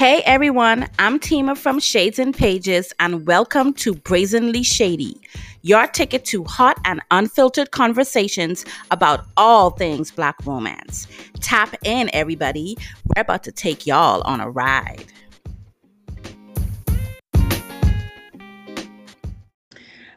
Hey 0.00 0.22
everyone, 0.24 0.88
I'm 0.98 1.20
Tima 1.20 1.58
from 1.58 1.78
Shades 1.78 2.18
and 2.18 2.34
Pages, 2.34 2.90
and 3.00 3.26
welcome 3.26 3.74
to 3.74 3.94
Brazenly 3.94 4.62
Shady, 4.62 5.20
your 5.60 5.86
ticket 5.86 6.24
to 6.24 6.42
hot 6.44 6.80
and 6.86 7.02
unfiltered 7.10 7.72
conversations 7.72 8.64
about 8.90 9.26
all 9.36 9.68
things 9.68 10.10
Black 10.10 10.36
romance. 10.46 11.06
Tap 11.40 11.76
in, 11.84 12.08
everybody. 12.14 12.78
We're 13.14 13.20
about 13.20 13.42
to 13.42 13.52
take 13.52 13.86
y'all 13.86 14.22
on 14.22 14.40
a 14.40 14.48
ride. 14.48 15.04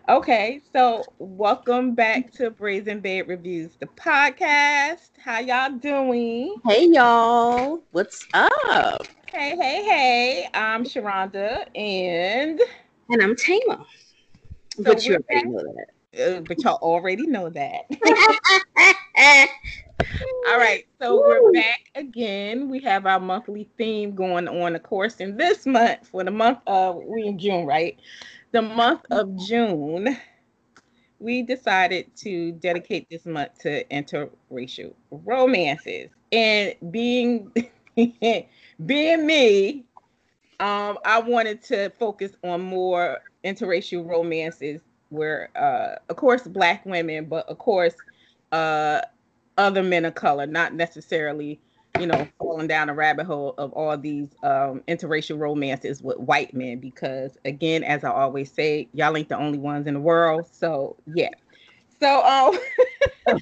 Okay, 0.07 0.61
so 0.71 1.03
welcome 1.17 1.93
back 1.93 2.31
to 2.35 2.51
Brazen 2.51 3.01
Bed 3.01 3.27
Reviews, 3.27 3.71
the 3.81 3.87
podcast. 3.87 5.09
How 5.21 5.39
y'all 5.39 5.71
doing? 5.71 6.55
Hey 6.65 6.87
y'all, 6.87 7.83
what's 7.91 8.25
up? 8.33 9.05
Hey, 9.33 9.55
hey, 9.59 9.83
hey! 9.83 10.47
I'm 10.53 10.83
Sharonda, 10.83 11.65
and 11.75 12.61
and 13.09 13.21
I'm 13.23 13.35
Tama. 13.35 13.83
So 14.75 14.83
but 14.83 15.03
you 15.03 15.15
already 15.15 15.49
know 15.49 15.63
that. 16.13 16.37
Uh, 16.37 16.41
but 16.41 16.63
y'all 16.63 16.77
already 16.83 17.25
know 17.25 17.49
that. 17.49 17.85
All 20.47 20.57
right, 20.59 20.85
so 21.01 21.15
Woo. 21.15 21.23
we're 21.27 21.51
back 21.51 21.79
again. 21.95 22.69
We 22.69 22.79
have 22.81 23.07
our 23.07 23.19
monthly 23.19 23.67
theme 23.75 24.13
going 24.13 24.47
on, 24.47 24.75
of 24.75 24.83
course, 24.83 25.15
in 25.15 25.35
this 25.35 25.65
month 25.65 26.07
for 26.07 26.23
the 26.23 26.29
month 26.29 26.59
of 26.67 27.01
we 27.03 27.25
in 27.25 27.39
June, 27.39 27.65
right? 27.65 27.99
the 28.51 28.61
month 28.61 29.01
of 29.09 29.35
June, 29.35 30.15
we 31.17 31.41
decided 31.41 32.15
to 32.17 32.51
dedicate 32.51 33.07
this 33.09 33.25
month 33.25 33.57
to 33.61 33.83
interracial 33.85 34.93
romances. 35.09 36.11
And 36.31 36.75
being 36.91 37.51
being 38.85 39.25
me, 39.25 39.85
um, 40.59 40.97
I 41.05 41.19
wanted 41.19 41.63
to 41.65 41.91
focus 41.99 42.33
on 42.43 42.61
more 42.61 43.19
interracial 43.43 44.07
romances 44.07 44.81
where 45.09 45.49
uh, 45.55 45.99
of 46.09 46.15
course 46.15 46.43
black 46.43 46.85
women, 46.85 47.25
but 47.25 47.47
of 47.49 47.57
course 47.57 47.95
uh, 48.51 49.01
other 49.57 49.83
men 49.83 50.05
of 50.05 50.15
color, 50.15 50.45
not 50.45 50.73
necessarily 50.73 51.59
you 51.99 52.07
know, 52.07 52.27
falling 52.39 52.67
down 52.67 52.89
a 52.89 52.93
rabbit 52.93 53.25
hole 53.25 53.53
of 53.57 53.71
all 53.73 53.97
these 53.97 54.29
um, 54.43 54.81
interracial 54.87 55.37
romances 55.37 56.01
with 56.01 56.17
white 56.17 56.53
men 56.53 56.79
because, 56.79 57.37
again, 57.45 57.83
as 57.83 58.03
I 58.03 58.09
always 58.09 58.51
say, 58.51 58.87
y'all 58.93 59.15
ain't 59.15 59.29
the 59.29 59.37
only 59.37 59.59
ones 59.59 59.85
in 59.85 59.93
the 59.93 59.99
world. 59.99 60.47
So, 60.51 60.95
yeah. 61.13 61.29
So, 61.99 62.25
um, 62.25 62.57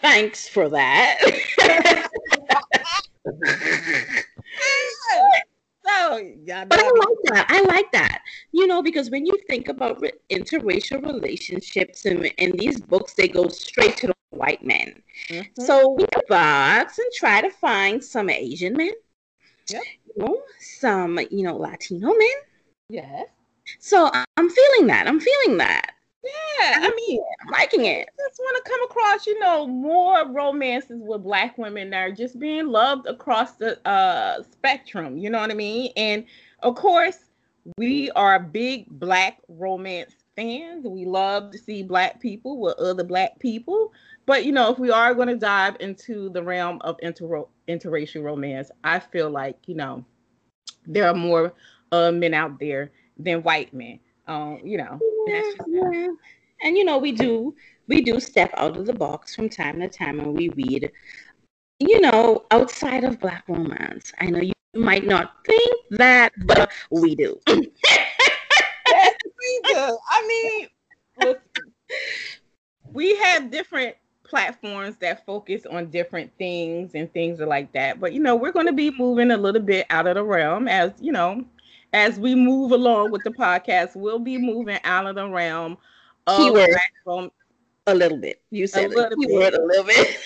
thanks 0.00 0.46
for 0.46 0.68
that. 0.68 1.18
so, 5.88 6.16
y'all 6.44 6.66
but 6.66 6.78
I 6.78 6.90
like 6.90 7.18
that. 7.24 7.46
I 7.48 7.62
like 7.62 7.92
that. 7.92 8.22
You 8.52 8.66
know, 8.66 8.82
because 8.82 9.10
when 9.10 9.26
you 9.26 9.38
think 9.46 9.68
about 9.68 10.00
re- 10.00 10.12
interracial 10.30 11.04
relationships 11.04 12.04
and 12.04 12.26
in 12.38 12.52
these 12.56 12.80
books, 12.80 13.14
they 13.14 13.28
go 13.28 13.48
straight 13.48 13.96
to 13.98 14.08
the 14.08 14.14
white 14.30 14.64
men. 14.64 15.02
Mm-hmm. 15.28 15.62
So 15.62 15.90
we 15.90 16.06
box 16.28 16.98
and 16.98 17.12
try 17.14 17.40
to 17.40 17.50
find 17.50 18.02
some 18.02 18.30
Asian 18.30 18.74
men. 18.74 18.92
Yep. 19.70 19.82
You 20.06 20.24
know, 20.24 20.42
some, 20.60 21.18
you 21.30 21.42
know, 21.42 21.56
Latino 21.56 22.08
men. 22.08 22.38
Yes. 22.88 23.26
So 23.78 24.10
I'm 24.12 24.50
feeling 24.50 24.86
that. 24.86 25.06
I'm 25.06 25.20
feeling 25.20 25.58
that. 25.58 25.92
Yeah, 26.24 26.80
I 26.82 26.92
mean, 26.96 27.20
I'm 27.40 27.52
liking 27.52 27.84
it. 27.84 28.08
I 28.08 28.28
just 28.28 28.40
want 28.40 28.64
to 28.64 28.70
come 28.70 28.82
across, 28.84 29.26
you 29.26 29.38
know, 29.38 29.66
more 29.66 30.28
romances 30.30 31.00
with 31.00 31.22
black 31.22 31.56
women 31.56 31.90
that 31.90 31.98
are 31.98 32.12
just 32.12 32.38
being 32.40 32.66
loved 32.68 33.06
across 33.06 33.52
the 33.52 33.78
uh 33.88 34.42
spectrum. 34.42 35.16
You 35.16 35.30
know 35.30 35.38
what 35.38 35.50
I 35.50 35.54
mean? 35.54 35.92
And 35.96 36.24
of 36.62 36.74
course, 36.74 37.18
we 37.76 38.10
are 38.12 38.40
big 38.40 38.86
black 38.98 39.38
romance 39.48 40.14
fans. 40.34 40.86
We 40.86 41.04
love 41.04 41.52
to 41.52 41.58
see 41.58 41.82
black 41.84 42.20
people 42.20 42.60
with 42.60 42.76
other 42.78 43.04
black 43.04 43.38
people. 43.38 43.92
But 44.26 44.44
you 44.44 44.52
know, 44.52 44.72
if 44.72 44.78
we 44.78 44.90
are 44.90 45.14
going 45.14 45.28
to 45.28 45.36
dive 45.36 45.76
into 45.80 46.30
the 46.30 46.42
realm 46.42 46.78
of 46.82 46.96
inter- 47.00 47.44
interracial 47.68 48.24
romance, 48.24 48.70
I 48.82 48.98
feel 48.98 49.30
like 49.30 49.56
you 49.66 49.76
know 49.76 50.04
there 50.86 51.08
are 51.08 51.14
more 51.14 51.54
uh, 51.92 52.10
men 52.10 52.34
out 52.34 52.58
there 52.58 52.90
than 53.18 53.42
white 53.42 53.72
men. 53.72 54.00
Um, 54.28 54.60
you 54.62 54.76
know, 54.76 55.00
yeah, 55.26 55.42
yeah. 55.66 56.08
and 56.62 56.76
you 56.76 56.84
know 56.84 56.98
we 56.98 57.12
do 57.12 57.54
we 57.88 58.02
do 58.02 58.20
step 58.20 58.52
out 58.56 58.76
of 58.76 58.86
the 58.86 58.92
box 58.92 59.34
from 59.34 59.48
time 59.48 59.80
to 59.80 59.88
time 59.88 60.20
and 60.20 60.36
we 60.36 60.50
read, 60.50 60.92
you 61.80 62.00
know, 62.00 62.44
outside 62.50 63.02
of 63.02 63.18
black 63.18 63.44
romance. 63.48 64.12
I 64.20 64.26
know 64.26 64.40
you 64.40 64.52
might 64.74 65.06
not 65.06 65.32
think 65.46 65.80
that, 65.92 66.32
but 66.44 66.70
we 66.90 67.14
do. 67.14 67.40
yes, 67.48 67.64
we 68.88 69.60
do. 69.64 69.98
I 70.10 70.26
mean, 70.28 70.68
listen, 71.22 71.72
we 72.92 73.16
have 73.16 73.50
different 73.50 73.96
platforms 74.22 74.96
that 74.98 75.24
focus 75.24 75.64
on 75.64 75.90
different 75.90 76.30
things 76.36 76.94
and 76.94 77.10
things 77.14 77.40
are 77.40 77.46
like 77.46 77.72
that. 77.72 77.98
But 77.98 78.12
you 78.12 78.20
know, 78.20 78.36
we're 78.36 78.52
going 78.52 78.66
to 78.66 78.72
be 78.72 78.90
moving 78.90 79.30
a 79.30 79.36
little 79.36 79.62
bit 79.62 79.86
out 79.88 80.06
of 80.06 80.16
the 80.16 80.24
realm 80.24 80.68
as 80.68 80.92
you 81.00 81.12
know, 81.12 81.44
as 81.92 82.18
we 82.18 82.34
move 82.34 82.72
along 82.72 83.10
with 83.10 83.22
the 83.24 83.30
podcast. 83.30 83.96
We'll 83.96 84.18
be 84.18 84.38
moving 84.38 84.78
out 84.84 85.06
of 85.06 85.14
the 85.14 85.28
realm 85.28 85.78
of 86.26 86.38
keyword 86.38 87.30
a 87.86 87.94
little 87.94 88.18
bit. 88.18 88.42
You 88.50 88.66
said 88.66 88.86
a 88.86 88.88
little 88.88 89.16
keyword 89.16 89.52
bit. 89.52 89.60
a 89.60 89.64
little 89.64 89.84
bit. 89.84 90.18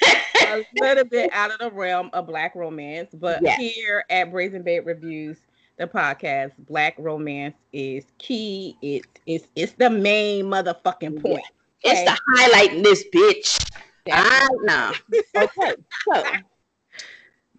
a 0.49 0.65
little 0.81 1.05
bit 1.05 1.31
out 1.33 1.51
of 1.51 1.59
the 1.59 1.71
realm 1.71 2.11
of 2.13 2.27
black 2.27 2.55
romance, 2.55 3.11
but 3.15 3.41
yes. 3.43 3.59
here 3.59 4.05
at 4.11 4.31
Brazen 4.31 4.63
Bed 4.63 4.85
Reviews, 4.85 5.39
the 5.79 5.87
podcast, 5.87 6.53
black 6.59 6.95
romance 6.99 7.57
is 7.73 8.05
key. 8.19 8.77
It 8.83 9.05
is 9.27 9.47
it's 9.57 9.73
the 9.73 9.91
main 9.91 10.47
motherfucking 10.47 11.23
point. 11.23 11.43
Yeah. 11.85 11.93
Okay? 11.93 12.03
It's 12.03 12.11
the 12.11 12.19
highlight 12.37 12.75
in 12.75 12.83
this 12.83 13.05
bitch. 13.13 13.71
Ah, 14.11 14.47
I 14.47 14.49
know. 14.63 14.93
Okay, 15.37 15.75
so 16.07 16.23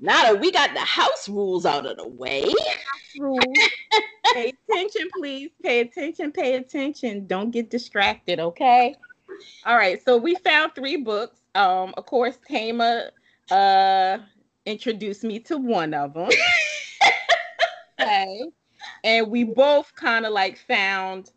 now 0.03 0.23
that 0.23 0.41
we 0.41 0.51
got 0.51 0.73
the 0.73 0.81
house 0.81 1.29
rules 1.29 1.65
out 1.65 1.85
of 1.85 1.95
the 1.95 2.07
way, 2.07 2.43
rules. 3.17 3.39
pay 4.33 4.51
attention, 4.69 5.07
please. 5.17 5.49
Pay 5.63 5.79
attention. 5.79 6.31
Pay 6.33 6.55
attention. 6.55 7.25
Don't 7.25 7.51
get 7.51 7.69
distracted. 7.69 8.39
Okay. 8.39 8.95
All 9.65 9.77
right. 9.77 10.03
So 10.03 10.17
we 10.17 10.35
found 10.35 10.75
three 10.75 10.97
books. 10.97 11.39
Um, 11.55 11.93
of 11.95 12.05
course, 12.05 12.37
Tama 12.49 13.11
uh 13.49 14.17
introduced 14.65 15.23
me 15.23 15.39
to 15.39 15.57
one 15.57 15.93
of 15.93 16.13
them. 16.13 16.29
okay. 18.01 18.41
And 19.05 19.31
we 19.31 19.45
both 19.45 19.95
kind 19.95 20.25
of 20.25 20.33
like 20.33 20.57
found 20.57 21.31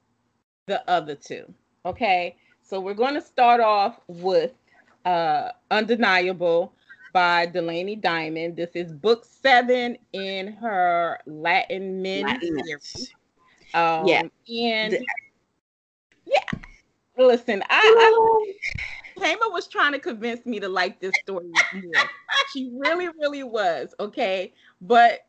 the 0.67 0.89
other 0.91 1.15
two. 1.15 1.45
Okay. 1.85 2.35
So 2.63 2.81
we're 2.81 2.95
going 2.95 3.15
to 3.15 3.21
start 3.21 3.61
off 3.61 4.01
with 4.09 4.53
uh, 5.05 5.51
Undeniable 5.71 6.73
by 7.17 7.47
Delaney 7.47 7.97
Diamond. 7.97 8.57
This 8.57 8.73
is 8.75 8.93
book 8.93 9.25
seven 9.25 9.97
in 10.13 10.53
her 10.53 11.19
Latin 11.25 12.03
Men 12.03 12.27
Latin 12.27 12.63
series. 12.63 13.15
Um, 13.73 14.07
yeah. 14.07 14.21
And 14.21 14.99
yeah, 16.27 16.61
listen, 17.17 17.63
I, 17.71 18.43
I 19.19 19.49
was 19.51 19.67
trying 19.67 19.93
to 19.93 19.99
convince 19.99 20.45
me 20.45 20.61
to 20.61 20.69
like 20.69 21.01
this 21.01 21.15
story 21.23 21.47
more. 21.73 22.05
she 22.53 22.71
really, 22.77 23.09
really 23.19 23.45
was. 23.45 23.95
Okay. 23.99 24.53
But 24.83 25.21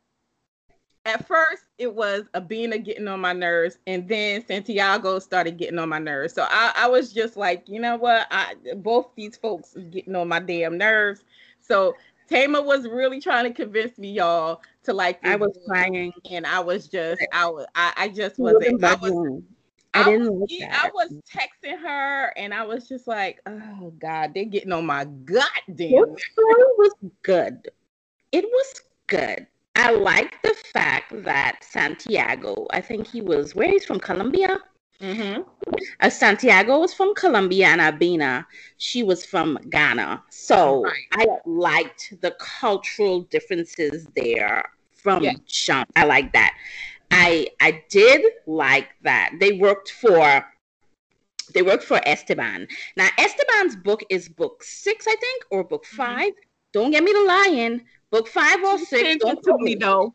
at 1.05 1.25
first 1.25 1.63
it 1.77 1.95
was 1.95 2.23
Abina 2.33 2.83
getting 2.83 3.07
on 3.07 3.21
my 3.21 3.31
nerves, 3.31 3.77
and 3.87 4.09
then 4.09 4.45
Santiago 4.45 5.19
started 5.19 5.55
getting 5.57 5.79
on 5.79 5.87
my 5.87 5.99
nerves. 5.99 6.33
So 6.33 6.45
I, 6.49 6.73
I 6.75 6.89
was 6.89 7.13
just 7.13 7.37
like, 7.37 7.63
you 7.69 7.79
know 7.79 7.95
what? 7.95 8.27
I 8.29 8.55
both 8.75 9.07
these 9.15 9.37
folks 9.37 9.73
getting 9.89 10.17
on 10.17 10.27
my 10.27 10.41
damn 10.41 10.77
nerves. 10.77 11.23
So 11.67 11.95
Tama 12.29 12.61
was 12.61 12.87
really 12.87 13.19
trying 13.19 13.45
to 13.45 13.53
convince 13.53 13.97
me, 13.97 14.11
y'all, 14.11 14.61
to 14.83 14.93
like. 14.93 15.19
I 15.25 15.35
was 15.35 15.57
crying, 15.67 16.13
and 16.29 16.45
I 16.45 16.59
was 16.59 16.87
just, 16.87 17.25
I 17.33 17.47
was, 17.47 17.65
I, 17.75 17.93
I 17.97 18.07
just 18.09 18.39
wasn't. 18.39 18.83
I 18.83 18.95
was. 18.95 19.41
I 19.93 20.03
didn't 20.03 20.51
I. 20.51 20.85
I 20.85 20.89
was 20.93 21.13
texting 21.33 21.79
her, 21.79 22.33
and 22.37 22.53
I 22.53 22.63
was 22.63 22.87
just 22.87 23.07
like, 23.07 23.39
"Oh 23.47 23.93
God, 23.99 24.33
they're 24.33 24.45
getting 24.45 24.71
on 24.71 24.85
my 24.85 25.05
goddamn." 25.05 25.45
The 25.77 26.21
story 26.31 26.63
was 26.77 26.93
good. 27.23 27.69
It 28.31 28.45
was 28.45 28.81
good 29.07 29.47
I 29.77 29.91
like 29.91 30.41
the 30.41 30.55
fact 30.73 31.13
that 31.23 31.59
Santiago, 31.61 32.65
I 32.71 32.81
think 32.81 33.07
he 33.07 33.21
was 33.21 33.53
where 33.53 33.69
he's 33.69 33.85
from 33.85 33.99
Colombia. 33.99 34.57
Mm-hmm. 34.99 35.43
Uh, 36.00 36.09
Santiago 36.09 36.79
was 36.79 36.94
from 36.94 37.13
Colombia 37.15 37.68
and 37.68 37.81
Abina, 37.81 38.45
she 38.77 39.03
was 39.03 39.25
from 39.25 39.57
Ghana. 39.69 40.24
So 40.29 40.83
right. 40.83 41.03
I 41.13 41.27
liked 41.45 42.13
the 42.21 42.31
cultural 42.39 43.21
differences 43.21 44.07
there 44.15 44.63
from 44.94 45.24
yeah. 45.24 45.33
Sean. 45.45 45.85
I 45.95 46.06
like 46.06 46.33
that. 46.33 46.56
I 47.12 47.47
I 47.62 47.83
did 47.89 48.21
like 48.45 48.89
that 49.03 49.31
they 49.39 49.53
worked 49.53 49.91
for 49.91 50.45
they 51.53 51.62
worked 51.62 51.83
for 51.83 52.01
Esteban. 52.06 52.68
Now 52.97 53.07
Esteban's 53.18 53.75
book 53.77 54.03
is 54.09 54.27
book 54.27 54.63
six, 54.63 55.07
I 55.07 55.15
think, 55.15 55.45
or 55.51 55.63
book 55.63 55.85
mm-hmm. 55.85 55.97
5 55.97 56.19
mm-hmm. 56.19 56.39
Don't 56.74 56.91
get 56.91 57.01
me 57.01 57.13
to 57.13 57.24
lying, 57.24 57.81
Book 58.09 58.27
five 58.27 58.63
or 58.63 58.77
six. 58.77 59.18
Don't 59.24 59.44
tell 59.44 59.57
me 59.57 59.75
though. 59.75 60.13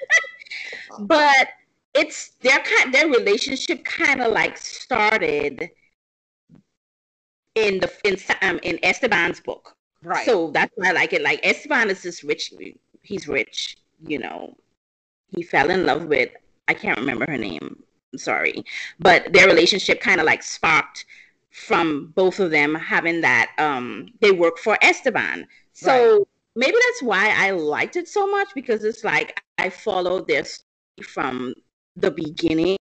but 1.00 1.48
it's 1.94 2.30
their 2.40 2.58
kind 2.58 2.94
their 2.94 3.08
relationship 3.08 3.84
kind 3.84 4.22
of 4.22 4.32
like 4.32 4.56
started 4.56 5.70
in 7.54 7.80
the 7.80 7.90
in 8.04 8.16
um, 8.42 8.60
in 8.62 8.78
Esteban's 8.82 9.40
book. 9.40 9.76
Right. 10.02 10.24
So 10.24 10.50
that's 10.50 10.72
why 10.76 10.88
I 10.88 10.92
like 10.92 11.12
it. 11.12 11.22
Like 11.22 11.40
Esteban 11.42 11.90
is 11.90 12.02
this 12.02 12.24
rich. 12.24 12.52
He's 13.02 13.28
rich. 13.28 13.76
You 14.06 14.18
know, 14.18 14.56
he 15.28 15.42
fell 15.42 15.70
in 15.70 15.84
love 15.84 16.06
with. 16.06 16.30
I 16.68 16.74
can't 16.74 16.98
remember 16.98 17.26
her 17.28 17.36
name. 17.36 17.82
I'm 18.12 18.18
sorry, 18.18 18.64
but 18.98 19.32
their 19.32 19.46
relationship 19.46 20.00
kind 20.00 20.20
of 20.20 20.26
like 20.26 20.42
sparked 20.42 21.04
from 21.50 22.12
both 22.14 22.40
of 22.40 22.50
them 22.50 22.74
having 22.74 23.20
that. 23.22 23.52
Um, 23.58 24.08
they 24.20 24.32
work 24.32 24.58
for 24.58 24.78
Esteban. 24.82 25.46
So 25.72 26.18
right. 26.18 26.26
maybe 26.56 26.76
that's 26.86 27.02
why 27.02 27.34
I 27.36 27.50
liked 27.50 27.96
it 27.96 28.08
so 28.08 28.26
much 28.26 28.48
because 28.54 28.84
it's 28.84 29.04
like 29.04 29.42
I 29.58 29.68
followed 29.70 30.28
their 30.28 30.44
story 30.44 30.66
from 31.02 31.54
the 32.00 32.10
beginning. 32.10 32.76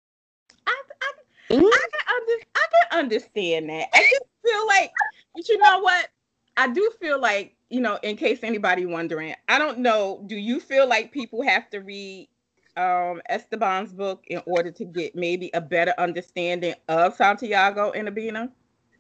I, 0.67 0.71
I, 0.71 1.13
I, 1.51 1.55
can, 1.55 1.61
under, 1.61 2.45
I 2.55 2.67
can 2.73 2.99
understand 2.99 3.71
that. 3.71 3.89
I 3.93 4.01
just 4.01 4.25
feel 4.45 4.67
like, 4.67 4.91
but 5.35 5.49
you 5.49 5.59
know 5.59 5.81
what? 5.81 6.09
I 6.57 6.69
do 6.69 6.91
feel 7.01 7.21
like, 7.21 7.55
you 7.71 7.81
know, 7.81 7.99
in 8.03 8.17
case 8.17 8.41
anybody 8.43 8.87
wondering, 8.87 9.35
I 9.49 9.59
don't 9.59 9.79
know, 9.79 10.25
do 10.27 10.37
you 10.37 10.61
feel 10.61 10.89
like 10.89 11.13
people 11.13 11.43
have 11.43 11.71
to 11.71 11.79
read 11.79 12.29
um, 12.77 13.21
Esteban's 13.29 13.93
book 13.93 14.25
in 14.29 14.41
order 14.47 14.71
to 14.71 14.85
get 14.85 15.15
maybe 15.15 15.51
a 15.55 15.61
better 15.61 15.95
understanding 15.99 16.75
of 16.89 17.15
Santiago 17.15 17.91
and 17.93 18.09
Abina? 18.09 18.51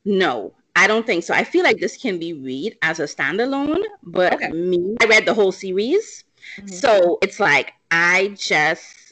No, 0.05 0.53
I 0.77 0.87
don't 0.87 1.07
think 1.07 1.25
so. 1.25 1.35
I 1.35 1.45
feel 1.45 1.65
like 1.65 1.79
this 1.79 1.97
can 1.97 2.19
be 2.19 2.33
read 2.33 2.77
as 2.83 3.01
a 3.01 3.05
standalone, 3.05 3.83
but 4.03 4.35
okay. 4.35 4.51
me, 4.51 4.97
I 5.01 5.07
read 5.07 5.27
the 5.27 5.35
whole 5.35 5.53
series. 5.53 6.25
Mm-hmm. 6.57 6.69
So 6.69 7.19
it's 7.23 7.41
like 7.41 7.73
I 7.91 8.35
just 8.39 9.08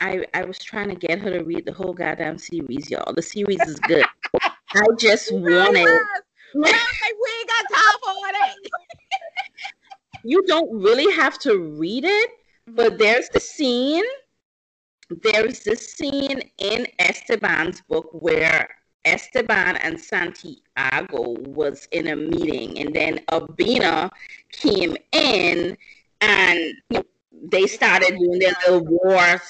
I 0.00 0.24
I 0.34 0.44
was 0.44 0.58
trying 0.58 0.88
to 0.88 0.94
get 0.94 1.18
her 1.18 1.30
to 1.30 1.42
read 1.44 1.64
the 1.64 1.72
whole 1.72 1.92
goddamn 1.92 2.38
series, 2.38 2.90
y'all. 2.90 3.12
The 3.12 3.22
series 3.22 3.60
is 3.66 3.78
good. 3.80 4.04
I 4.40 4.82
just 4.98 5.32
wanted. 5.32 5.84
we 6.54 6.60
ain't 6.64 7.48
got 7.48 7.64
time 7.72 7.98
for 8.02 8.32
that. 8.32 8.54
you 10.24 10.44
don't 10.46 10.70
really 10.80 11.10
have 11.12 11.38
to 11.40 11.58
read 11.58 12.04
it, 12.04 12.30
but 12.68 12.92
mm-hmm. 12.92 12.98
there's 12.98 13.28
the 13.30 13.40
scene. 13.40 14.04
There's 15.22 15.60
this 15.60 15.94
scene 15.94 16.42
in 16.58 16.86
Esteban's 16.98 17.80
book 17.88 18.08
where 18.12 18.68
Esteban 19.04 19.76
and 19.76 19.98
Santiago 19.98 21.36
was 21.46 21.88
in 21.92 22.08
a 22.08 22.16
meeting, 22.16 22.78
and 22.78 22.94
then 22.94 23.18
Abina 23.32 24.10
came 24.52 24.96
in, 25.12 25.76
and 26.20 26.58
you 26.90 26.98
know, 26.98 27.04
they 27.42 27.66
started 27.66 28.18
doing 28.18 28.38
their 28.38 28.54
little 28.66 28.84
war 28.84 29.40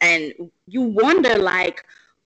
and 0.00 0.32
you 0.66 0.82
wonder 0.82 1.38
like, 1.38 1.84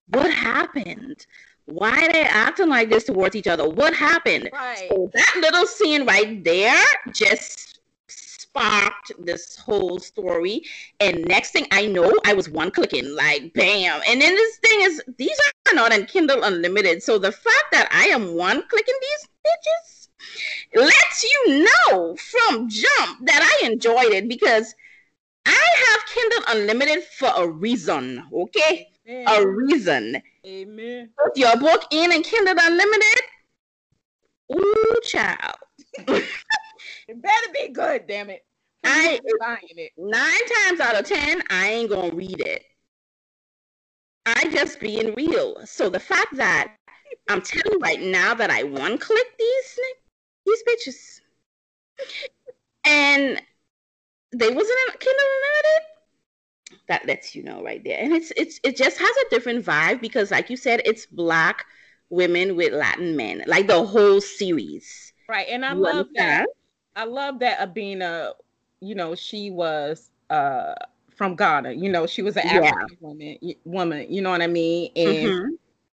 what 0.08 0.32
happened? 0.32 1.26
Why 1.66 2.06
are 2.06 2.12
they 2.12 2.22
acting 2.22 2.68
like 2.68 2.90
this 2.90 3.04
towards 3.04 3.36
each 3.36 3.46
other? 3.46 3.68
What 3.68 3.94
happened? 3.94 4.50
Right. 4.52 4.88
So 4.88 5.10
that 5.14 5.38
little 5.40 5.66
scene 5.66 6.04
right 6.04 6.42
there 6.42 6.82
just 7.12 7.80
sparked 8.08 9.12
this 9.18 9.56
whole 9.56 10.00
story. 10.00 10.62
And 10.98 11.24
next 11.26 11.52
thing 11.52 11.66
I 11.70 11.86
know, 11.86 12.12
I 12.26 12.34
was 12.34 12.48
one 12.48 12.70
clicking, 12.70 13.14
like 13.14 13.52
bam. 13.54 14.00
And 14.08 14.20
then 14.20 14.34
this 14.34 14.56
thing 14.56 14.80
is, 14.82 15.02
these 15.16 15.38
are 15.68 15.74
not 15.74 15.92
on 15.92 16.06
Kindle 16.06 16.42
Unlimited. 16.42 17.02
So 17.02 17.18
the 17.18 17.32
fact 17.32 17.66
that 17.72 17.88
I 17.92 18.06
am 18.06 18.34
one 18.34 18.62
clicking 18.68 18.94
these 19.00 19.28
bitches 19.46 20.00
lets 20.74 21.24
you 21.24 21.64
know 21.64 22.16
from 22.16 22.68
jump 22.68 23.26
that 23.26 23.60
I 23.62 23.66
enjoyed 23.66 24.12
it 24.12 24.28
because 24.28 24.74
I 25.50 25.68
have 25.86 26.06
Kindle 26.06 26.44
Unlimited 26.48 27.04
for 27.18 27.30
a 27.36 27.48
reason, 27.48 28.24
okay? 28.32 28.88
Amen. 29.08 29.24
A 29.28 29.46
reason. 29.46 30.22
Amen. 30.46 31.10
Put 31.22 31.36
your 31.36 31.56
book 31.56 31.84
in 31.90 32.12
and 32.12 32.24
Kindle 32.24 32.54
Unlimited. 32.58 33.20
Ooh, 34.52 35.00
child. 35.04 35.56
it 36.08 37.22
better 37.22 37.46
be 37.52 37.68
good, 37.68 38.06
damn 38.06 38.30
it. 38.30 38.44
I 38.84 39.20
buying 39.38 39.58
it. 39.76 39.92
Nine 39.98 40.48
times 40.66 40.80
out 40.80 40.98
of 40.98 41.06
ten, 41.06 41.42
I 41.50 41.68
ain't 41.68 41.90
gonna 41.90 42.14
read 42.14 42.40
it. 42.40 42.64
I 44.26 44.48
just 44.50 44.80
being 44.80 45.14
real. 45.14 45.56
So 45.66 45.88
the 45.88 46.00
fact 46.00 46.36
that 46.36 46.76
I'm 47.28 47.42
telling 47.42 47.72
you 47.72 47.78
right 47.80 48.00
now 48.00 48.34
that 48.34 48.50
I 48.50 48.62
one 48.62 48.98
click 48.98 49.26
these 49.38 49.78
these 50.46 50.62
bitches, 50.68 51.20
and 52.84 53.40
they 54.32 54.48
wasn't 54.48 54.78
in 54.86 54.98
Kindle 54.98 55.26
Unlimited. 55.36 55.86
That 56.88 57.06
lets 57.06 57.34
you 57.34 57.42
know 57.42 57.62
right 57.62 57.82
there, 57.84 57.98
and 58.00 58.12
it's 58.12 58.32
it's 58.36 58.60
it 58.64 58.76
just 58.76 58.98
has 58.98 59.16
a 59.26 59.30
different 59.30 59.64
vibe 59.64 60.00
because, 60.00 60.30
like 60.30 60.50
you 60.50 60.56
said, 60.56 60.82
it's 60.84 61.06
black 61.06 61.64
women 62.10 62.56
with 62.56 62.72
Latin 62.72 63.16
men, 63.16 63.42
like 63.46 63.66
the 63.66 63.84
whole 63.84 64.20
series. 64.20 65.12
Right, 65.28 65.46
and 65.48 65.64
I 65.64 65.72
you 65.72 65.80
love 65.80 65.94
understand? 65.94 66.46
that. 66.46 67.00
I 67.00 67.04
love 67.04 67.38
that 67.40 67.58
Abina. 67.58 68.32
You 68.80 68.94
know, 68.94 69.14
she 69.14 69.50
was 69.50 70.10
uh 70.30 70.74
from 71.20 71.36
Ghana. 71.36 71.72
You 71.72 71.90
know, 71.90 72.06
she 72.06 72.22
was 72.22 72.36
an 72.36 72.46
African 72.46 72.86
yeah. 72.88 72.96
woman. 73.00 73.38
Woman, 73.64 74.06
you 74.08 74.22
know 74.22 74.30
what 74.30 74.42
I 74.42 74.46
mean? 74.46 74.90
And 74.96 75.08
mm-hmm. 75.08 75.48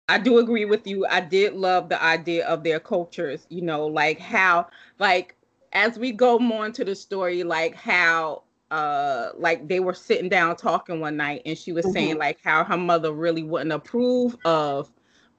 I 0.09 0.17
do 0.17 0.37
agree 0.39 0.65
with 0.65 0.85
you. 0.85 1.05
I 1.07 1.21
did 1.21 1.53
love 1.53 1.89
the 1.89 2.01
idea 2.03 2.45
of 2.45 2.63
their 2.63 2.79
cultures. 2.79 3.47
You 3.49 3.61
know, 3.61 3.87
like 3.87 4.19
how 4.19 4.67
like 4.99 5.35
as 5.73 5.97
we 5.97 6.11
go 6.11 6.39
more 6.39 6.65
into 6.65 6.85
the 6.85 6.95
story, 6.95 7.43
like 7.43 7.75
how 7.75 8.43
uh 8.71 9.29
like 9.37 9.67
they 9.67 9.79
were 9.79 9.93
sitting 9.93 10.29
down 10.29 10.55
talking 10.55 10.99
one 10.99 11.15
night 11.15 11.41
and 11.45 11.57
she 11.57 11.71
was 11.71 11.85
mm-hmm. 11.85 11.93
saying 11.93 12.17
like 12.17 12.39
how 12.43 12.63
her 12.63 12.77
mother 12.77 13.11
really 13.11 13.43
wouldn't 13.43 13.71
approve 13.71 14.35
of 14.45 14.91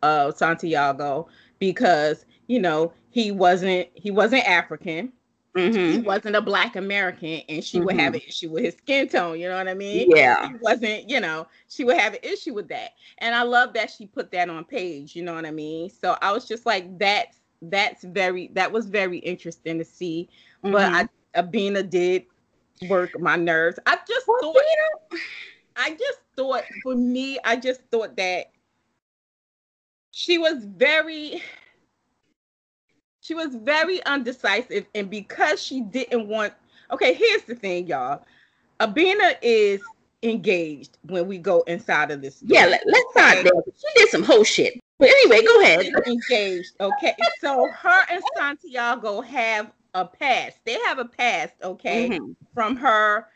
uh 0.03 0.31
Santiago 0.31 1.27
because 1.59 2.27
you 2.47 2.61
know 2.61 2.93
he 3.11 3.33
wasn't 3.33 3.89
he 3.95 4.11
wasn't 4.11 4.45
African. 4.45 5.13
Mm-hmm. 5.57 5.93
He 5.93 5.99
wasn't 5.99 6.35
a 6.35 6.41
black 6.41 6.75
American 6.75 7.43
and 7.49 7.63
she 7.63 7.79
mm-hmm. 7.79 7.87
would 7.87 8.01
have 8.01 8.13
mm-hmm. 8.13 8.25
an 8.25 8.29
issue 8.29 8.51
with 8.51 8.65
his 8.65 8.75
skin 8.75 9.09
tone, 9.09 9.39
you 9.39 9.49
know 9.49 9.57
what 9.57 9.69
I 9.69 9.75
mean? 9.75 10.11
Yeah. 10.13 10.49
He 10.49 10.55
wasn't, 10.61 11.09
you 11.09 11.21
know, 11.21 11.47
she 11.69 11.85
would 11.85 11.97
have 11.97 12.15
an 12.15 12.19
issue 12.25 12.55
with 12.55 12.67
that. 12.71 12.91
And 13.19 13.37
I 13.37 13.43
love 13.43 13.73
that 13.75 13.93
she 13.93 14.07
put 14.07 14.33
that 14.33 14.51
on 14.51 14.65
page, 14.65 15.15
you 15.15 15.23
know 15.23 15.33
what 15.33 15.47
I 15.47 15.53
mean? 15.53 15.91
So 15.91 16.17
I 16.21 16.33
was 16.33 16.49
just 16.49 16.67
like, 16.67 16.99
that's 16.99 17.39
that's 17.71 18.05
very 18.05 18.51
that 18.55 18.73
was 18.73 18.87
very 18.87 19.19
interesting 19.19 19.79
to 19.79 19.85
see. 19.85 20.29
Mm-hmm. 20.65 20.73
But 20.73 20.93
I 20.93 21.43
Abina 21.43 21.89
did 21.89 22.25
work 22.89 23.19
my 23.19 23.37
nerves. 23.37 23.79
I 23.87 23.99
just 24.09 24.27
well, 24.29 24.39
thought 24.41 25.21
I 25.77 25.91
just 25.91 26.21
thought 26.37 26.65
for 26.83 26.95
me, 26.95 27.39
I 27.45 27.57
just 27.57 27.81
thought 27.91 28.17
that 28.17 28.53
she 30.15 30.39
was 30.39 30.65
very 30.65 31.43
she 33.21 33.35
was 33.35 33.57
very 33.57 34.05
undecisive 34.07 34.87
and 34.95 35.11
because 35.11 35.61
she 35.61 35.81
didn't 35.81 36.29
want 36.29 36.53
okay 36.93 37.15
here's 37.15 37.43
the 37.43 37.55
thing 37.55 37.89
y'all 37.89 38.25
abina 38.79 39.35
is 39.43 39.81
engaged 40.23 40.99
when 41.03 41.27
we 41.27 41.37
go 41.37 41.63
inside 41.63 42.13
of 42.13 42.23
this 42.23 42.37
story. 42.37 42.53
yeah 42.55 42.67
let, 42.67 42.81
us 42.81 43.05
okay. 43.17 43.43
not 43.43 43.45
there 43.45 43.63
she 43.75 44.01
did 44.01 44.09
some 44.11 44.23
whole 44.23 44.45
shit 44.45 44.81
but 44.99 45.09
anyway, 45.09 45.43
go 45.43 45.61
ahead. 45.61 45.87
Engaged. 46.07 46.73
Okay. 46.81 47.15
So 47.41 47.69
her 47.69 48.01
and 48.11 48.23
Santiago 48.37 49.21
have 49.21 49.73
a 49.95 50.05
past. 50.05 50.59
They 50.65 50.79
have 50.81 50.99
a 50.99 51.05
past, 51.05 51.55
okay, 51.63 52.11
mm-hmm. 52.11 52.33
from 52.53 52.77
her 52.77 53.29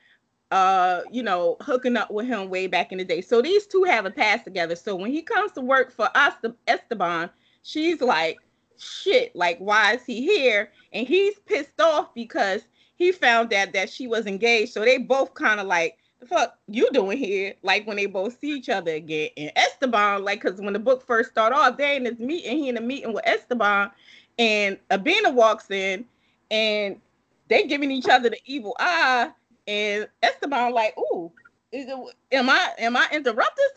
uh, 0.50 1.02
you 1.10 1.22
know, 1.22 1.56
hooking 1.60 1.96
up 1.96 2.10
with 2.10 2.26
him 2.26 2.48
way 2.48 2.66
back 2.66 2.92
in 2.92 2.98
the 2.98 3.04
day. 3.04 3.20
So 3.20 3.42
these 3.42 3.66
two 3.66 3.84
have 3.84 4.06
a 4.06 4.10
past 4.10 4.44
together. 4.44 4.76
So 4.76 4.94
when 4.96 5.12
he 5.12 5.22
comes 5.22 5.52
to 5.52 5.60
work 5.60 5.92
for 5.92 6.08
us, 6.14 6.34
Esteban, 6.66 7.30
she's 7.62 8.00
like, 8.00 8.38
shit, 8.78 9.34
like, 9.36 9.58
why 9.58 9.94
is 9.94 10.04
he 10.04 10.22
here? 10.22 10.70
And 10.92 11.06
he's 11.06 11.38
pissed 11.40 11.80
off 11.80 12.14
because 12.14 12.62
he 12.96 13.12
found 13.12 13.52
out 13.52 13.72
that 13.74 13.90
she 13.90 14.06
was 14.06 14.26
engaged. 14.26 14.72
So 14.72 14.84
they 14.84 14.98
both 14.98 15.34
kind 15.34 15.60
of 15.60 15.66
like 15.66 15.98
the 16.20 16.26
fuck 16.26 16.58
you 16.68 16.88
doing 16.92 17.18
here? 17.18 17.54
Like 17.62 17.86
when 17.86 17.96
they 17.96 18.06
both 18.06 18.38
see 18.40 18.52
each 18.52 18.68
other 18.68 18.92
again. 18.92 19.30
And 19.36 19.52
Esteban, 19.56 20.24
like, 20.24 20.40
cause 20.42 20.60
when 20.60 20.72
the 20.72 20.78
book 20.78 21.06
first 21.06 21.30
start 21.30 21.52
off, 21.52 21.76
they 21.76 21.96
in 21.96 22.04
this 22.04 22.18
meeting, 22.18 22.58
he 22.58 22.68
in 22.68 22.76
a 22.76 22.80
meeting 22.80 23.12
with 23.12 23.26
Esteban, 23.26 23.90
and 24.38 24.78
Abina 24.90 25.32
walks 25.32 25.70
in, 25.70 26.04
and 26.50 27.00
they 27.48 27.66
giving 27.66 27.90
each 27.90 28.08
other 28.08 28.30
the 28.30 28.38
evil 28.44 28.76
eye, 28.78 29.30
and 29.66 30.08
Esteban 30.22 30.72
like, 30.72 30.96
ooh, 30.98 31.30
it, 31.72 31.88
am 32.32 32.50
I 32.50 32.70
am 32.78 32.96
I 32.96 33.06
interrupting 33.12 33.68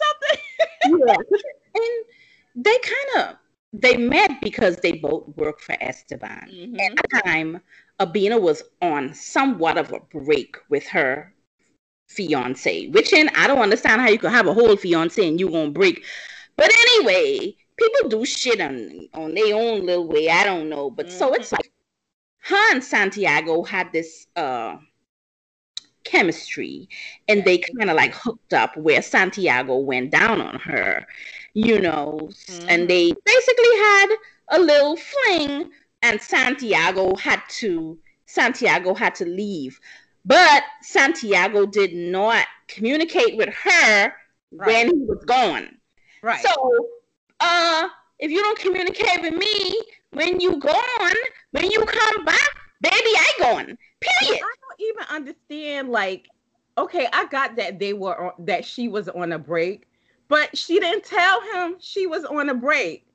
something? 0.83 1.03
yeah, 1.07 1.15
and 1.75 2.65
they 2.65 2.77
kind 2.79 3.27
of 3.27 3.36
they 3.74 3.98
met 3.98 4.41
because 4.41 4.77
they 4.77 4.93
both 4.93 5.27
work 5.38 5.60
for 5.62 5.75
Esteban. 5.81 6.50
Mm-hmm. 6.51 6.79
At 6.79 6.95
the 6.95 7.21
time, 7.24 7.62
Abina 8.00 8.41
was 8.41 8.63
on 8.81 9.13
somewhat 9.13 9.77
of 9.77 9.91
a 9.93 10.00
break 10.00 10.57
with 10.69 10.86
her 10.88 11.33
fiance. 12.12 12.88
Which 12.88 13.13
and 13.13 13.30
I 13.36 13.48
don't 13.48 13.60
understand 13.60 14.01
how 14.01 14.10
you 14.10 14.20
can 14.20 14.32
have 14.32 14.48
a 14.48 14.53
whole 14.53 14.75
fiance 14.75 15.25
and 15.25 15.39
you 15.39 15.50
gonna 15.50 15.72
break. 15.72 16.03
But 16.56 16.72
anyway, 16.88 17.56
people 17.77 18.10
do 18.10 18.25
shit 18.25 18.62
on 18.62 19.08
on 19.13 19.34
their 19.34 19.56
own 19.56 19.86
little 19.86 20.08
way. 20.08 20.30
I 20.30 20.44
don't 20.44 20.70
know. 20.70 20.89
But 20.89 21.08
mm-hmm. 21.08 21.18
so 21.18 21.34
it's 21.34 21.51
like 21.51 21.72
her 22.44 22.72
and 22.72 22.84
Santiago 22.84 23.63
had 23.63 23.91
this 23.91 24.27
uh 24.36 24.77
chemistry 26.03 26.89
and 27.27 27.46
they 27.46 27.60
kind 27.60 27.89
of 27.89 27.96
like 27.96 28.13
hooked 28.13 28.53
up 28.53 28.75
where 28.75 29.01
Santiago 29.01 29.77
went 29.77 30.12
down 30.12 30.41
on 30.41 30.60
her, 30.60 31.06
you 31.53 31.80
know, 31.80 32.20
mm-hmm. 32.24 32.70
and 32.70 32.89
they 32.89 33.13
basically 33.25 33.77
had 33.77 34.08
a 34.50 34.60
little 34.60 34.98
fling 34.98 35.72
and 36.01 36.22
Santiago 36.22 37.15
had 37.15 37.41
to 37.50 37.98
Santiago 38.25 38.94
had 38.94 39.13
to 39.15 39.25
leave. 39.25 39.80
But 40.25 40.63
Santiago 40.81 41.65
did 41.65 41.93
not 41.93 42.45
communicate 42.67 43.37
with 43.37 43.49
her 43.49 44.13
right. 44.51 44.67
when 44.67 44.87
he 44.87 45.03
was 45.03 45.23
gone. 45.25 45.77
Right. 46.21 46.43
So, 46.45 46.87
uh, 47.39 47.89
if 48.19 48.29
you 48.29 48.41
don't 48.41 48.59
communicate 48.59 49.21
with 49.21 49.33
me 49.33 49.81
when 50.11 50.39
you 50.39 50.57
gone, 50.57 51.13
when 51.51 51.71
you 51.71 51.83
come 51.85 52.25
back, 52.25 52.49
baby, 52.81 52.95
I 52.95 53.33
gone. 53.39 53.65
Period. 53.65 54.43
I 54.43 54.55
don't 54.61 54.79
even 54.79 55.03
understand. 55.09 55.89
Like, 55.89 56.27
okay, 56.77 57.07
I 57.11 57.25
got 57.25 57.55
that 57.55 57.79
they 57.79 57.93
were 57.93 58.27
on, 58.27 58.45
that 58.45 58.63
she 58.63 58.87
was 58.87 59.09
on 59.09 59.31
a 59.31 59.39
break, 59.39 59.87
but 60.27 60.55
she 60.55 60.79
didn't 60.79 61.03
tell 61.03 61.41
him 61.41 61.75
she 61.79 62.05
was 62.05 62.23
on 62.25 62.49
a 62.49 62.53
break. 62.53 63.05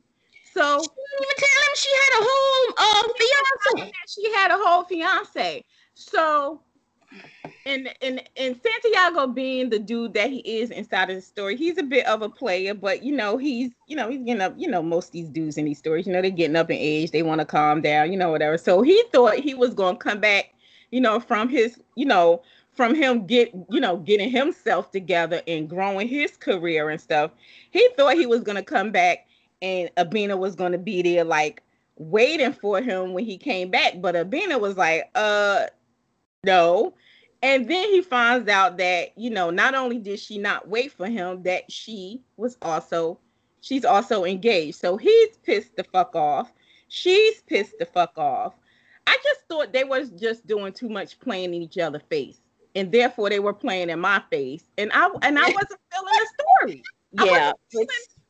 So 0.53 0.81
she 0.81 0.89
didn't 0.89 1.25
even 1.25 1.37
tell 1.37 1.63
him 1.63 1.77
she 1.77 1.91
had 1.93 2.21
a 2.21 2.25
whole 2.27 2.75
uh, 2.79 3.75
fiance. 3.77 3.93
She 4.09 4.33
had 4.33 4.51
a 4.51 4.57
whole 4.57 4.85
fiance. 4.85 5.65
So 5.95 6.63
and 7.67 7.89
and 8.01 8.23
and 8.37 8.61
Santiago 8.63 9.27
being 9.27 9.71
the 9.71 9.79
dude 9.79 10.15
that 10.15 10.31
he 10.31 10.39
is 10.39 10.71
inside 10.71 11.11
of 11.11 11.17
the 11.17 11.23
story, 11.23 11.57
he's 11.57 11.79
a 11.79 11.83
bit 11.83 12.07
of 12.07 12.23
a 12.23 12.29
player, 12.29 12.75
but 12.75 13.03
you 13.03 13.13
know, 13.13 13.37
he's 13.37 13.73
you 13.89 13.97
know, 13.97 14.09
he's 14.09 14.23
getting 14.23 14.41
up, 14.41 14.55
you 14.57 14.69
know, 14.69 14.83
most 14.83 15.13
these 15.13 15.29
dudes 15.29 15.59
in 15.59 15.65
these 15.65 15.79
stories, 15.79 16.07
you 16.07 16.13
know, 16.13 16.23
they're 16.23 16.31
getting 16.31 16.57
up 16.57 16.71
in 16.71 16.77
age, 16.79 17.11
they 17.11 17.23
want 17.23 17.41
to 17.41 17.45
calm 17.45 17.83
down, 17.83 18.13
you 18.13 18.19
know, 18.19 18.31
whatever. 18.31 18.57
So 18.57 18.83
he 18.83 19.03
thought 19.13 19.35
he 19.35 19.55
was 19.55 19.75
gonna 19.75 19.97
come 19.99 20.21
back, 20.21 20.55
you 20.91 21.01
know, 21.01 21.19
from 21.19 21.49
his, 21.49 21.81
you 21.97 22.07
know, 22.07 22.43
from 22.73 22.95
him 22.95 23.27
get, 23.27 23.53
you 23.71 23.81
know, 23.81 23.97
getting 23.99 24.31
himself 24.31 24.91
together 24.93 25.43
and 25.49 25.69
growing 25.69 26.09
his 26.09 26.37
career 26.37 26.91
and 26.91 27.01
stuff. 27.01 27.33
He 27.71 27.89
thought 27.97 28.15
he 28.15 28.27
was 28.27 28.43
gonna 28.43 28.63
come 28.63 28.93
back 28.93 29.27
and 29.63 29.91
Abina 29.97 30.39
was 30.39 30.55
gonna 30.55 30.79
be 30.79 31.03
there 31.03 31.25
like 31.25 31.63
waiting 31.97 32.53
for 32.53 32.81
him 32.81 33.15
when 33.15 33.25
he 33.25 33.39
came 33.39 33.71
back, 33.71 33.95
but 34.01 34.15
Abina 34.15 34.61
was 34.61 34.77
like, 34.77 35.11
uh 35.15 35.67
no 36.47 36.95
and 37.43 37.69
then 37.69 37.89
he 37.91 38.01
finds 38.01 38.49
out 38.49 38.79
that, 38.79 39.17
you 39.17 39.31
know, 39.31 39.51
not 39.51 39.75
only 39.75 39.99
did 39.99 40.19
she 40.19 40.39
not 40.39 40.69
wait 40.69 40.93
for 40.93 41.07
him, 41.07 41.43
that 41.43 41.71
she 41.71 42.23
was 42.37 42.57
also, 42.63 43.19
she's 43.61 43.85
also 43.85 44.25
engaged. 44.25 44.81
So 44.81 44.97
he's 44.97 45.37
pissed 45.45 45.77
the 45.77 45.85
fuck 45.85 46.17
off. 46.17 46.53
She's 46.89 47.43
pissed 47.43 47.79
the 47.79 47.85
fuck 47.85 48.17
off. 48.17 48.55
I 49.07 49.17
just 49.23 49.43
thought 49.49 49.73
they 49.73 49.85
was 49.85 50.11
just 50.11 50.47
doing 50.47 50.73
too 50.73 50.89
much 50.89 51.21
playing 51.21 51.55
in 51.55 51.63
each 51.63 51.79
other's 51.79 52.03
face. 52.09 52.41
And 52.75 52.91
therefore 52.91 53.31
they 53.31 53.39
were 53.39 53.55
playing 53.55 53.91
in 53.91 54.01
my 54.01 54.23
face. 54.31 54.65
And 54.77 54.91
I 54.93 55.09
and 55.23 55.39
I 55.39 55.43
wasn't 55.47 55.81
feeling 55.93 56.15
the 56.19 56.29
story. 56.61 56.83
Yeah. 57.13 57.53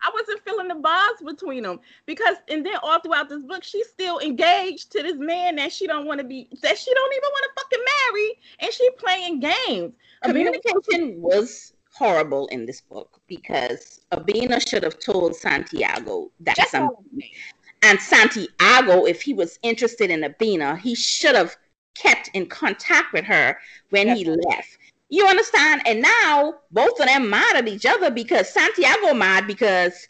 I 0.03 0.11
wasn't 0.13 0.45
feeling 0.45 0.69
the 0.69 0.75
bonds 0.75 1.23
between 1.23 1.63
them 1.63 1.81
because, 2.07 2.37
and 2.49 2.65
then 2.65 2.77
all 2.83 3.01
throughout 3.01 3.29
this 3.29 3.43
book, 3.43 3.65
she's 3.65 3.89
still 3.89 4.19
engaged 4.19 4.93
to 4.93 5.03
this 5.03 5.17
man 5.17 5.57
that 5.57 5.73
she 5.73 5.87
don't 5.87 6.07
want 6.07 6.21
to 6.21 6.27
be, 6.27 6.49
that 6.63 6.79
she 6.79 6.93
don't 6.93 7.13
even 7.13 7.29
want 7.33 7.45
to 7.45 7.63
fucking 7.63 7.85
marry, 8.13 8.39
and 8.61 8.73
she 8.73 8.91
playing 8.99 9.41
games. 9.41 9.95
Communication 10.23 11.21
was 11.21 11.73
horrible 11.93 12.47
in 12.49 12.67
this 12.67 12.83
book 12.83 13.21
because 13.27 14.01
Abina 14.13 14.67
should 14.67 14.83
have 14.83 14.99
told 14.99 15.35
Santiago 15.35 16.31
that 16.41 16.57
something, 16.69 17.23
and 17.83 17.99
Santiago, 18.01 19.07
if 19.07 19.23
he 19.23 19.33
was 19.33 19.59
interested 19.63 20.11
in 20.11 20.21
Abina, 20.21 20.79
he 20.79 20.95
should 20.95 21.35
have 21.35 21.57
kept 21.95 22.31
in 22.35 22.47
contact 22.47 23.13
with 23.13 23.25
her 23.25 23.57
when 23.91 24.09
That's 24.09 24.21
he 24.21 24.27
left. 24.27 24.79
You 25.09 25.27
understand? 25.27 25.83
And 25.87 26.03
now 26.03 26.55
both 26.71 26.99
of 26.99 27.07
them 27.07 27.31
mad 27.31 27.57
at 27.57 27.69
each 27.69 27.87
other 27.87 28.11
because 28.11 28.53
Santiago 28.53 29.15
mad 29.15 29.47
because, 29.47 30.09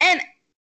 and 0.00 0.20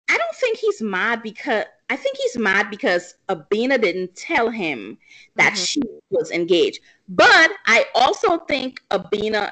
I 0.09 0.17
don't 0.17 0.35
think 0.35 0.57
he's 0.57 0.81
mad 0.81 1.21
because 1.23 1.65
I 1.89 1.95
think 1.95 2.17
he's 2.17 2.37
mad 2.37 2.69
because 2.69 3.15
Abina 3.29 3.79
didn't 3.79 4.15
tell 4.15 4.49
him 4.49 4.97
that 5.35 5.53
mm-hmm. 5.53 5.63
she 5.63 5.81
was 6.09 6.31
engaged. 6.31 6.79
But 7.09 7.51
I 7.67 7.85
also 7.93 8.39
think 8.39 8.81
Abina 8.91 9.51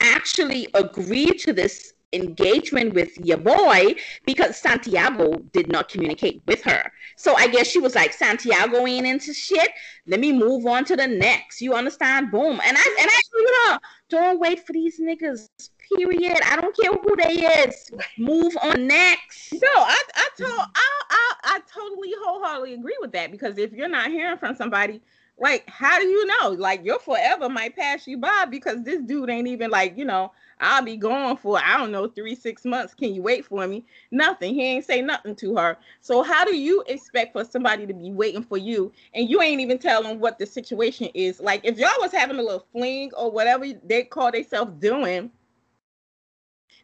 actually 0.00 0.68
agreed 0.74 1.38
to 1.40 1.52
this 1.52 1.94
engagement 2.12 2.94
with 2.94 3.16
your 3.18 3.36
boy 3.36 3.94
because 4.24 4.56
Santiago 4.56 5.38
did 5.52 5.70
not 5.70 5.88
communicate 5.88 6.42
with 6.46 6.62
her. 6.62 6.90
So 7.16 7.34
I 7.34 7.48
guess 7.48 7.66
she 7.66 7.78
was 7.78 7.94
like, 7.94 8.12
Santiago 8.12 8.86
ain't 8.86 9.06
into 9.06 9.34
shit. 9.34 9.70
Let 10.06 10.20
me 10.20 10.32
move 10.32 10.66
on 10.66 10.84
to 10.86 10.96
the 10.96 11.06
next. 11.06 11.60
You 11.60 11.74
understand? 11.74 12.30
Boom. 12.30 12.60
And 12.64 12.76
I 12.76 12.96
and 13.00 13.10
I 13.10 13.20
told 13.32 13.72
her, 13.72 13.78
don't 14.08 14.40
wait 14.40 14.66
for 14.66 14.72
these 14.72 15.00
niggas. 15.00 15.48
Period. 15.96 16.38
I 16.44 16.56
don't 16.56 16.76
care 16.76 16.92
who 16.92 17.16
they 17.16 17.64
is. 17.64 17.90
Move 18.18 18.56
on 18.62 18.86
next. 18.86 19.52
No, 19.54 19.58
I 19.74 20.02
I 20.14 20.28
told 20.38 20.52
I 20.52 21.02
I, 21.10 21.34
I 21.44 21.60
totally 21.72 22.12
wholeheartedly 22.22 22.74
agree 22.74 22.96
with 23.00 23.12
that 23.12 23.30
because 23.30 23.58
if 23.58 23.72
you're 23.72 23.88
not 23.88 24.10
hearing 24.10 24.38
from 24.38 24.54
somebody 24.54 25.00
like 25.40 25.68
how 25.68 25.98
do 25.98 26.06
you 26.06 26.26
know 26.26 26.50
like 26.50 26.84
your 26.84 26.98
forever 26.98 27.48
might 27.48 27.76
pass 27.76 28.06
you 28.06 28.18
by 28.18 28.44
because 28.50 28.82
this 28.82 29.00
dude 29.02 29.30
ain't 29.30 29.46
even 29.46 29.70
like 29.70 29.96
you 29.96 30.04
know 30.04 30.32
i'll 30.60 30.82
be 30.82 30.96
gone 30.96 31.36
for 31.36 31.58
i 31.64 31.76
don't 31.76 31.92
know 31.92 32.06
three 32.06 32.34
six 32.34 32.64
months 32.64 32.94
can 32.94 33.14
you 33.14 33.22
wait 33.22 33.44
for 33.44 33.66
me 33.66 33.84
nothing 34.10 34.54
he 34.54 34.62
ain't 34.62 34.84
say 34.84 35.00
nothing 35.00 35.34
to 35.34 35.56
her 35.56 35.76
so 36.00 36.22
how 36.22 36.44
do 36.44 36.56
you 36.56 36.82
expect 36.88 37.32
for 37.32 37.44
somebody 37.44 37.86
to 37.86 37.94
be 37.94 38.10
waiting 38.10 38.42
for 38.42 38.56
you 38.56 38.92
and 39.14 39.28
you 39.28 39.40
ain't 39.40 39.60
even 39.60 39.78
telling 39.78 40.20
what 40.20 40.38
the 40.38 40.46
situation 40.46 41.08
is 41.14 41.40
like 41.40 41.60
if 41.64 41.78
y'all 41.78 41.90
was 42.00 42.12
having 42.12 42.38
a 42.38 42.42
little 42.42 42.66
fling 42.72 43.10
or 43.16 43.30
whatever 43.30 43.66
they 43.84 44.02
call 44.02 44.30
themselves 44.30 44.72
doing 44.80 45.30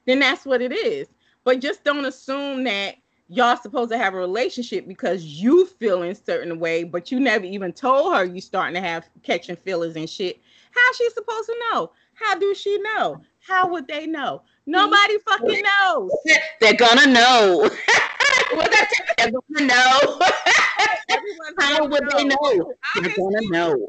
then 0.06 0.18
that's 0.18 0.44
what 0.44 0.62
it 0.62 0.72
is 0.72 1.08
but 1.44 1.60
just 1.60 1.84
don't 1.84 2.06
assume 2.06 2.64
that 2.64 2.96
y'all 3.28 3.56
supposed 3.56 3.90
to 3.90 3.98
have 3.98 4.14
a 4.14 4.18
relationship 4.18 4.86
because 4.86 5.24
you 5.24 5.66
feel 5.66 6.02
in 6.02 6.14
certain 6.14 6.58
way, 6.58 6.84
but 6.84 7.10
you 7.10 7.18
never 7.20 7.44
even 7.44 7.72
told 7.72 8.14
her 8.14 8.24
you 8.24 8.40
starting 8.40 8.74
to 8.74 8.80
have 8.80 9.08
catching 9.22 9.56
feelings 9.56 9.96
and 9.96 10.08
shit. 10.08 10.40
How 10.70 10.92
she 10.94 11.08
supposed 11.10 11.46
to 11.46 11.56
know? 11.72 11.90
How 12.14 12.38
do 12.38 12.54
she 12.54 12.78
know? 12.78 13.20
How 13.46 13.68
would 13.68 13.86
they 13.86 14.06
know? 14.06 14.42
Mm-hmm. 14.42 14.72
Nobody 14.72 15.18
fucking 15.28 15.62
knows. 15.62 16.10
They're 16.60 16.74
gonna 16.74 17.06
know. 17.06 17.68
well, 18.56 18.68
that's 18.70 19.00
they're 19.18 19.30
gonna 19.30 19.66
know. 19.66 20.20
How 21.60 21.86
would 21.86 22.02
know. 22.02 22.08
they 22.16 22.24
know? 22.24 22.72
They're 23.00 23.14
gonna 23.14 23.40
know. 23.50 23.88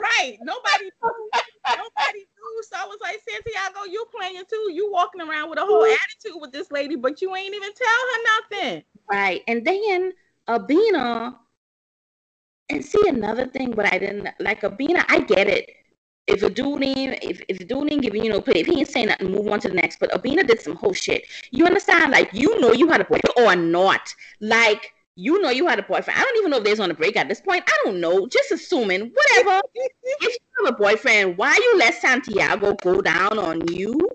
Right. 0.00 0.38
Nobody 0.42 0.90
nobody 1.00 2.18
knew. 2.18 2.62
So 2.62 2.76
I 2.76 2.86
was 2.86 2.98
like, 3.00 3.20
Santiago, 3.28 3.84
you 3.90 4.04
playing 4.16 4.42
too. 4.48 4.70
You 4.72 4.90
walking 4.92 5.20
around 5.20 5.50
with 5.50 5.58
a 5.58 5.64
whole 5.64 5.82
mm-hmm. 5.84 5.94
attitude 5.94 6.40
with 6.40 6.52
this 6.52 6.70
lady, 6.70 6.96
but 6.96 7.22
you 7.22 7.34
ain't 7.34 7.54
even 7.54 7.70
tell 7.72 7.88
her 7.88 8.60
nothing. 8.60 8.82
Right. 9.08 9.42
And 9.48 9.64
then 9.64 10.12
Abina, 10.48 11.36
and 12.68 12.84
see 12.84 13.08
another 13.08 13.46
thing, 13.46 13.72
but 13.72 13.92
I 13.92 13.98
didn't 13.98 14.28
like 14.40 14.62
Abina, 14.62 15.04
I 15.08 15.20
get 15.20 15.48
it. 15.48 15.70
If 16.26 16.42
a 16.42 16.50
dude 16.50 16.82
ain't, 16.82 17.22
if, 17.22 17.40
if 17.48 17.60
a 17.60 17.64
dude 17.64 17.92
ain't 17.92 18.02
giving 18.02 18.24
you 18.24 18.30
no 18.30 18.40
play, 18.40 18.56
if 18.56 18.66
he 18.66 18.80
ain't 18.80 18.88
saying 18.88 19.06
nothing, 19.06 19.30
move 19.30 19.46
on 19.46 19.60
to 19.60 19.68
the 19.68 19.74
next. 19.74 20.00
But 20.00 20.10
Abina 20.10 20.46
did 20.46 20.60
some 20.60 20.74
whole 20.74 20.92
shit. 20.92 21.24
You 21.52 21.66
understand? 21.66 22.10
Like, 22.10 22.30
you 22.32 22.60
know 22.60 22.72
you 22.72 22.88
had 22.88 23.00
a 23.00 23.04
boyfriend 23.04 23.38
or 23.38 23.54
not. 23.54 24.12
Like, 24.40 24.92
you 25.14 25.40
know 25.40 25.50
you 25.50 25.66
had 25.66 25.78
a 25.78 25.82
boyfriend. 25.82 26.18
I 26.18 26.22
don't 26.22 26.36
even 26.38 26.50
know 26.50 26.58
if 26.58 26.64
there's 26.64 26.80
on 26.80 26.90
a 26.90 26.94
break 26.94 27.16
at 27.16 27.28
this 27.28 27.40
point. 27.40 27.64
I 27.66 27.78
don't 27.84 28.00
know. 28.00 28.26
Just 28.26 28.50
assuming. 28.52 29.12
Whatever. 29.12 29.62
if 29.74 29.92
you 30.22 30.66
have 30.66 30.74
a 30.74 30.76
boyfriend, 30.76 31.38
why 31.38 31.54
you 31.54 31.78
let 31.78 31.94
Santiago 31.94 32.74
go 32.74 33.00
down 33.00 33.38
on 33.38 33.66
you? 33.68 34.08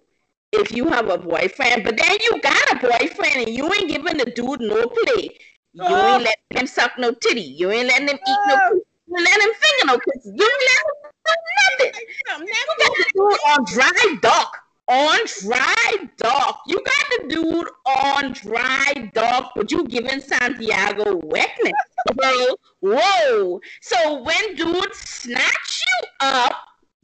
If 0.52 0.74
you 0.74 0.90
have 0.90 1.10
a 1.10 1.18
boyfriend, 1.18 1.86
but 1.86 1.98
then 1.98 2.18
you 2.24 2.42
got 2.42 2.72
a 2.74 2.76
boyfriend 2.76 3.48
and 3.48 3.50
you 3.50 3.72
ain't 3.74 3.88
giving 3.90 4.18
the 4.18 4.26
dude 4.36 4.60
no 4.60 4.86
play. 4.86 5.30
You 5.74 5.84
oh. 5.84 6.16
ain't 6.16 6.24
letting 6.24 6.58
him 6.58 6.68
suck 6.68 6.92
no 6.98 7.14
titty. 7.14 7.42
You 7.42 7.72
ain't 7.72 7.88
letting 7.88 8.10
him 8.10 8.18
eat 8.18 8.38
no. 8.48 8.60
Oh. 8.60 8.82
Letting 9.12 9.48
him 9.48 9.54
finger 9.54 9.86
no 9.88 10.00
kisses. 10.00 10.34
You 10.36 10.46
him 10.46 10.86
do 11.26 11.42
nothing. 11.80 12.02
You 12.40 12.46
got 12.48 12.98
the 12.98 13.06
dude 13.14 13.40
on 13.48 13.66
dry 13.66 14.16
dock 14.22 14.58
on 14.92 15.20
dry 15.42 15.96
dock. 16.18 16.62
You 16.68 16.84
got 16.84 17.06
the 17.10 17.28
dude 17.30 17.68
on 17.86 18.34
dry 18.34 19.10
dock, 19.14 19.54
but 19.56 19.72
you 19.72 19.86
giving 19.86 20.20
Santiago 20.20 21.20
wetness, 21.24 21.74
bro. 22.14 22.48
Whoa. 22.82 23.62
So 23.82 24.22
when 24.22 24.56
dudes 24.56 24.98
snatch 24.98 25.84
you 25.86 26.28
up, 26.28 26.54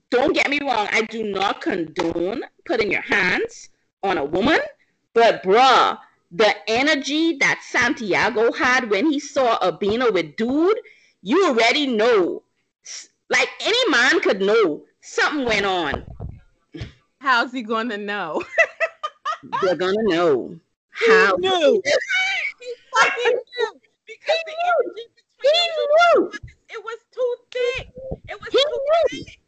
don't 0.10 0.34
get 0.34 0.50
me 0.50 0.60
wrong, 0.62 0.88
I 0.92 1.02
do 1.04 1.24
not 1.24 1.62
condone 1.62 2.44
putting 2.66 2.92
your 2.92 3.02
hands 3.02 3.70
on 4.04 4.18
a 4.18 4.26
woman, 4.26 4.60
but 5.14 5.44
bruh, 5.44 5.98
the 6.32 6.56
energy 6.68 7.38
that 7.38 7.62
Santiago 7.64 8.52
had 8.52 8.90
when 8.90 9.10
he 9.10 9.20
saw 9.20 9.58
Abina 9.60 10.14
with 10.14 10.36
dude, 10.36 10.80
you 11.28 11.46
already 11.48 11.88
know. 11.88 12.44
Like 13.30 13.50
any 13.60 13.90
man 13.90 14.22
could 14.22 14.40
know 14.40 14.84
something 15.02 15.44
went 15.46 15.66
on 15.66 16.06
How's 17.20 17.52
he 17.52 17.62
gonna 17.62 17.98
know? 17.98 18.42
They're 19.62 19.76
gonna 19.76 20.04
know. 20.04 20.58
How 20.90 21.36
he 21.36 21.42
knew. 21.42 21.82
he 21.84 22.74
fucking 22.94 23.34
knew 23.34 23.72
because 24.06 24.36
he 24.38 24.52
the 24.52 24.56
energy 24.64 25.10
between 25.16 25.72
he 25.76 25.88
knew. 25.92 26.32
it 26.70 26.84
was 26.84 27.00
too 27.12 27.36
thick. 27.52 27.90
It 28.30 28.40
was 28.40 28.50
he 28.52 28.60
too 28.60 28.80
knew. 29.12 29.26
Thick. 29.26 29.40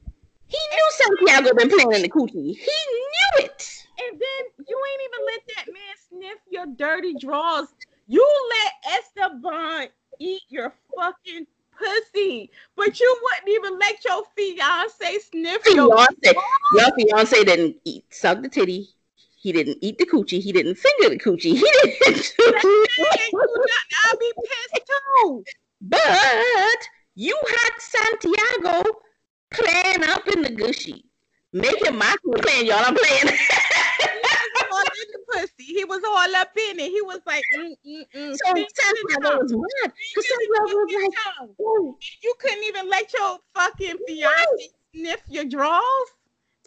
He 0.47 0.57
knew 0.57 0.89
Santiago 0.91 1.55
been 1.55 1.69
playing 1.69 1.93
in 1.93 2.01
the 2.01 2.09
coochie. 2.09 2.55
He 2.55 2.77
knew 2.91 3.45
it. 3.45 3.85
And 4.01 4.19
then 4.19 4.65
you 4.67 4.81
ain't 4.91 5.01
even 5.05 5.25
let 5.25 5.41
that 5.55 5.65
man 5.73 5.95
sniff 6.09 6.39
your 6.49 6.65
dirty 6.75 7.15
drawers. 7.15 7.67
You 8.07 8.25
let 8.49 8.97
Esteban 8.97 9.87
eat 10.19 10.41
your 10.49 10.73
fucking 10.95 11.45
pussy, 11.79 12.51
but 12.75 12.99
you 12.99 13.19
wouldn't 13.23 13.49
even 13.49 13.79
let 13.79 14.03
your 14.05 14.23
fiance 14.35 15.19
sniff 15.31 15.63
fiance, 15.63 15.75
your 15.75 15.87
Your 16.73 16.91
fiance 16.95 17.43
didn't 17.43 17.77
eat, 17.85 18.05
suck 18.09 18.41
the 18.41 18.49
titty. 18.49 18.89
He 19.41 19.53
didn't 19.53 19.77
eat 19.81 19.97
the 19.97 20.05
coochie. 20.05 20.41
He 20.41 20.51
didn't 20.51 20.75
finger 20.75 21.09
the 21.09 21.17
coochie. 21.17 21.55
He 21.55 21.61
didn't. 21.61 22.33
I'll 24.03 24.17
be 24.17 24.33
pissed 24.35 24.81
too. 24.85 25.43
But 25.81 26.77
you 27.15 27.37
had 27.47 27.71
Santiago 27.79 28.83
playing 29.51 30.03
up 30.03 30.27
in 30.27 30.41
the 30.41 30.49
gushy, 30.49 31.05
making 31.53 31.97
my 31.97 32.15
playing. 32.41 32.67
Y'all, 32.67 32.83
I'm 32.83 32.95
playing. 32.95 33.37
all 35.33 35.39
in 35.39 35.45
the 35.45 35.47
pussy. 35.57 35.73
He 35.73 35.85
was 35.85 36.01
all 36.05 36.35
up 36.35 36.51
in 36.69 36.79
it. 36.79 36.91
He 36.91 37.01
was 37.01 37.19
like, 37.25 37.43
mm, 37.57 37.73
mm, 37.85 38.03
mm. 38.15 38.35
So 38.35 38.45
Santiago 38.45 39.41
was 39.41 39.51
mad. 39.51 39.93
Because 40.15 40.29
Santiago 40.29 40.75
was 40.75 41.11
like, 41.39 41.49
oh. 41.61 41.97
you 42.21 42.33
couldn't 42.39 42.63
even 42.63 42.89
let 42.89 43.11
your 43.13 43.39
fucking 43.55 43.97
fiance 44.07 44.69
sniff 44.95 45.21
your 45.27 45.45
drawers. 45.45 45.83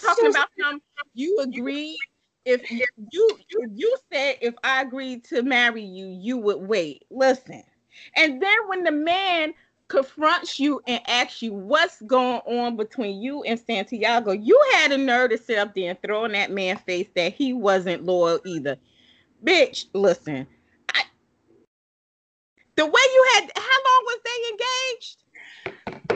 Talking 0.01 0.33
so, 0.33 0.41
about 0.41 0.49
him, 0.59 0.81
you 1.15 1.39
agreed. 1.41 1.97
If 2.45 2.69
you, 2.73 2.85
you 3.13 3.39
you 3.73 3.97
said 4.13 4.39
if 4.41 4.55
I 4.65 4.83
agreed 4.83 5.23
to 5.27 5.43
marry 5.43 5.85
you, 5.85 6.07
you 6.07 6.39
would 6.39 6.67
wait. 6.67 7.05
Listen, 7.11 7.63
and 8.17 8.43
then 8.43 8.57
when 8.67 8.83
the 8.83 8.91
man 8.91 9.55
confronts 9.93 10.59
you 10.59 10.81
and 10.87 11.03
asks 11.07 11.43
you 11.43 11.53
what's 11.53 12.01
going 12.03 12.41
on 12.47 12.77
between 12.77 13.21
you 13.21 13.43
and 13.43 13.61
Santiago, 13.61 14.33
you 14.33 14.59
had 14.73 14.91
a 14.91 14.97
nerve 14.97 15.29
to 15.31 15.39
sit 15.39 15.59
up 15.59 15.75
there 15.75 15.91
and 15.91 16.01
throw 16.01 16.25
in 16.25 16.33
that 16.33 16.51
man's 16.51 16.81
face 16.81 17.09
that 17.15 17.35
he 17.35 17.53
wasn't 17.53 18.03
loyal 18.03 18.41
either. 18.47 18.79
Bitch, 19.45 19.85
listen. 19.93 20.47
I, 20.95 21.03
the 22.77 22.87
way 22.87 22.93
you 22.93 23.27
had, 23.35 23.51
how 23.55 23.63
long 23.63 24.05
was 24.07 24.19
they 24.25 24.31
engaged? 24.51 25.19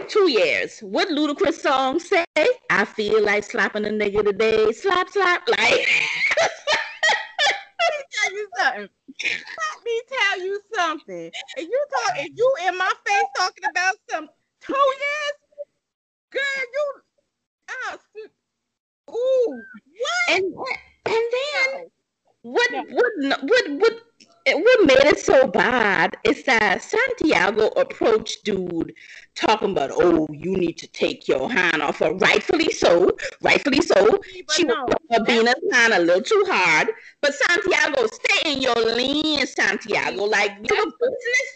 Two 0.09 0.31
years. 0.31 0.79
What 0.81 1.09
Ludacris 1.09 1.61
song 1.61 2.01
say? 2.01 2.25
I 2.71 2.87
feel 2.87 3.23
like 3.23 3.45
slapping 3.45 3.85
a 3.85 3.91
nigga 3.91 4.25
today. 4.25 4.73
Slap, 4.73 5.11
slap, 5.11 5.47
like. 5.49 5.87
Tell 10.37 10.45
you 10.45 10.61
something. 10.75 11.31
And 11.57 11.67
you 11.67 11.87
talk, 11.91 12.19
and 12.19 12.29
you 12.37 12.55
in 12.69 12.77
my 12.77 12.93
face 13.07 13.25
talking 13.37 13.65
about 13.71 13.95
some 14.11 14.29
two 14.61 14.75
years, 14.75 15.37
girl, 16.31 16.43
you, 16.75 16.95
uh, 17.91 17.97
ooh, 19.13 19.63
what? 19.99 20.37
And 20.37 20.55
and 21.07 21.25
then 21.33 21.87
what? 22.43 22.71
What? 22.73 23.43
What? 23.43 23.71
What? 23.81 23.93
What 24.55 24.87
made 24.87 25.05
it 25.05 25.19
so 25.19 25.47
bad 25.49 26.17
is 26.23 26.45
that 26.45 26.81
Santiago 26.83 27.69
approached 27.69 28.45
dude 28.45 28.95
talking 29.35 29.73
about, 29.73 29.91
oh, 29.93 30.29
you 30.31 30.57
need 30.57 30.79
to 30.79 30.87
take 30.89 31.27
your 31.27 31.51
hand 31.51 31.83
off 31.83 31.99
her. 31.99 32.13
Rightfully 32.15 32.71
so, 32.71 33.17
rightfully 33.43 33.81
so. 33.81 34.19
But 34.47 34.55
she 34.55 34.63
no, 34.63 34.87
was 35.09 35.23
being 35.27 35.49
a 35.49 35.55
hand 35.75 35.95
a 35.95 35.99
little 35.99 36.23
too 36.23 36.45
hard. 36.49 36.91
But 37.21 37.35
Santiago, 37.35 38.07
stay 38.07 38.53
in 38.53 38.63
your 38.63 38.77
lane, 38.77 39.47
Santiago. 39.47 40.25
Like 40.25 40.53
your 40.69 40.87
business. 40.87 41.49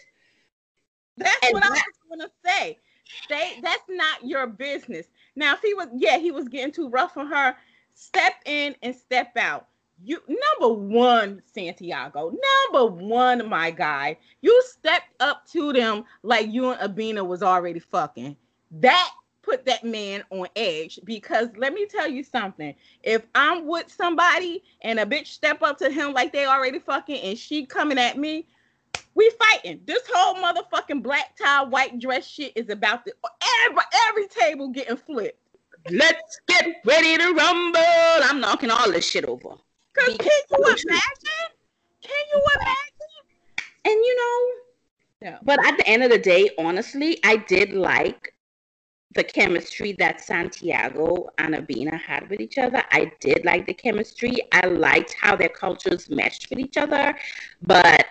That's 1.17 1.37
and 1.43 1.53
what 1.53 1.63
that, 1.63 1.71
I 1.71 1.73
was 1.73 2.19
gonna 2.19 2.31
say. 2.45 2.77
Stay. 3.23 3.59
That's 3.61 3.83
not 3.89 4.25
your 4.25 4.47
business. 4.47 5.07
Now, 5.35 5.53
if 5.53 5.61
he 5.61 5.73
was, 5.73 5.87
yeah, 5.95 6.17
he 6.17 6.31
was 6.31 6.47
getting 6.49 6.73
too 6.73 6.89
rough 6.89 7.15
on 7.15 7.27
her. 7.27 7.55
Step 7.93 8.35
in 8.45 8.75
and 8.81 8.95
step 8.95 9.35
out 9.37 9.67
you 10.03 10.21
number 10.27 10.73
one, 10.73 11.41
Santiago, 11.53 12.33
number 12.71 12.85
one, 12.93 13.47
my 13.47 13.71
guy, 13.71 14.17
you 14.41 14.61
stepped 14.65 15.13
up 15.19 15.45
to 15.51 15.73
them 15.73 16.03
like 16.23 16.51
you 16.51 16.71
and 16.71 16.79
Abina 16.79 17.25
was 17.25 17.43
already 17.43 17.79
fucking. 17.79 18.35
That 18.71 19.11
put 19.41 19.65
that 19.65 19.83
man 19.83 20.23
on 20.29 20.47
edge 20.55 20.99
because 21.03 21.49
let 21.57 21.73
me 21.73 21.85
tell 21.85 22.07
you 22.07 22.23
something. 22.23 22.73
If 23.03 23.25
I'm 23.35 23.67
with 23.67 23.91
somebody 23.91 24.63
and 24.81 24.99
a 24.99 25.05
bitch 25.05 25.27
step 25.27 25.61
up 25.61 25.77
to 25.79 25.89
him 25.89 26.13
like 26.13 26.31
they 26.31 26.45
already 26.45 26.79
fucking 26.79 27.21
and 27.21 27.37
she 27.37 27.65
coming 27.65 27.97
at 27.97 28.17
me, 28.17 28.47
we 29.13 29.31
fighting. 29.39 29.81
This 29.85 30.03
whole 30.13 30.35
motherfucking 30.35 31.03
black 31.03 31.35
tie, 31.37 31.63
white 31.63 31.99
dress 31.99 32.27
shit 32.27 32.53
is 32.55 32.69
about 32.69 33.05
to 33.05 33.13
every 33.65 33.83
every 34.09 34.27
table 34.27 34.69
getting 34.69 34.97
flipped. 34.97 35.37
Let's 35.89 36.39
get 36.47 36.75
ready 36.85 37.17
to 37.17 37.33
rumble. 37.33 37.81
I'm 38.23 38.39
knocking 38.39 38.69
all 38.69 38.91
this 38.91 39.09
shit 39.09 39.25
over. 39.25 39.55
Cause 39.97 40.17
can 40.17 40.41
you 40.51 40.57
imagine? 40.57 41.49
Can 42.01 42.23
you 42.33 42.41
imagine? 42.55 42.81
And 43.85 43.93
you 43.93 44.15
know, 44.15 45.29
yeah. 45.29 45.37
but 45.43 45.63
at 45.65 45.77
the 45.77 45.87
end 45.87 46.03
of 46.03 46.09
the 46.09 46.19
day, 46.19 46.49
honestly, 46.57 47.19
I 47.23 47.37
did 47.37 47.73
like 47.73 48.33
the 49.13 49.23
chemistry 49.23 49.93
that 49.99 50.21
Santiago 50.21 51.29
and 51.37 51.55
Abina 51.55 51.99
had 51.99 52.29
with 52.29 52.39
each 52.39 52.57
other. 52.57 52.83
I 52.91 53.11
did 53.19 53.43
like 53.43 53.65
the 53.65 53.73
chemistry. 53.73 54.37
I 54.51 54.67
liked 54.67 55.15
how 55.19 55.35
their 55.35 55.49
cultures 55.49 56.09
meshed 56.09 56.49
with 56.49 56.59
each 56.59 56.77
other, 56.77 57.13
but 57.61 58.05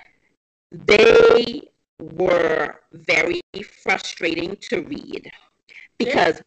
they 0.71 1.63
were 2.01 2.81
very 2.93 3.41
frustrating 3.83 4.57
to 4.69 4.83
read 4.83 5.31
because 5.99 6.43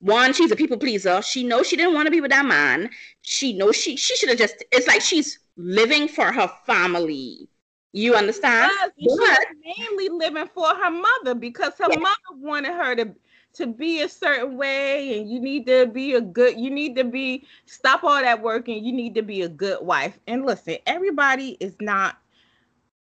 one, 0.00 0.32
she's 0.32 0.50
a 0.50 0.56
people 0.56 0.76
pleaser. 0.76 1.20
She 1.22 1.42
knows 1.42 1.66
she 1.66 1.76
didn't 1.76 1.94
want 1.94 2.06
to 2.06 2.10
be 2.10 2.20
with 2.20 2.30
that 2.30 2.46
man. 2.46 2.90
She 3.22 3.52
knows 3.52 3.76
she 3.76 3.96
she 3.96 4.16
should 4.16 4.28
have 4.28 4.38
just. 4.38 4.64
It's 4.72 4.86
like 4.86 5.00
she's 5.00 5.38
living 5.56 6.08
for 6.08 6.32
her 6.32 6.50
family. 6.66 7.48
You 7.92 8.14
understand? 8.14 8.70
She's 8.98 9.18
mainly 9.64 10.08
living 10.10 10.48
for 10.54 10.68
her 10.68 10.90
mother 10.90 11.34
because 11.34 11.72
her 11.78 11.88
yeah. 11.90 11.98
mother 11.98 12.16
wanted 12.36 12.74
her 12.74 12.94
to 12.96 13.14
to 13.54 13.66
be 13.66 14.02
a 14.02 14.08
certain 14.08 14.56
way, 14.56 15.18
and 15.18 15.28
you 15.28 15.40
need 15.40 15.66
to 15.66 15.86
be 15.86 16.14
a 16.14 16.20
good. 16.20 16.58
You 16.58 16.70
need 16.70 16.94
to 16.96 17.04
be 17.04 17.46
stop 17.66 18.04
all 18.04 18.20
that 18.20 18.40
working. 18.40 18.84
you 18.84 18.92
need 18.92 19.14
to 19.16 19.22
be 19.22 19.42
a 19.42 19.48
good 19.48 19.84
wife. 19.84 20.18
And 20.28 20.46
listen, 20.46 20.76
everybody 20.86 21.56
is 21.58 21.74
not 21.80 22.18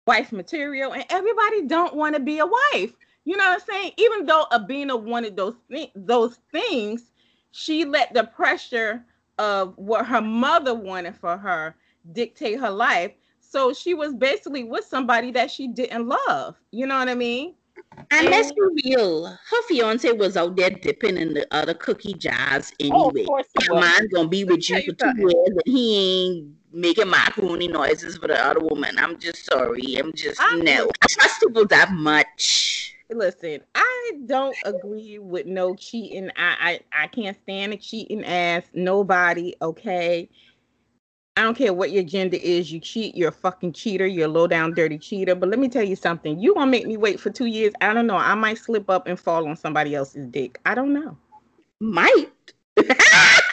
wife 0.08 0.32
material, 0.32 0.94
and 0.94 1.06
everybody 1.10 1.68
don't 1.68 1.96
want 1.96 2.16
to 2.16 2.22
be 2.22 2.40
a 2.40 2.46
wife. 2.46 2.94
You 3.28 3.36
know 3.36 3.44
what 3.44 3.62
I'm 3.62 3.68
saying? 3.68 3.92
Even 3.98 4.26
though 4.26 4.46
Abina 4.54 4.98
wanted 4.98 5.36
those 5.36 5.56
th- 5.70 5.92
those 5.96 6.40
things, 6.50 7.12
she 7.52 7.84
let 7.84 8.13
the 8.13 8.24
pressure 8.24 9.04
of 9.38 9.74
what 9.76 10.06
her 10.06 10.22
mother 10.22 10.74
wanted 10.74 11.13
for 11.13 11.36
her 11.36 11.76
dictate 12.13 12.58
her 12.58 12.70
life. 12.70 13.12
So 13.42 13.74
she 13.74 13.94
was 13.94 14.13
basically 14.13 14.63
with 14.63 14.86
somebody 14.86 15.32
that 15.32 15.52
she 15.52 15.68
didn't 15.68 16.08
love. 16.08 16.56
You 16.72 16.88
know 16.88 16.98
what 16.98 17.10
I 17.10 17.16
mean? 17.16 17.56
And, 18.12 18.30
let's 18.30 18.54
be 18.54 18.62
real, 18.86 19.26
her 19.26 19.62
fiance 19.68 20.10
was 20.13 20.38
out 20.38 20.56
there 20.56 20.70
dipping 20.70 21.18
in 21.18 21.34
the 21.34 21.46
other 21.52 21.74
cookie 21.74 22.13
jars 22.13 22.72
oh, 22.82 23.10
anyway. 23.10 23.26
Oh, 23.30 23.44
Your 23.62 23.82
man's 23.82 24.08
gonna 24.13 24.30
be 24.30 24.46
with 24.46 24.70
you 24.70 24.82
for 24.84 24.94
two 24.94 25.18
years, 25.18 25.34
and 25.48 25.62
he 25.66 25.98
ain't 25.98 26.48
making 26.72 27.10
macaroni 27.10 27.68
noises 27.68 28.16
for 28.18 28.30
the 28.30 28.42
other 28.42 28.62
woman. 28.62 28.98
I'm 28.98 29.20
just 29.20 29.44
sorry. 29.44 29.96
I'm 29.96 30.13
just 30.13 30.40
I 30.42 30.62
no. 30.63 30.90
I 31.02 31.08
trust 31.08 31.42
people 31.42 31.66
that 31.66 31.92
much 31.92 32.94
listen, 33.10 33.62
I 33.76 34.12
don't 34.26 34.58
agree 34.65 35.20
with 35.20 35.46
no 35.46 35.76
cheating. 35.76 36.30
I, 36.36 36.80
I 36.93 37.04
I 37.04 37.08
can't 37.08 37.38
stand 37.43 37.74
a 37.74 37.78
cheating 37.78 38.24
ass 38.26 38.63
nobody. 38.74 39.56
Okay. 39.62 40.30
I 41.36 41.41
don't 41.43 41.56
care 41.56 41.72
what 41.72 41.91
your 41.91 42.04
gender 42.04 42.38
is. 42.41 42.72
You 42.72 42.80
cheat, 42.80 43.15
you're 43.15 43.30
a 43.30 43.32
fucking 43.32 43.74
cheater. 43.74 44.08
You're 44.08 44.26
a 44.26 44.32
low 44.32 44.48
down, 44.48 44.74
dirty 44.74 44.98
cheater. 44.98 45.36
But 45.36 45.50
let 45.50 45.60
me 45.60 45.70
tell 45.70 45.84
you 45.84 45.96
something. 45.96 46.39
You 46.39 46.56
gonna 46.56 46.72
make 46.72 46.88
me 46.88 46.98
wait 46.98 47.20
for 47.20 47.30
two 47.30 47.46
years? 47.46 47.74
I 47.80 47.93
don't 47.93 48.08
know. 48.08 48.17
I 48.17 48.34
might 48.34 48.58
slip 48.58 48.89
up 48.89 49.08
and 49.08 49.20
fall 49.20 49.48
on 49.48 49.56
somebody 49.56 49.93
else's 49.93 50.26
dick. 50.32 50.60
I 50.65 50.74
don't 50.74 50.93
know. 50.93 51.15
Might. 51.80 52.32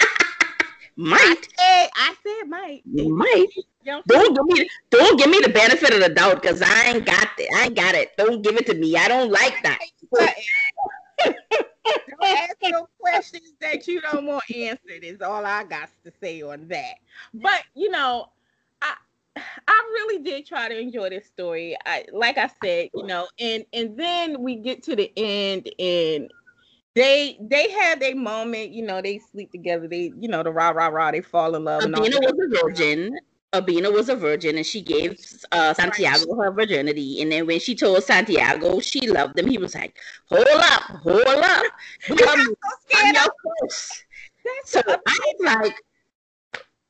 might. 0.96 1.20
I 1.20 1.34
said, 1.58 1.90
I 1.94 2.14
said 2.22 2.48
might. 2.48 2.82
Might. 2.86 3.48
Don't 3.84 4.34
give 4.34 4.44
me 4.46 4.68
don't 4.90 5.18
give 5.18 5.28
me 5.28 5.40
the 5.40 5.50
benefit 5.50 5.92
of 5.92 6.00
the 6.00 6.08
doubt 6.08 6.40
because 6.40 6.62
I 6.62 6.84
ain't 6.86 7.04
got 7.04 7.28
it. 7.38 7.48
I 7.56 7.64
ain't 7.64 7.74
got 7.74 7.94
it. 7.94 8.16
Don't 8.16 8.42
give 8.42 8.56
it 8.56 8.66
to 8.66 8.74
me. 8.74 8.96
I 8.96 9.08
don't 9.08 9.30
like 9.30 9.62
that. 9.62 9.78
don't 11.20 11.36
ask 12.22 12.56
no 12.62 12.88
questions 12.98 13.52
that 13.60 13.86
you 13.86 14.00
don't 14.00 14.26
want 14.26 14.44
answered. 14.54 15.04
Is 15.04 15.20
all 15.20 15.44
I 15.44 15.64
got 15.64 15.90
to 16.04 16.12
say 16.22 16.42
on 16.42 16.68
that. 16.68 16.94
But 17.34 17.62
you 17.74 17.90
know, 17.90 18.30
I 18.80 18.94
I 19.36 19.90
really 19.92 20.22
did 20.22 20.46
try 20.46 20.68
to 20.68 20.78
enjoy 20.78 21.10
this 21.10 21.26
story. 21.26 21.76
I 21.84 22.06
like 22.12 22.38
I 22.38 22.50
said, 22.62 22.90
you 22.94 23.06
know, 23.06 23.28
and 23.38 23.64
and 23.72 23.96
then 23.98 24.42
we 24.42 24.56
get 24.56 24.82
to 24.84 24.96
the 24.96 25.12
end 25.16 25.68
and 25.78 26.30
they 26.94 27.36
they 27.40 27.70
had 27.70 28.00
their 28.00 28.14
moment, 28.14 28.70
you 28.70 28.84
know, 28.84 29.02
they 29.02 29.18
sleep 29.18 29.50
together, 29.50 29.88
they, 29.88 30.12
you 30.18 30.28
know, 30.28 30.42
the 30.42 30.52
rah 30.52 30.70
rah 30.70 30.88
rah, 30.88 31.10
they 31.10 31.20
fall 31.20 31.54
in 31.54 31.64
love. 31.64 31.82
Abina 31.82 32.20
was 32.20 32.34
a 32.40 32.62
virgin. 32.62 33.18
Abina 33.52 33.92
was 33.92 34.08
a 34.08 34.16
virgin 34.16 34.56
and 34.56 34.66
she 34.66 34.80
gave 34.80 35.16
uh, 35.52 35.72
Santiago 35.74 36.34
her 36.34 36.50
virginity. 36.50 37.22
And 37.22 37.30
then 37.30 37.46
when 37.46 37.60
she 37.60 37.74
told 37.76 38.02
Santiago 38.02 38.80
she 38.80 39.08
loved 39.08 39.38
him, 39.38 39.46
he 39.46 39.58
was 39.58 39.74
like, 39.74 39.96
Hold 40.28 40.46
up, 40.48 40.82
hold 40.82 41.22
up. 41.22 41.64
I'm, 42.10 42.54
I'm 42.96 43.14
your 43.14 43.24
so 44.64 44.80
I 44.86 44.96
was 45.06 45.36
like, 45.40 45.74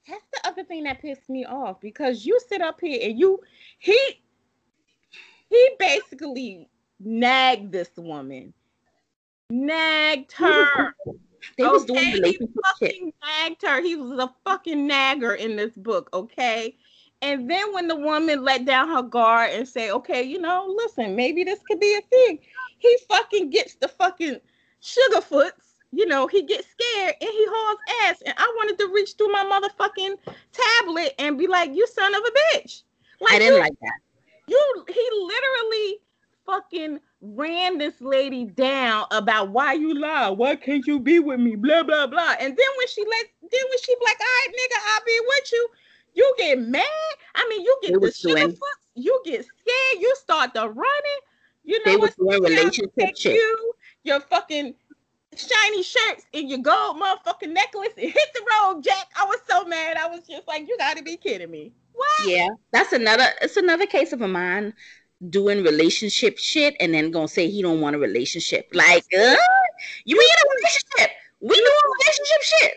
that's 0.08 0.24
the 0.32 0.48
other 0.48 0.64
thing 0.64 0.84
that 0.84 1.00
pissed 1.00 1.28
me 1.28 1.44
off 1.44 1.80
because 1.80 2.26
you 2.26 2.38
sit 2.48 2.60
up 2.60 2.80
here 2.80 3.00
and 3.02 3.18
you 3.18 3.40
he 3.78 3.98
he 5.48 5.70
basically 5.78 6.68
nagged 7.00 7.72
this 7.72 7.90
woman, 7.96 8.52
nagged 9.54 10.32
her. 10.32 10.94
They 11.56 11.64
okay? 11.64 11.72
was 11.72 11.84
doing 11.84 12.12
relationship 12.12 12.50
he 12.54 12.86
fucking 12.86 13.12
nagged 13.22 13.62
her. 13.62 13.80
He 13.80 13.96
was 13.96 14.18
a 14.18 14.32
fucking 14.44 14.86
nagger 14.86 15.34
in 15.34 15.56
this 15.56 15.74
book, 15.76 16.08
okay? 16.12 16.76
And 17.22 17.48
then 17.48 17.72
when 17.72 17.88
the 17.88 17.96
woman 17.96 18.44
let 18.44 18.64
down 18.64 18.88
her 18.88 19.02
guard 19.02 19.50
and 19.52 19.66
say, 19.66 19.90
okay, 19.90 20.22
you 20.22 20.40
know, 20.40 20.74
listen, 20.76 21.16
maybe 21.16 21.44
this 21.44 21.60
could 21.68 21.80
be 21.80 21.94
a 21.94 22.00
thing, 22.02 22.38
he 22.78 22.98
fucking 23.08 23.50
gets 23.50 23.76
the 23.76 23.88
fucking 23.88 24.40
sugarfoots 24.82 25.74
you 25.94 26.06
know, 26.06 26.26
he 26.26 26.42
gets 26.42 26.66
scared 26.68 27.14
and 27.20 27.30
he 27.30 27.46
hauls 27.48 27.78
ass. 28.02 28.22
And 28.26 28.34
I 28.36 28.52
wanted 28.56 28.78
to 28.80 28.90
reach 28.92 29.14
through 29.16 29.30
my 29.30 29.44
motherfucking 29.44 30.16
tablet 30.52 31.14
and 31.18 31.38
be 31.38 31.46
like, 31.46 31.74
"You 31.74 31.86
son 31.86 32.14
of 32.14 32.20
a 32.20 32.58
bitch!" 32.58 32.82
Like, 33.20 33.34
I 33.34 33.38
didn't 33.38 33.54
you, 33.54 33.60
like 33.60 33.78
that. 33.80 33.98
You, 34.48 34.84
he 34.88 35.08
literally 35.12 35.98
fucking 36.46 37.00
ran 37.24 37.78
this 37.78 38.00
lady 38.00 38.44
down 38.44 39.06
about 39.10 39.50
why 39.50 39.72
you 39.72 39.98
lie, 39.98 40.28
why 40.28 40.56
can't 40.56 40.86
you 40.86 41.00
be 41.00 41.18
with 41.18 41.40
me, 41.40 41.56
blah 41.56 41.82
blah 41.82 42.06
blah. 42.06 42.34
And 42.40 42.56
then 42.56 42.68
when 42.78 42.88
she 42.88 43.02
let, 43.02 43.26
then 43.40 43.60
when 43.68 43.78
she 43.82 43.94
like, 44.04 44.20
"All 44.20 44.26
right, 44.26 44.48
nigga, 44.50 44.78
I'll 44.94 45.04
be 45.06 45.20
with 45.26 45.52
you," 45.52 45.68
you 46.14 46.34
get 46.38 46.60
mad. 46.60 46.84
I 47.34 47.46
mean, 47.48 47.62
you 47.62 47.76
get 47.82 48.00
the 48.00 48.12
sugar 48.12 48.48
fucks, 48.48 48.84
you 48.94 49.22
get 49.24 49.44
scared, 49.44 50.02
you 50.02 50.14
start 50.16 50.54
the 50.54 50.68
running. 50.68 51.20
You 51.64 51.78
know 51.84 51.92
they 51.92 51.96
what's 51.96 52.16
doing 52.16 52.42
relationship 52.42 53.16
shit. 53.16 53.34
You, 53.34 53.72
your 54.02 54.20
fucking 54.20 54.74
shiny 55.36 55.82
shirts 55.82 56.26
and 56.34 56.48
your 56.48 56.58
gold 56.58 57.00
motherfucking 57.00 57.52
necklace 57.52 57.94
and 57.96 58.12
hit 58.12 58.28
the 58.34 58.44
road, 58.52 58.84
Jack. 58.84 59.06
I 59.18 59.24
was 59.24 59.40
so 59.48 59.64
mad. 59.64 59.96
I 59.96 60.06
was 60.08 60.20
just 60.28 60.46
like, 60.46 60.68
you 60.68 60.76
gotta 60.78 61.02
be 61.02 61.16
kidding 61.16 61.50
me. 61.50 61.72
What? 61.94 62.28
Yeah, 62.28 62.48
that's 62.72 62.92
another 62.92 63.28
it's 63.40 63.56
another 63.56 63.86
case 63.86 64.12
of 64.12 64.20
a 64.20 64.28
man 64.28 64.74
doing 65.30 65.62
relationship 65.62 66.38
shit 66.38 66.76
and 66.80 66.94
then 66.94 67.10
gonna 67.10 67.28
say 67.28 67.48
he 67.48 67.62
don't 67.62 67.80
want 67.80 67.96
a 67.96 67.98
relationship. 67.98 68.68
Like, 68.72 69.04
uh, 69.16 69.36
you 70.04 70.18
in 70.18 70.26
a 70.26 70.54
relationship. 70.56 71.16
We 71.40 71.54
doing 71.54 71.72
relationship 72.00 72.42
shit. 72.42 72.74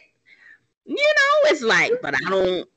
You 0.85 0.95
know, 0.95 1.51
it's 1.51 1.61
like, 1.61 1.93
but 2.01 2.15
I 2.15 2.29
don't 2.29 2.69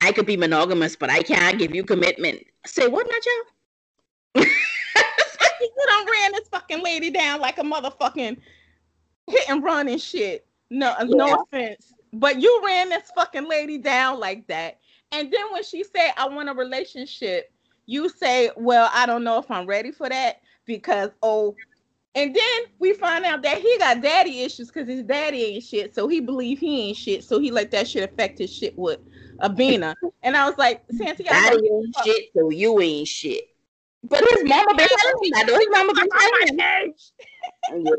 I 0.00 0.12
could 0.12 0.26
be 0.26 0.36
monogamous, 0.36 0.96
but 0.96 1.10
I 1.10 1.22
can't 1.22 1.58
give 1.58 1.74
you 1.74 1.84
commitment. 1.84 2.44
Say 2.66 2.86
what, 2.88 3.06
Nacho? 3.06 4.44
you 5.60 5.86
done 5.86 6.06
ran 6.10 6.32
this 6.32 6.48
fucking 6.48 6.82
lady 6.82 7.10
down 7.10 7.40
like 7.40 7.58
a 7.58 7.62
motherfucking 7.62 8.36
hit 9.26 9.50
and 9.50 9.62
run 9.62 9.88
and 9.88 10.00
shit. 10.00 10.46
No, 10.70 10.94
yeah. 10.98 11.04
no 11.08 11.42
offense, 11.42 11.92
but 12.12 12.40
you 12.40 12.62
ran 12.64 12.90
this 12.90 13.10
fucking 13.14 13.48
lady 13.48 13.78
down 13.78 14.20
like 14.20 14.46
that. 14.48 14.78
And 15.10 15.32
then 15.32 15.52
when 15.52 15.64
she 15.64 15.82
said, 15.82 16.12
"I 16.16 16.28
want 16.28 16.50
a 16.50 16.54
relationship," 16.54 17.50
you 17.88 18.10
say, 18.10 18.50
"Well, 18.56 18.90
I 18.92 19.06
don't 19.06 19.24
know 19.24 19.38
if 19.38 19.50
I'm 19.50 19.66
ready 19.66 19.90
for 19.90 20.08
that 20.08 20.40
because 20.66 21.10
oh." 21.22 21.56
And 22.14 22.34
then 22.34 22.60
we 22.78 22.94
find 22.94 23.24
out 23.24 23.42
that 23.42 23.58
he 23.58 23.78
got 23.78 24.02
daddy 24.02 24.40
issues 24.40 24.68
because 24.68 24.88
his 24.88 25.04
daddy 25.04 25.44
ain't 25.44 25.62
shit. 25.62 25.94
So 25.94 26.08
he 26.08 26.20
believe 26.20 26.58
he 26.58 26.88
ain't 26.88 26.96
shit. 26.96 27.22
So 27.22 27.38
he 27.38 27.50
let 27.50 27.70
that 27.70 27.86
shit 27.86 28.02
affect 28.02 28.38
his 28.38 28.52
shit 28.52 28.76
with 28.78 28.98
Abina. 29.40 29.94
And 30.22 30.36
I 30.36 30.44
I 30.44 30.48
was 30.48 30.58
like, 30.58 30.82
Santiago, 30.90 31.32
daddy 31.32 31.68
ain't 31.70 31.96
shit, 32.04 32.30
so 32.36 32.50
you 32.50 32.80
ain't 32.80 33.06
shit. 33.06 33.44
But 34.02 34.20
his 34.20 34.44
mama 34.44 34.74
been 34.74 34.88
telling 34.88 35.14
him 35.22 35.46
that. 35.46 35.48
His 35.48 35.68
mama 35.70 35.94
been 35.94 36.08
telling 36.10 36.58
him 36.58 36.94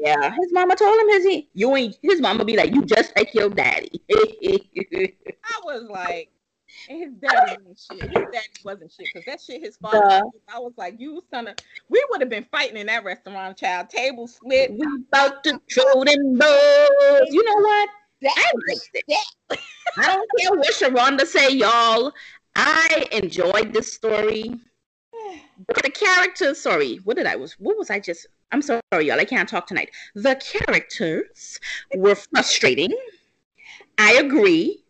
yeah, 0.01 0.35
his 0.39 0.51
mama 0.51 0.75
told 0.75 0.99
him 0.99 1.09
his 1.09 1.23
he 1.23 1.49
you 1.53 1.75
ain't 1.75 1.97
his 2.01 2.19
mama 2.19 2.43
be 2.43 2.57
like 2.57 2.73
you 2.73 2.83
just 2.83 3.15
like 3.15 3.33
your 3.33 3.49
daddy. 3.49 4.01
I 4.11 5.61
was 5.63 5.83
like, 5.83 6.31
and 6.89 7.03
his 7.03 7.13
daddy 7.13 7.51
ain't 7.51 7.79
shit. 7.79 8.01
His 8.01 8.25
daddy 8.31 8.47
wasn't 8.63 8.91
shit 8.91 9.07
because 9.13 9.25
that 9.25 9.41
shit 9.41 9.61
his 9.61 9.77
father. 9.77 10.03
Uh, 10.03 10.21
I 10.53 10.59
was 10.59 10.73
like, 10.77 10.95
you 10.99 11.23
son 11.31 11.47
of. 11.47 11.55
We 11.89 12.03
would 12.09 12.21
have 12.21 12.29
been 12.29 12.45
fighting 12.51 12.77
in 12.77 12.87
that 12.87 13.03
restaurant, 13.03 13.57
child. 13.57 13.89
Table 13.89 14.27
split. 14.27 14.71
We 14.71 14.85
about 15.11 15.43
to 15.45 15.59
throw 15.71 16.03
them 16.03 16.37
balls. 16.37 17.29
You 17.29 17.43
know 17.43 17.63
what? 17.63 17.89
I 18.25 18.51
liked 18.67 18.89
it. 18.93 19.19
I 19.97 20.05
don't 20.07 20.29
care 20.37 20.57
what 20.57 20.73
Sharonda 20.73 21.25
say, 21.25 21.51
y'all. 21.51 22.11
I 22.55 23.05
enjoyed 23.11 23.73
this 23.73 23.93
story. 23.93 24.59
But 25.67 25.75
the 25.83 25.89
characters, 25.89 26.59
sorry, 26.59 26.97
what 27.03 27.15
did 27.17 27.25
I 27.25 27.35
was 27.35 27.53
what 27.53 27.77
was 27.77 27.89
I 27.89 27.99
just 27.99 28.27
I'm 28.51 28.61
sorry, 28.61 28.81
y'all, 28.91 29.19
I 29.19 29.25
can't 29.25 29.47
talk 29.47 29.67
tonight. 29.67 29.91
The 30.15 30.35
characters 30.35 31.59
were 31.95 32.15
frustrating. 32.15 32.93
I 33.97 34.13
agree. 34.13 34.83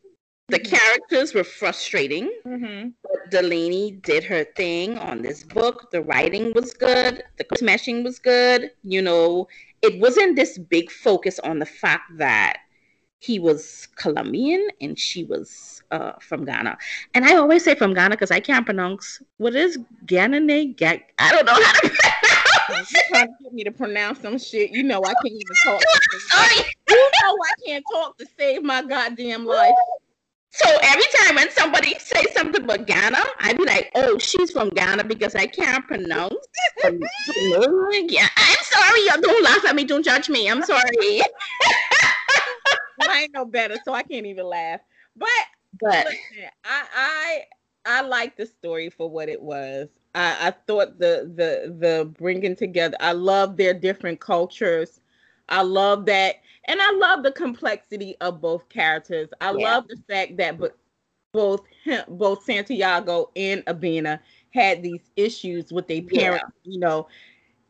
The 0.50 0.60
characters 0.60 1.34
were 1.34 1.44
frustrating. 1.44 2.32
Mm-hmm. 2.46 2.90
But 3.04 3.32
Delaney 3.32 3.92
did 3.92 4.24
her 4.24 4.44
thing 4.56 4.98
on 4.98 5.22
this 5.22 5.44
book. 5.44 5.92
The 5.92 6.02
writing 6.02 6.54
was 6.54 6.74
good. 6.74 7.24
The 7.38 7.46
smashing 7.58 8.04
was 8.04 8.20
good. 8.20 8.72
You 8.84 9.02
know, 9.02 9.48
it 9.82 10.00
wasn't 10.00 10.36
this 10.36 10.58
big 10.58 10.92
focus 10.92 11.40
on 11.40 11.60
the 11.60 11.66
fact 11.66 12.18
that 12.18 12.58
he 13.20 13.38
was 13.38 13.88
Colombian 13.96 14.70
and 14.80 14.98
she 14.98 15.26
was 15.26 15.84
uh, 15.92 16.14
from 16.22 16.46
Ghana. 16.46 16.78
And 17.14 17.26
I 17.26 17.36
always 17.36 17.64
say 17.64 17.76
from 17.76 17.94
Ghana 17.94 18.12
because 18.12 18.32
I 18.32 18.40
can't 18.40 18.66
pronounce 18.66 19.22
what 19.38 19.56
is 19.56 19.78
Ghana. 20.06 20.38
I 20.38 21.32
don't 21.32 21.46
know 21.46 21.54
how 21.54 21.74
to 21.74 21.90
pronounce. 21.90 22.92
You 22.92 23.02
trying 23.10 23.28
to 23.28 23.44
get 23.44 23.54
me 23.54 23.64
to 23.66 23.72
pronounce 23.72 24.22
some 24.22 24.38
shit? 24.40 24.72
You 24.72 24.84
know 24.84 25.02
I 25.04 25.14
can't 25.14 25.28
even 25.28 25.56
talk. 25.64 25.82
Sorry. 26.30 26.66
You 26.90 26.96
know 26.96 27.36
I 27.44 27.54
can't 27.66 27.86
talk 27.92 28.18
to 28.20 28.28
save 28.38 28.64
my 28.64 28.84
goddamn 28.84 29.46
life. 29.46 29.74
So 30.52 30.66
every 30.82 31.06
time 31.20 31.36
when 31.36 31.52
somebody 31.52 31.96
say 32.00 32.26
something 32.34 32.64
about 32.64 32.88
Ghana, 32.88 33.24
I'd 33.40 33.58
be 33.58 33.66
like, 33.66 33.92
"Oh, 33.96 34.18
she's 34.18 34.52
from 34.52 34.70
Ghana 34.70 35.04
because 35.04 35.36
I 35.36 35.46
can't 35.46 35.86
pronounce." 35.86 36.36
yeah, 36.84 38.28
I'm 38.36 38.58
sorry. 38.64 39.06
Y'all 39.06 39.22
don't 39.22 39.44
laugh 39.44 39.64
at 39.66 39.76
me. 39.76 39.84
Don't 39.84 40.04
judge 40.04 40.28
me. 40.28 40.50
I'm 40.50 40.64
sorry. 40.64 41.22
I 43.02 43.22
ain't 43.22 43.34
no 43.34 43.46
better, 43.46 43.78
so 43.86 43.94
I 43.94 44.04
can't 44.04 44.26
even 44.26 44.46
laugh. 44.46 44.82
But 45.16 45.30
but 45.80 46.06
listen, 46.06 46.50
I 46.64 46.84
I 46.96 47.46
I 47.86 48.02
like 48.02 48.36
the 48.36 48.46
story 48.46 48.90
for 48.90 49.10
what 49.10 49.30
it 49.30 49.42
was. 49.42 49.88
I, 50.16 50.48
I 50.48 50.52
thought 50.52 51.00
the 51.00 51.32
the 51.36 51.76
the 51.78 52.06
bringing 52.18 52.56
together. 52.56 52.98
I 53.00 53.12
love 53.12 53.56
their 53.56 53.74
different 53.74 54.20
cultures. 54.20 55.00
I 55.50 55.62
love 55.62 56.06
that, 56.06 56.36
and 56.66 56.82
I 56.82 56.92
love 56.92 57.24
the 57.24 57.32
complexity 57.32 58.16
of 58.22 58.42
both 58.42 58.70
characters. 58.70 59.30
I 59.42 59.52
yeah. 59.52 59.76
love 59.76 59.88
the 59.88 60.02
fact 60.08 60.38
that 60.38 60.58
but 60.58 60.78
both 61.34 61.62
him, 61.84 62.04
both 62.08 62.44
Santiago 62.44 63.32
and 63.36 63.66
Abena 63.66 64.20
had 64.54 64.82
these 64.82 65.12
issues 65.16 65.72
with 65.72 65.88
their 65.88 66.02
parents. 66.02 66.46
Yeah. 66.64 66.72
You 66.72 66.80
know, 66.80 67.08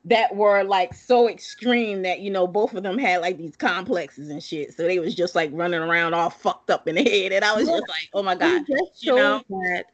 that 0.06 0.36
were 0.36 0.64
like 0.64 0.94
so 0.94 1.30
extreme 1.30 2.02
that 2.04 2.22
you 2.22 2.32
know 2.32 2.48
both 2.48 2.74
of 2.74 2.84
them 2.84 2.98
had 2.98 3.22
like 3.22 3.38
these 3.38 3.56
complexes 3.56 4.30
and 4.30 4.42
shit. 4.42 4.74
So 4.74 4.84
they 4.84 5.00
was 5.00 5.16
just 5.16 5.36
like 5.36 5.52
running 5.54 5.82
around 5.82 6.14
all 6.14 6.30
fucked 6.30 6.70
up 6.70 6.88
in 6.88 6.96
the 6.96 7.04
head, 7.10 7.32
and 7.32 7.44
I 7.44 7.56
was 7.56 7.68
just 7.68 7.88
like, 7.90 8.10
oh 8.14 8.24
my 8.24 8.36
god, 8.36 8.66
you 9.00 9.16
know. 9.16 9.42
That 9.50 9.86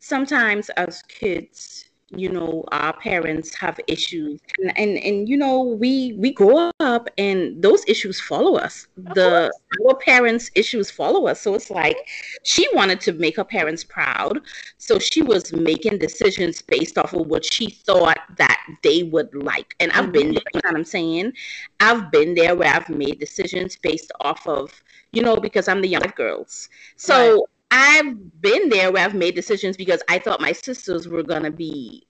sometimes 0.00 0.68
as 0.70 1.02
kids 1.02 1.86
you 2.10 2.28
know 2.28 2.64
our 2.72 2.92
parents 2.92 3.54
have 3.54 3.80
issues. 3.86 4.40
And 4.58 4.78
and, 4.78 4.98
and 4.98 5.28
you 5.28 5.36
know 5.36 5.62
we 5.62 6.14
we 6.18 6.32
grow 6.32 6.70
up 6.80 7.08
and 7.18 7.60
those 7.62 7.84
issues 7.86 8.20
follow 8.20 8.56
us. 8.56 8.86
The 8.96 9.52
our 9.86 9.96
parents 9.96 10.50
issues 10.54 10.90
follow 10.90 11.26
us. 11.26 11.40
So 11.40 11.54
it's 11.54 11.70
like 11.70 11.96
she 12.44 12.66
wanted 12.74 13.00
to 13.02 13.12
make 13.12 13.36
her 13.36 13.44
parents 13.44 13.84
proud. 13.84 14.40
So 14.78 14.98
she 14.98 15.22
was 15.22 15.52
making 15.52 15.98
decisions 15.98 16.62
based 16.62 16.98
off 16.98 17.12
of 17.12 17.26
what 17.26 17.44
she 17.44 17.70
thought 17.70 18.18
that 18.36 18.60
they 18.82 19.04
would 19.04 19.34
like. 19.34 19.74
And 19.80 19.90
i've 19.92 20.12
been 20.12 20.32
there 20.32 20.42
you 20.54 20.60
know 20.62 20.70
what 20.70 20.76
i'm 20.76 20.84
saying? 20.84 21.32
I've 21.80 22.10
been 22.10 22.34
there 22.34 22.54
where 22.54 22.72
i've 22.72 22.88
made 22.88 23.18
decisions 23.18 23.76
based 23.76 24.12
off 24.20 24.46
of 24.46 24.82
you 25.12 25.22
know 25.22 25.36
because 25.36 25.68
i'm 25.68 25.80
the 25.80 25.88
young 25.88 26.12
girls. 26.16 26.68
So 26.96 27.32
right. 27.32 27.40
I've 27.74 28.40
been 28.40 28.68
there 28.68 28.92
where 28.92 29.04
I've 29.04 29.14
made 29.14 29.34
decisions 29.34 29.76
because 29.76 30.00
I 30.08 30.20
thought 30.20 30.40
my 30.40 30.52
sisters 30.52 31.08
were 31.08 31.24
gonna 31.24 31.50
be 31.50 32.06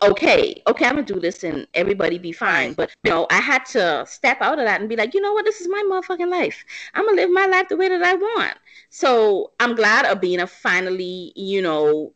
okay. 0.00 0.62
Okay, 0.66 0.86
I'm 0.86 0.94
gonna 0.94 1.02
do 1.06 1.20
this 1.20 1.44
and 1.44 1.66
everybody 1.74 2.16
be 2.16 2.32
fine. 2.32 2.72
But 2.72 2.90
you 3.04 3.10
know, 3.10 3.26
I 3.30 3.40
had 3.40 3.66
to 3.66 4.06
step 4.08 4.38
out 4.40 4.58
of 4.58 4.64
that 4.64 4.80
and 4.80 4.88
be 4.88 4.96
like, 4.96 5.12
you 5.12 5.20
know 5.20 5.34
what, 5.34 5.44
this 5.44 5.60
is 5.60 5.68
my 5.68 5.84
motherfucking 5.86 6.30
life. 6.30 6.64
I'm 6.94 7.04
gonna 7.04 7.20
live 7.20 7.30
my 7.30 7.44
life 7.44 7.68
the 7.68 7.76
way 7.76 7.90
that 7.90 8.02
I 8.02 8.14
want. 8.14 8.54
So 8.88 9.52
I'm 9.60 9.74
glad 9.74 10.06
Abina 10.06 10.48
finally, 10.48 11.34
you 11.36 11.60
know, 11.60 12.14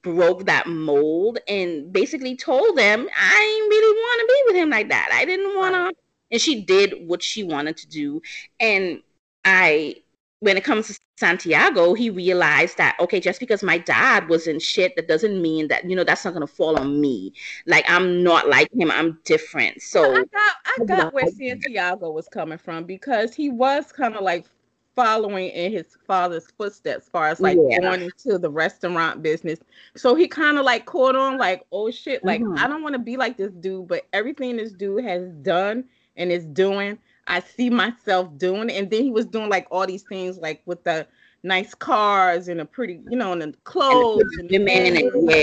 broke 0.00 0.46
that 0.46 0.66
mold 0.66 1.40
and 1.46 1.92
basically 1.92 2.36
told 2.36 2.78
them 2.78 3.06
I 3.14 3.66
really 3.70 4.00
want 4.00 4.20
to 4.20 4.26
be 4.26 4.42
with 4.46 4.62
him 4.62 4.70
like 4.70 4.88
that. 4.88 5.10
I 5.12 5.26
didn't 5.26 5.56
want 5.58 5.74
to, 5.74 5.92
and 6.30 6.40
she 6.40 6.64
did 6.64 7.06
what 7.06 7.22
she 7.22 7.44
wanted 7.44 7.76
to 7.76 7.88
do, 7.88 8.22
and 8.60 9.02
I 9.44 9.96
when 10.42 10.56
it 10.56 10.64
comes 10.64 10.88
to 10.88 10.98
Santiago, 11.18 11.94
he 11.94 12.10
realized 12.10 12.76
that 12.76 12.96
okay, 12.98 13.20
just 13.20 13.38
because 13.38 13.62
my 13.62 13.78
dad 13.78 14.28
was 14.28 14.48
in 14.48 14.58
shit, 14.58 14.96
that 14.96 15.06
doesn't 15.06 15.40
mean 15.40 15.68
that 15.68 15.88
you 15.88 15.94
know 15.94 16.02
that's 16.02 16.24
not 16.24 16.34
gonna 16.34 16.48
fall 16.48 16.76
on 16.76 17.00
me. 17.00 17.32
Like 17.64 17.84
I'm 17.88 18.24
not 18.24 18.48
like 18.48 18.68
him. 18.72 18.90
I'm 18.90 19.20
different. 19.24 19.80
So 19.82 20.16
I 20.16 20.24
got 20.24 20.54
I 20.66 20.84
got 20.84 21.14
where 21.14 21.28
Santiago 21.28 22.10
was 22.10 22.26
coming 22.26 22.58
from 22.58 22.82
because 22.84 23.32
he 23.32 23.50
was 23.50 23.92
kind 23.92 24.16
of 24.16 24.22
like 24.22 24.46
following 24.96 25.48
in 25.50 25.70
his 25.70 25.96
father's 26.08 26.48
footsteps 26.58 27.06
as 27.06 27.08
far 27.08 27.28
as 27.28 27.38
like 27.38 27.56
yeah. 27.68 27.78
going 27.78 28.02
into 28.02 28.36
the 28.36 28.50
restaurant 28.50 29.22
business. 29.22 29.60
So 29.96 30.16
he 30.16 30.26
kind 30.26 30.58
of 30.58 30.64
like 30.64 30.86
caught 30.86 31.14
on 31.14 31.38
like, 31.38 31.62
oh 31.70 31.92
shit, 31.92 32.24
like 32.24 32.40
mm-hmm. 32.40 32.58
I 32.58 32.66
don't 32.66 32.82
want 32.82 32.94
to 32.94 32.98
be 32.98 33.16
like 33.16 33.36
this 33.36 33.52
dude, 33.52 33.86
but 33.86 34.08
everything 34.12 34.56
this 34.56 34.72
dude 34.72 35.04
has 35.04 35.28
done 35.42 35.84
and 36.16 36.32
is 36.32 36.46
doing 36.46 36.98
I 37.26 37.40
see 37.40 37.70
myself 37.70 38.36
doing. 38.36 38.70
And 38.70 38.90
then 38.90 39.02
he 39.04 39.10
was 39.10 39.26
doing 39.26 39.48
like 39.48 39.66
all 39.70 39.86
these 39.86 40.02
things 40.02 40.38
like 40.38 40.62
with 40.66 40.84
the 40.84 41.06
nice 41.42 41.74
cars 41.74 42.48
and 42.48 42.60
a 42.60 42.64
pretty, 42.64 43.00
you 43.10 43.16
know, 43.16 43.32
and 43.32 43.42
the 43.42 43.52
clothes 43.64 44.22
and, 44.38 44.48
the 44.48 44.58
man. 44.58 44.94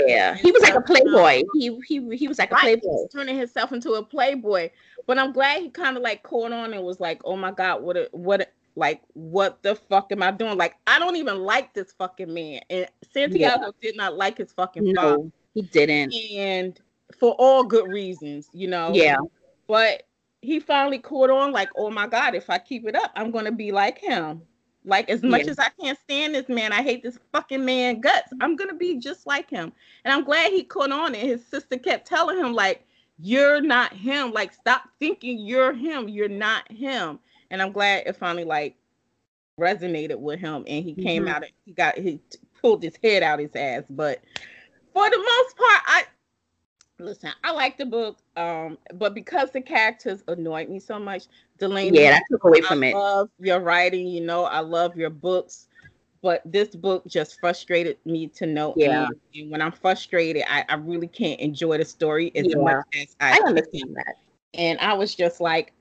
yeah, 0.06 0.34
he 0.34 0.50
was 0.50 0.62
like 0.62 0.74
a 0.74 0.80
playboy. 0.80 1.42
He 1.54 1.78
he 1.86 2.16
he 2.16 2.28
was 2.28 2.38
like 2.38 2.50
a 2.50 2.54
right. 2.54 2.80
playboy, 2.80 3.06
turning 3.12 3.38
himself 3.38 3.72
into 3.72 3.92
a 3.92 4.02
playboy. 4.02 4.70
But 5.06 5.18
I'm 5.18 5.32
glad 5.32 5.62
he 5.62 5.70
kind 5.70 5.96
of 5.96 6.02
like 6.02 6.22
caught 6.22 6.52
on 6.52 6.72
and 6.72 6.84
was 6.84 7.00
like, 7.00 7.20
oh 7.24 7.36
my 7.36 7.50
god, 7.50 7.82
what 7.82 7.96
a, 7.96 8.08
what 8.12 8.42
a, 8.42 8.46
like 8.76 9.02
what 9.14 9.62
the 9.62 9.74
fuck 9.74 10.12
am 10.12 10.22
I 10.22 10.30
doing? 10.30 10.56
Like 10.56 10.76
I 10.86 10.98
don't 10.98 11.16
even 11.16 11.40
like 11.40 11.74
this 11.74 11.92
fucking 11.92 12.32
man. 12.32 12.60
And 12.70 12.86
Santiago 13.12 13.66
yeah. 13.66 13.70
did 13.82 13.96
not 13.96 14.16
like 14.16 14.38
his 14.38 14.52
fucking 14.52 14.92
no, 14.92 15.02
father. 15.02 15.30
He 15.54 15.62
didn't. 15.62 16.14
And 16.14 16.80
for 17.18 17.32
all 17.38 17.64
good 17.64 17.88
reasons, 17.88 18.48
you 18.52 18.68
know. 18.68 18.92
Yeah. 18.94 19.18
But 19.66 20.04
he 20.42 20.60
finally 20.60 20.98
caught 20.98 21.30
on 21.30 21.52
like, 21.52 21.68
oh 21.76 21.90
my 21.90 22.06
God, 22.06 22.34
if 22.34 22.48
I 22.48 22.58
keep 22.58 22.86
it 22.86 22.94
up, 22.94 23.12
I'm 23.14 23.30
gonna 23.30 23.52
be 23.52 23.72
like 23.72 23.98
him. 23.98 24.42
Like 24.84 25.10
as 25.10 25.22
much 25.22 25.44
yeah. 25.44 25.50
as 25.50 25.58
I 25.58 25.68
can't 25.80 25.98
stand 25.98 26.34
this 26.34 26.48
man, 26.48 26.72
I 26.72 26.82
hate 26.82 27.02
this 27.02 27.18
fucking 27.32 27.64
man 27.64 28.00
guts. 28.00 28.32
I'm 28.40 28.56
gonna 28.56 28.74
be 28.74 28.98
just 28.98 29.26
like 29.26 29.50
him. 29.50 29.72
And 30.04 30.12
I'm 30.12 30.24
glad 30.24 30.52
he 30.52 30.64
caught 30.64 30.92
on 30.92 31.14
and 31.14 31.28
his 31.28 31.46
sister 31.46 31.76
kept 31.76 32.08
telling 32.08 32.38
him, 32.38 32.54
like, 32.54 32.86
you're 33.18 33.60
not 33.60 33.92
him. 33.92 34.32
Like, 34.32 34.54
stop 34.54 34.84
thinking 34.98 35.38
you're 35.40 35.74
him. 35.74 36.08
You're 36.08 36.28
not 36.28 36.70
him. 36.72 37.18
And 37.50 37.60
I'm 37.60 37.72
glad 37.72 38.04
it 38.06 38.16
finally 38.16 38.44
like 38.44 38.76
resonated 39.58 40.18
with 40.18 40.40
him 40.40 40.64
and 40.66 40.82
he 40.82 40.94
came 40.94 41.24
mm-hmm. 41.24 41.34
out 41.34 41.42
and 41.42 41.52
he 41.66 41.72
got 41.72 41.98
he 41.98 42.18
pulled 42.62 42.82
his 42.82 42.96
head 43.02 43.22
out 43.22 43.38
his 43.38 43.54
ass. 43.54 43.82
But 43.90 44.22
for 44.94 45.10
the 45.10 45.18
most 45.18 45.56
part, 45.56 45.82
I 45.86 46.04
listen, 47.00 47.30
I 47.44 47.52
like 47.52 47.76
the 47.76 47.86
book, 47.86 48.18
um, 48.36 48.78
but 48.94 49.14
because 49.14 49.50
the 49.50 49.60
characters 49.60 50.22
annoyed 50.28 50.68
me 50.68 50.78
so 50.78 50.98
much, 50.98 51.24
Delaney, 51.58 52.00
yeah, 52.00 52.12
that 52.12 52.22
took 52.30 52.44
away 52.44 52.60
from 52.60 52.82
I 52.82 52.88
it. 52.88 52.94
love 52.94 53.30
your 53.38 53.60
writing, 53.60 54.06
you 54.06 54.20
know, 54.20 54.44
I 54.44 54.60
love 54.60 54.96
your 54.96 55.10
books, 55.10 55.68
but 56.22 56.42
this 56.44 56.68
book 56.68 57.06
just 57.06 57.40
frustrated 57.40 57.98
me 58.04 58.28
to 58.28 58.46
no 58.46 58.74
yeah. 58.76 59.04
end. 59.04 59.14
And 59.34 59.50
when 59.50 59.62
I'm 59.62 59.72
frustrated, 59.72 60.44
I, 60.48 60.64
I 60.68 60.74
really 60.74 61.08
can't 61.08 61.40
enjoy 61.40 61.78
the 61.78 61.84
story 61.84 62.32
as 62.34 62.46
yeah. 62.46 62.56
much 62.56 62.84
as 63.00 63.16
I, 63.20 63.38
I 63.38 63.48
understand 63.48 63.96
that. 63.96 64.16
And 64.54 64.78
I 64.80 64.94
was 64.94 65.14
just 65.14 65.40
like, 65.40 65.72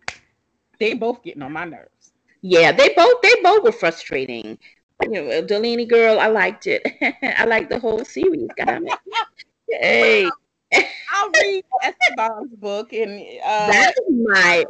they 0.79 0.93
both 0.93 1.23
getting 1.23 1.41
on 1.41 1.51
my 1.51 1.65
nerves. 1.65 2.13
Yeah, 2.41 2.71
they 2.71 2.93
both 2.93 3.21
they 3.21 3.33
both 3.43 3.63
were 3.63 3.71
frustrating. 3.71 4.57
You 5.03 5.09
know, 5.09 5.41
Delaney 5.41 5.85
girl, 5.85 6.19
I 6.19 6.27
liked 6.27 6.67
it. 6.67 6.85
I 7.37 7.45
liked 7.45 7.69
the 7.69 7.79
whole 7.79 8.03
series. 8.05 8.49
Got 8.57 8.67
God, 8.67 8.97
hey. 9.69 10.29
I'll 10.73 11.29
read 11.41 11.63
Esteban's 11.83 12.55
book, 12.55 12.93
and 12.93 13.19
uh, 13.43 13.67
that's 13.67 13.99
my 14.09 14.65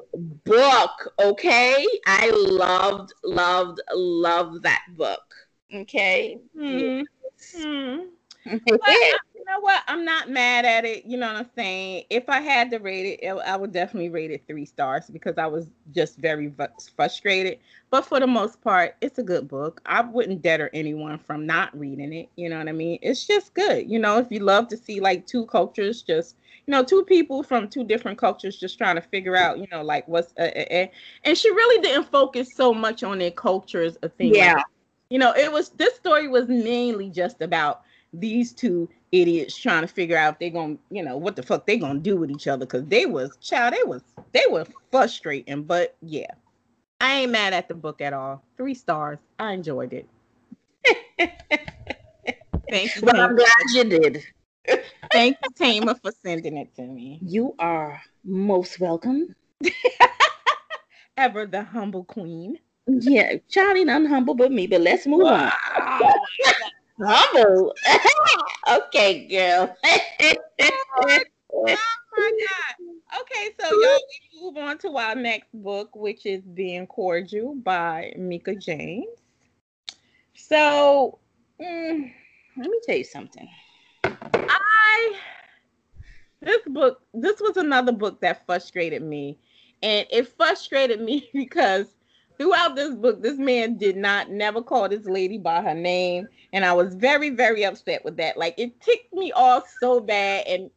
book. 0.46 1.14
Okay, 1.20 1.86
I 2.06 2.30
loved, 2.30 3.14
loved, 3.24 3.82
loved 3.94 4.64
that 4.64 4.84
book. 4.96 5.34
Okay. 5.74 6.40
Mm-hmm. 6.58 7.62
Mm-hmm. 7.62 8.76
you 9.40 9.46
know 9.46 9.62
what? 9.62 9.84
I'm 9.88 10.04
not 10.04 10.30
mad 10.30 10.66
at 10.66 10.84
it. 10.84 11.06
You 11.06 11.18
know 11.18 11.28
what 11.28 11.38
I'm 11.38 11.50
saying? 11.56 12.04
If 12.10 12.28
I 12.28 12.42
had 12.42 12.70
to 12.72 12.78
rate 12.78 13.20
it, 13.22 13.26
I 13.26 13.56
would 13.56 13.72
definitely 13.72 14.10
rate 14.10 14.32
it 14.32 14.44
three 14.48 14.66
stars 14.66 15.10
because 15.10 15.38
I 15.38 15.48
was 15.48 15.68
just 15.96 16.18
very 16.18 16.54
frustrated. 16.96 17.60
But 17.90 18.06
for 18.06 18.20
the 18.20 18.28
most 18.28 18.62
part, 18.62 18.98
it's 19.00 19.18
a 19.18 19.24
good 19.24 19.48
book. 19.48 19.82
I 19.86 20.02
wouldn't 20.02 20.42
deter 20.42 20.70
anyone 20.74 21.20
from 21.20 21.46
not 21.46 21.78
reading 21.78 22.12
it. 22.12 22.28
You 22.36 22.50
know 22.50 22.58
what 22.58 22.68
I 22.68 22.74
mean? 22.74 23.00
It's 23.02 23.26
just 23.26 23.54
good. 23.54 23.90
You 23.90 23.98
know, 23.98 24.18
if 24.18 24.28
you 24.30 24.40
love 24.40 24.68
to 24.70 24.78
see 24.78 25.00
like 25.00 25.26
two 25.26 25.46
cultures 25.46 26.02
just 26.02 26.36
you 26.68 26.72
know, 26.72 26.84
two 26.84 27.04
people 27.06 27.42
from 27.42 27.68
two 27.68 27.84
different 27.84 28.20
cultures 28.20 28.60
just 28.60 28.78
trying 28.78 28.96
to 28.96 29.02
figure 29.02 29.36
out, 29.36 29.58
you 29.58 29.66
know, 29.72 29.82
like 29.82 30.08
what's 30.08 30.34
uh, 30.38 30.52
uh, 30.56 30.74
uh 30.74 30.88
and 31.24 31.38
she 31.38 31.50
really 31.50 31.82
didn't 31.82 32.12
focus 32.12 32.54
so 32.54 32.74
much 32.74 33.04
on 33.04 33.20
their 33.20 33.32
cultures 33.32 33.98
a 34.04 34.10
thing. 34.10 34.36
Yeah. 34.36 34.56
Like, 34.56 34.66
you 35.10 35.18
know, 35.18 35.34
it 35.34 35.52
was 35.52 35.70
this 35.70 35.96
story 35.96 36.28
was 36.28 36.48
mainly 36.48 37.10
just 37.10 37.42
about 37.42 37.82
these 38.14 38.54
two 38.54 38.90
idiots 39.12 39.58
trying 39.58 39.82
to 39.82 39.88
figure 39.88 40.18
out 40.18 40.34
if 40.34 40.40
they're 40.40 40.50
gonna, 40.50 40.78
you 40.90 41.04
know, 41.04 41.18
what 41.18 41.36
the 41.36 41.44
fuck 41.44 41.66
they 41.66 41.78
gonna 41.78 42.00
do 42.00 42.18
with 42.18 42.32
each 42.32 42.48
other 42.48 42.66
because 42.66 42.86
they 42.86 43.06
was 43.06 43.38
child, 43.38 43.74
they 43.74 43.84
was 43.84 44.02
they 44.34 44.44
were 44.50 44.66
frustrating. 44.92 45.64
But 45.64 45.96
yeah, 46.02 46.32
I 47.02 47.22
ain't 47.22 47.32
mad 47.32 47.54
at 47.54 47.68
the 47.68 47.76
book 47.76 48.02
at 48.02 48.14
all. 48.14 48.44
Three 48.58 48.74
stars. 48.74 49.20
I 49.40 49.54
enjoyed 49.54 49.94
it. 49.94 50.10
Thank 52.70 52.96
you. 52.96 53.10
I'm 53.10 53.36
glad 53.36 53.50
you 53.74 53.84
did. 53.84 54.24
Thank 55.12 55.38
you, 55.44 55.80
Tama, 55.80 55.96
for 55.96 56.12
sending 56.24 56.58
it 56.58 56.76
to 56.76 56.84
me. 56.84 57.20
You 57.22 57.56
are 57.58 58.02
most 58.24 58.80
welcome. 58.80 59.36
Ever 61.18 61.46
the 61.46 61.64
humble 61.64 62.04
queen. 62.04 62.60
Yeah, 62.88 63.36
Charlie, 63.50 63.86
not 63.86 64.06
humble 64.08 64.36
but 64.36 64.52
me, 64.52 64.68
but 64.68 64.82
let's 64.82 65.06
move 65.06 65.22
wow. 65.24 65.52
on. 65.78 66.12
Humble. 67.02 67.74
okay, 68.70 69.28
girl. 69.28 69.76
oh, 69.84 71.78
my 72.18 72.32
God. 72.40 73.22
Okay, 73.22 73.50
so 73.60 73.68
y'all, 73.72 74.00
we 74.34 74.42
move 74.42 74.58
on 74.58 74.78
to 74.80 74.98
our 74.98 75.16
next 75.16 75.50
book, 75.54 75.96
which 75.96 76.26
is 76.26 76.42
Being 76.42 76.88
Cordial 76.88 77.56
by 77.56 78.14
Meka 78.18 78.62
James. 78.62 79.08
So, 80.36 81.20
mm, 81.60 82.12
let 82.58 82.70
me 82.70 82.80
tell 82.86 82.98
you 82.98 83.04
something. 83.04 83.48
I 84.04 85.20
this 86.42 86.62
book, 86.68 87.02
this 87.14 87.40
was 87.42 87.58
another 87.58 87.92
book 87.92 88.22
that 88.22 88.46
frustrated 88.46 89.02
me. 89.02 89.38
And 89.82 90.08
it 90.12 90.28
frustrated 90.28 91.02
me 91.10 91.30
because 91.34 91.88
throughout 92.40 92.76
this 92.76 92.96
book, 92.96 93.22
this 93.22 93.38
man 93.38 93.78
did 93.78 93.98
not 93.98 94.32
never 94.32 94.62
call 94.62 94.90
this 94.90 95.06
lady 95.06 95.38
by 95.38 95.62
her 95.62 95.74
name. 95.76 96.28
And 96.54 96.66
I 96.66 96.74
was 96.74 96.96
very, 96.96 97.30
very 97.30 97.66
upset 97.66 98.04
with 98.04 98.18
that. 98.18 98.38
Like 98.38 98.56
it 98.58 98.80
ticked 98.82 99.14
me 99.14 99.32
off 99.34 99.72
so 99.80 100.00
bad. 100.00 100.48
And 100.48 100.72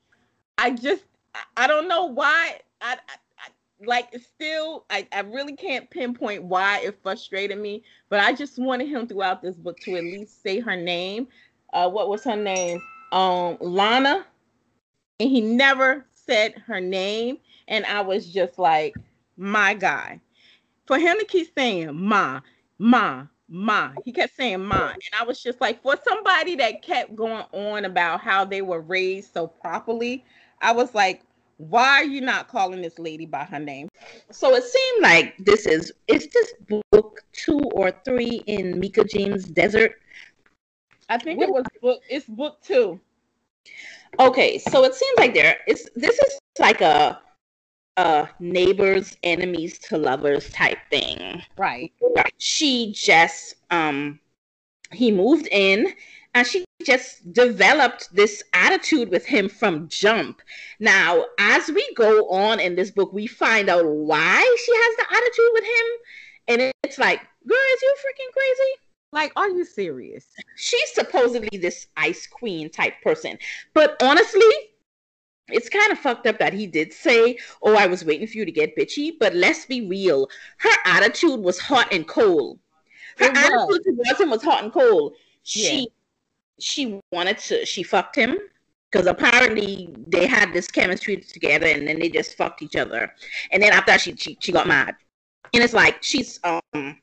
I 0.58 0.72
just 0.72 1.04
I 1.56 1.66
don't 1.66 1.88
know 1.88 2.06
why 2.06 2.58
I, 2.82 2.94
I, 2.94 3.86
like 3.86 4.14
still 4.20 4.84
I, 4.90 5.06
I 5.12 5.20
really 5.20 5.56
can't 5.56 5.88
pinpoint 5.88 6.42
why 6.42 6.80
it 6.80 6.98
frustrated 7.02 7.58
me, 7.58 7.84
but 8.10 8.18
I 8.20 8.32
just 8.32 8.58
wanted 8.58 8.88
him 8.88 9.06
throughout 9.06 9.40
this 9.40 9.56
book 9.56 9.78
to 9.80 9.96
at 9.96 10.02
least 10.02 10.42
say 10.42 10.60
her 10.60 10.76
name. 10.76 11.28
Uh 11.72 11.88
what 11.88 12.08
was 12.08 12.24
her 12.24 12.36
name? 12.36 12.82
Um 13.12 13.56
Lana. 13.60 14.26
And 15.20 15.30
he 15.30 15.40
never 15.40 16.04
said 16.10 16.54
her 16.66 16.80
name. 16.80 17.38
And 17.68 17.86
I 17.86 18.00
was 18.00 18.26
just 18.26 18.58
like, 18.58 18.96
my 19.36 19.74
guy 19.74 20.20
for 20.86 20.98
him 20.98 21.18
to 21.18 21.24
keep 21.24 21.48
saying 21.56 21.90
ma, 21.94 22.40
ma, 22.78 23.26
ma, 23.48 23.92
he 24.04 24.12
kept 24.12 24.36
saying 24.36 24.64
ma. 24.64 24.90
And 24.90 25.02
I 25.18 25.24
was 25.24 25.42
just 25.42 25.60
like, 25.60 25.82
for 25.82 25.96
somebody 26.04 26.56
that 26.56 26.82
kept 26.82 27.14
going 27.14 27.44
on 27.52 27.84
about 27.84 28.20
how 28.20 28.44
they 28.44 28.62
were 28.62 28.80
raised 28.80 29.32
so 29.32 29.46
properly, 29.46 30.24
I 30.60 30.72
was 30.72 30.94
like, 30.94 31.22
why 31.58 31.88
are 32.00 32.04
you 32.04 32.20
not 32.20 32.48
calling 32.48 32.82
this 32.82 32.98
lady 32.98 33.26
by 33.26 33.44
her 33.44 33.58
name? 33.58 33.88
So 34.30 34.54
it 34.54 34.64
seemed 34.64 35.02
like 35.02 35.36
this 35.38 35.66
is 35.66 35.92
is 36.08 36.28
this 36.28 36.54
book 36.90 37.20
two 37.32 37.60
or 37.74 37.92
three 38.04 38.42
in 38.46 38.80
Meka 38.80 39.08
James 39.08 39.44
Desert? 39.44 39.92
I 41.08 41.18
think 41.18 41.40
it 41.40 41.50
was 41.50 41.64
book 41.80 42.00
it's 42.08 42.26
book 42.26 42.58
two. 42.62 43.00
Okay, 44.18 44.58
so 44.58 44.84
it 44.84 44.94
seems 44.94 45.18
like 45.18 45.34
there 45.34 45.58
is 45.68 45.88
this 45.94 46.18
is 46.18 46.38
like 46.58 46.80
a 46.80 47.20
uh 47.96 48.26
neighbors 48.40 49.16
enemies 49.22 49.78
to 49.78 49.98
lovers 49.98 50.50
type 50.50 50.78
thing. 50.90 51.42
Right. 51.56 51.92
She 52.38 52.92
just 52.92 53.54
um 53.70 54.18
he 54.92 55.10
moved 55.10 55.48
in 55.50 55.92
and 56.34 56.46
she 56.46 56.64
just 56.84 57.32
developed 57.32 58.08
this 58.14 58.42
attitude 58.54 59.10
with 59.10 59.26
him 59.26 59.48
from 59.48 59.88
jump. 59.88 60.40
Now 60.80 61.24
as 61.38 61.68
we 61.68 61.86
go 61.94 62.28
on 62.30 62.60
in 62.60 62.74
this 62.74 62.90
book 62.90 63.12
we 63.12 63.26
find 63.26 63.68
out 63.68 63.86
why 63.86 64.56
she 64.64 64.72
has 64.74 64.96
the 64.96 65.16
attitude 65.16 65.50
with 65.52 65.64
him. 65.64 65.86
And 66.48 66.72
it's 66.82 66.98
like 66.98 67.20
girl 67.46 67.58
is 67.74 67.82
you 67.82 67.96
freaking 67.98 68.32
crazy. 68.32 68.72
Like 69.12 69.32
are 69.36 69.50
you 69.50 69.64
serious? 69.66 70.26
She's 70.56 70.94
supposedly 70.94 71.58
this 71.58 71.88
ice 71.98 72.26
queen 72.26 72.70
type 72.70 72.94
person. 73.02 73.38
But 73.74 74.02
honestly 74.02 74.71
it's 75.52 75.68
kind 75.68 75.92
of 75.92 75.98
fucked 75.98 76.26
up 76.26 76.38
that 76.38 76.52
he 76.52 76.66
did 76.66 76.92
say, 76.92 77.38
Oh, 77.62 77.76
I 77.76 77.86
was 77.86 78.04
waiting 78.04 78.26
for 78.26 78.38
you 78.38 78.44
to 78.44 78.52
get 78.52 78.76
bitchy, 78.76 79.12
but 79.18 79.34
let's 79.34 79.66
be 79.66 79.86
real. 79.86 80.28
Her 80.58 80.76
attitude 80.84 81.40
was 81.40 81.58
hot 81.58 81.92
and 81.92 82.06
cold. 82.06 82.58
Her 83.18 83.26
attitude 83.26 83.84
towards 83.84 84.20
him 84.20 84.30
was 84.30 84.42
hot 84.42 84.64
and 84.64 84.72
cold. 84.72 85.14
She 85.42 85.80
yeah. 85.80 85.84
she 86.60 87.00
wanted 87.10 87.38
to 87.38 87.66
she 87.66 87.82
fucked 87.82 88.16
him 88.16 88.38
because 88.90 89.06
apparently 89.06 89.94
they 90.06 90.26
had 90.26 90.52
this 90.52 90.68
chemistry 90.68 91.16
together 91.16 91.66
and 91.66 91.86
then 91.86 91.98
they 91.98 92.08
just 92.08 92.36
fucked 92.36 92.62
each 92.62 92.76
other. 92.76 93.12
And 93.50 93.62
then 93.62 93.72
after 93.72 93.98
she 93.98 94.16
she, 94.16 94.36
she 94.40 94.52
got 94.52 94.66
mad. 94.66 94.94
And 95.54 95.62
it's 95.62 95.74
like 95.74 96.02
she's 96.02 96.40
um 96.44 96.98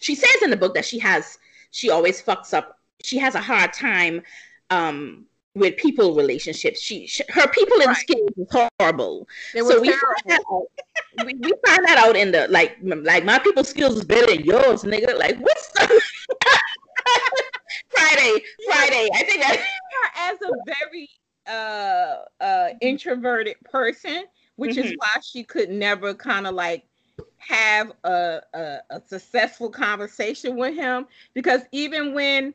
she 0.00 0.14
says 0.14 0.42
in 0.42 0.50
the 0.50 0.56
book 0.56 0.74
that 0.74 0.84
she 0.84 0.98
has 0.98 1.38
she 1.70 1.90
always 1.90 2.22
fucks 2.22 2.54
up 2.54 2.78
she 3.02 3.18
has 3.18 3.34
a 3.34 3.40
hard 3.40 3.72
time 3.72 4.22
um 4.70 5.26
with 5.54 5.76
people 5.76 6.14
relationships. 6.14 6.80
She, 6.80 7.06
she 7.06 7.22
her 7.28 7.48
people 7.48 7.80
in 7.80 7.94
skills 7.94 8.30
is 8.36 8.48
horrible. 8.50 9.26
so 9.54 9.80
we 9.80 9.90
find, 9.90 10.00
that 10.26 10.42
out, 10.50 10.66
we, 11.26 11.34
we 11.34 11.52
find 11.66 11.84
that 11.86 11.98
out 11.98 12.16
in 12.16 12.32
the 12.32 12.46
like 12.48 12.76
like 12.82 13.24
my 13.24 13.38
people 13.38 13.64
skills 13.64 13.96
is 13.96 14.04
better 14.04 14.26
than 14.26 14.44
yours, 14.44 14.82
nigga. 14.82 15.18
Like 15.18 15.38
what's 15.38 15.68
the 15.72 15.80
Friday, 17.88 18.42
Friday. 18.66 19.08
I 19.14 19.22
think 19.24 19.42
that 19.42 19.64
as 20.16 20.38
a 20.42 20.50
very 20.66 21.08
uh 21.48 22.42
uh 22.42 22.68
introverted 22.80 23.56
person, 23.64 24.24
which 24.56 24.76
mm-hmm. 24.76 24.88
is 24.88 24.94
why 24.98 25.20
she 25.22 25.42
could 25.42 25.70
never 25.70 26.14
kind 26.14 26.46
of 26.46 26.54
like 26.54 26.84
have 27.38 27.92
a, 28.04 28.40
a, 28.54 28.78
a 28.90 29.02
successful 29.06 29.70
conversation 29.70 30.56
with 30.56 30.74
him 30.74 31.06
because 31.34 31.62
even 31.72 32.14
when 32.14 32.54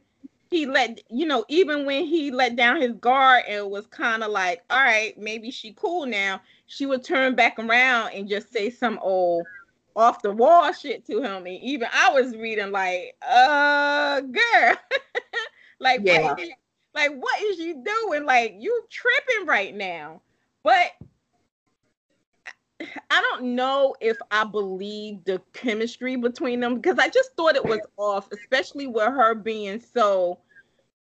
he 0.49 0.65
let 0.65 1.01
you 1.09 1.25
know 1.25 1.43
even 1.49 1.85
when 1.85 2.05
he 2.05 2.31
let 2.31 2.55
down 2.55 2.79
his 2.79 2.93
guard 2.93 3.43
and 3.47 3.69
was 3.69 3.87
kind 3.87 4.23
of 4.23 4.31
like 4.31 4.61
all 4.69 4.83
right 4.83 5.17
maybe 5.17 5.51
she 5.51 5.73
cool 5.73 6.05
now 6.05 6.39
she 6.67 6.85
would 6.85 7.03
turn 7.03 7.35
back 7.35 7.57
around 7.59 8.11
and 8.13 8.29
just 8.29 8.51
say 8.51 8.69
some 8.69 8.99
old 9.01 9.45
off 9.95 10.21
the 10.21 10.31
wall 10.31 10.71
shit 10.73 11.05
to 11.05 11.21
him. 11.21 11.45
And 11.45 11.59
even 11.61 11.87
i 11.93 12.11
was 12.11 12.35
reading 12.35 12.71
like 12.71 13.15
uh 13.21 14.21
girl. 14.21 14.75
Like 15.79 16.01
yeah. 16.03 16.21
what, 16.21 16.39
like 16.93 17.11
what 17.15 17.41
is 17.43 17.59
you 17.59 17.83
doing? 17.83 18.25
Like 18.25 18.55
you 18.57 18.83
tripping 18.89 19.45
right 19.45 19.75
now. 19.75 20.21
But 20.63 20.91
I 22.81 23.21
don't 23.21 23.55
know 23.55 23.95
if 24.01 24.17
I 24.31 24.43
believe 24.43 25.23
the 25.23 25.41
chemistry 25.53 26.15
between 26.15 26.59
them 26.59 26.75
because 26.75 26.99
I 26.99 27.09
just 27.09 27.31
thought 27.35 27.55
it 27.55 27.65
was 27.65 27.79
off, 27.97 28.29
especially 28.31 28.87
with 28.87 29.07
her 29.07 29.33
being 29.33 29.79
so, 29.79 30.39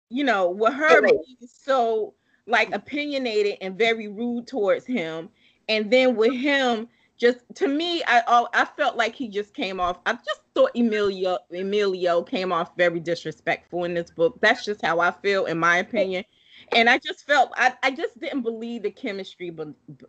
you 0.08 0.24
know, 0.24 0.50
with 0.50 0.72
her 0.72 1.02
being 1.02 1.36
so 1.46 2.14
like 2.46 2.72
opinionated 2.72 3.58
and 3.60 3.76
very 3.76 4.06
rude 4.06 4.46
towards 4.46 4.86
him, 4.86 5.28
and 5.68 5.90
then 5.90 6.14
with 6.14 6.34
him 6.34 6.88
just 7.16 7.38
to 7.54 7.68
me, 7.68 8.02
I 8.06 8.22
oh, 8.26 8.48
I 8.54 8.64
felt 8.64 8.96
like 8.96 9.14
he 9.14 9.28
just 9.28 9.54
came 9.54 9.80
off. 9.80 9.98
I 10.06 10.12
just 10.12 10.42
thought 10.54 10.70
Emilio 10.76 11.38
Emilio 11.52 12.22
came 12.22 12.52
off 12.52 12.76
very 12.76 13.00
disrespectful 13.00 13.84
in 13.84 13.94
this 13.94 14.10
book. 14.10 14.38
That's 14.40 14.64
just 14.64 14.82
how 14.82 15.00
I 15.00 15.10
feel, 15.10 15.46
in 15.46 15.58
my 15.58 15.78
opinion 15.78 16.24
and 16.72 16.88
I 16.88 16.98
just 16.98 17.26
felt 17.26 17.52
I, 17.56 17.74
I 17.82 17.90
just 17.90 18.18
didn't 18.20 18.42
believe 18.42 18.82
the 18.82 18.90
chemistry 18.90 19.50
be, 19.50 19.64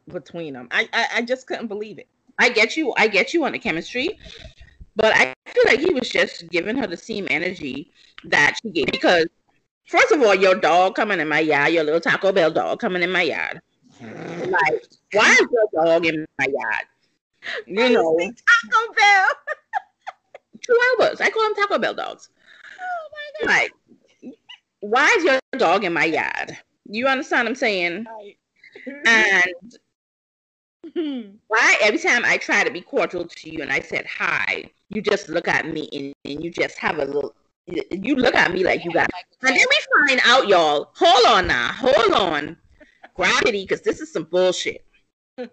between 0.08 0.54
them. 0.54 0.68
I, 0.72 0.90
I 0.94 1.08
I 1.16 1.22
just 1.22 1.48
couldn't 1.48 1.68
believe 1.68 2.00
it. 2.00 2.08
I 2.40 2.50
get 2.50 2.76
you. 2.76 2.94
I 2.98 3.08
get 3.08 3.34
you 3.34 3.46
on 3.46 3.54
the 3.54 3.60
chemistry, 3.60 4.20
but 4.96 5.16
I 5.16 5.34
feel 5.48 5.64
like 5.66 5.80
he 5.80 5.94
was 5.94 6.10
just 6.10 6.50
giving 6.50 6.76
her 6.78 6.88
the 6.88 6.98
same 6.98 7.28
energy 7.30 7.92
that 8.26 8.58
she 8.62 8.70
gave 8.72 8.88
because. 8.88 9.26
First 9.88 10.12
of 10.12 10.20
all, 10.24 10.34
your 10.34 10.56
dog 10.56 10.96
coming 10.96 11.20
in 11.20 11.28
my 11.28 11.42
yard, 11.42 11.72
your 11.72 11.84
little 11.84 12.02
Taco 12.02 12.32
Bell 12.32 12.50
dog 12.50 12.80
coming 12.80 13.04
in 13.04 13.12
my 13.12 13.22
yard. 13.22 13.62
Like, 14.02 14.84
why 15.14 15.32
is 15.32 15.48
your 15.52 15.86
dog 15.86 16.08
in 16.08 16.26
my 16.40 16.48
yard? 16.48 16.86
You 17.68 17.90
know, 17.92 18.18
Taco 18.18 18.94
Bell. 18.94 19.28
Two 20.62 20.78
hours. 21.00 21.22
I 21.22 21.30
call 21.30 21.44
them 21.44 21.56
Taco 21.56 21.78
Bell 21.78 21.94
dogs. 21.94 22.30
Oh 22.80 23.10
my 23.12 23.48
god! 23.48 23.54
Like, 23.54 23.72
why 24.90 25.08
is 25.18 25.24
your 25.24 25.40
dog 25.58 25.84
in 25.84 25.94
my 25.94 26.06
yard? 26.06 26.58
You 26.86 27.08
understand 27.08 27.46
what 27.46 27.50
I'm 27.50 27.56
saying? 27.56 28.06
Right. 28.06 28.38
and 29.06 29.54
why 31.48 31.78
every 31.82 32.00
time 32.00 32.24
I 32.26 32.38
try 32.38 32.64
to 32.64 32.72
be 32.72 32.82
cordial 32.82 33.26
to 33.26 33.50
you 33.50 33.62
and 33.62 33.72
I 33.72 33.80
said 33.80 34.06
hi, 34.06 34.66
you 34.90 35.02
just 35.02 35.30
look 35.30 35.48
at 35.48 35.68
me 35.68 35.90
and, 35.92 36.14
and 36.26 36.44
you 36.44 36.52
just 36.52 36.78
have 36.78 37.00
a 37.00 37.06
little 37.06 37.34
you 37.68 38.16
look 38.16 38.36
at 38.36 38.54
me 38.54 38.64
like 38.64 38.86
you 38.86 38.92
got 38.92 39.10
and 39.42 39.56
then 39.58 39.66
we 39.70 40.08
find 40.08 40.22
out 40.24 40.48
y'all 40.48 40.92
hold 40.96 41.26
on 41.26 41.48
now 41.48 41.72
hold 41.72 42.14
on 42.14 42.56
gravity 43.16 43.64
because 43.64 43.82
this 43.82 44.02
is 44.02 44.14
some 44.14 44.26
bullshit 44.26 44.86
we 45.38 45.46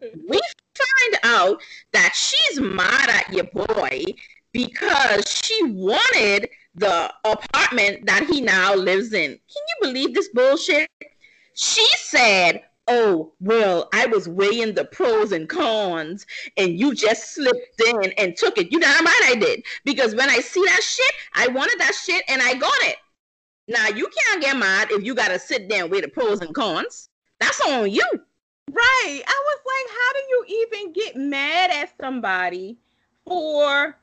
find 0.75 1.19
out 1.25 1.63
that 1.95 2.13
she's 2.15 2.61
mad 2.61 3.09
at 3.09 3.33
your 3.33 3.45
boy 3.45 4.05
because 4.53 5.25
she 5.29 5.63
wanted 5.65 6.49
the 6.75 7.13
apartment 7.25 8.07
that 8.07 8.27
he 8.27 8.41
now 8.41 8.75
lives 8.75 9.13
in. 9.13 9.31
Can 9.31 9.39
you 9.69 9.77
believe 9.81 10.15
this 10.15 10.29
bullshit? 10.29 10.89
She 11.55 11.87
said, 11.97 12.63
Oh, 12.89 13.33
well, 13.39 13.89
I 13.93 14.07
was 14.07 14.29
weighing 14.29 14.75
the 14.75 14.85
pros 14.85 15.31
and 15.31 15.49
cons, 15.49 16.27
and 16.57 16.79
you 16.79 16.95
just 16.95 17.33
slipped 17.33 17.81
in 17.81 18.13
and 18.19 18.37
took 18.37 18.59
it. 18.59 18.73
You 18.73 18.81
know 18.81 18.89
how 18.89 19.03
mad 19.03 19.23
I 19.25 19.37
did? 19.37 19.63
Because 19.85 20.17
when 20.17 20.29
I 20.29 20.41
see 20.41 20.65
that 20.65 20.83
shit, 20.83 21.15
I 21.35 21.47
wanted 21.47 21.79
that 21.79 21.95
shit 21.95 22.25
and 22.29 22.43
I 22.43 22.55
got 22.55 22.75
it. 22.83 22.97
Now 23.69 23.89
you 23.89 24.09
can't 24.09 24.43
get 24.43 24.57
mad 24.57 24.91
if 24.91 25.05
you 25.05 25.15
gotta 25.15 25.39
sit 25.39 25.69
there 25.69 25.85
and 25.85 25.93
weigh 25.93 26.01
the 26.01 26.09
pros 26.09 26.41
and 26.41 26.55
cons. 26.55 27.09
That's 27.39 27.61
on 27.61 27.91
you. 27.91 28.05
Right. 28.71 29.23
I 29.27 29.43
was 29.45 29.61
like, 29.67 29.97
how 29.97 30.13
do 30.13 30.21
you 30.29 30.67
even 30.67 30.93
get 30.93 31.17
mad 31.17 31.71
at 31.71 31.93
somebody 32.01 32.79
for 33.25 33.97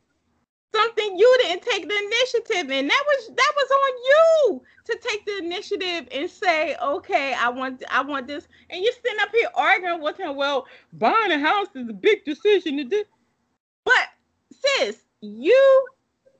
something 0.73 1.17
you 1.17 1.37
didn't 1.41 1.63
take 1.63 1.87
the 1.87 1.97
initiative 1.97 2.71
in. 2.71 2.87
That 2.87 3.03
was 3.07 3.27
that 3.35 3.53
was 3.55 3.71
on 3.71 3.97
you 4.05 4.61
to 4.85 4.99
take 5.07 5.25
the 5.25 5.37
initiative 5.37 6.07
and 6.11 6.29
say, 6.29 6.75
okay, 6.81 7.33
I 7.33 7.49
want 7.49 7.83
I 7.89 8.01
want 8.01 8.27
this. 8.27 8.47
And 8.69 8.83
you're 8.83 8.93
sitting 8.93 9.19
up 9.21 9.29
here 9.33 9.49
arguing 9.55 10.01
with 10.01 10.19
him. 10.19 10.35
Well, 10.35 10.67
buying 10.93 11.31
a 11.31 11.39
house 11.39 11.67
is 11.75 11.89
a 11.89 11.93
big 11.93 12.25
decision 12.25 12.77
to 12.77 12.83
do. 12.83 13.03
But 13.83 14.07
sis, 14.51 14.97
you 15.21 15.85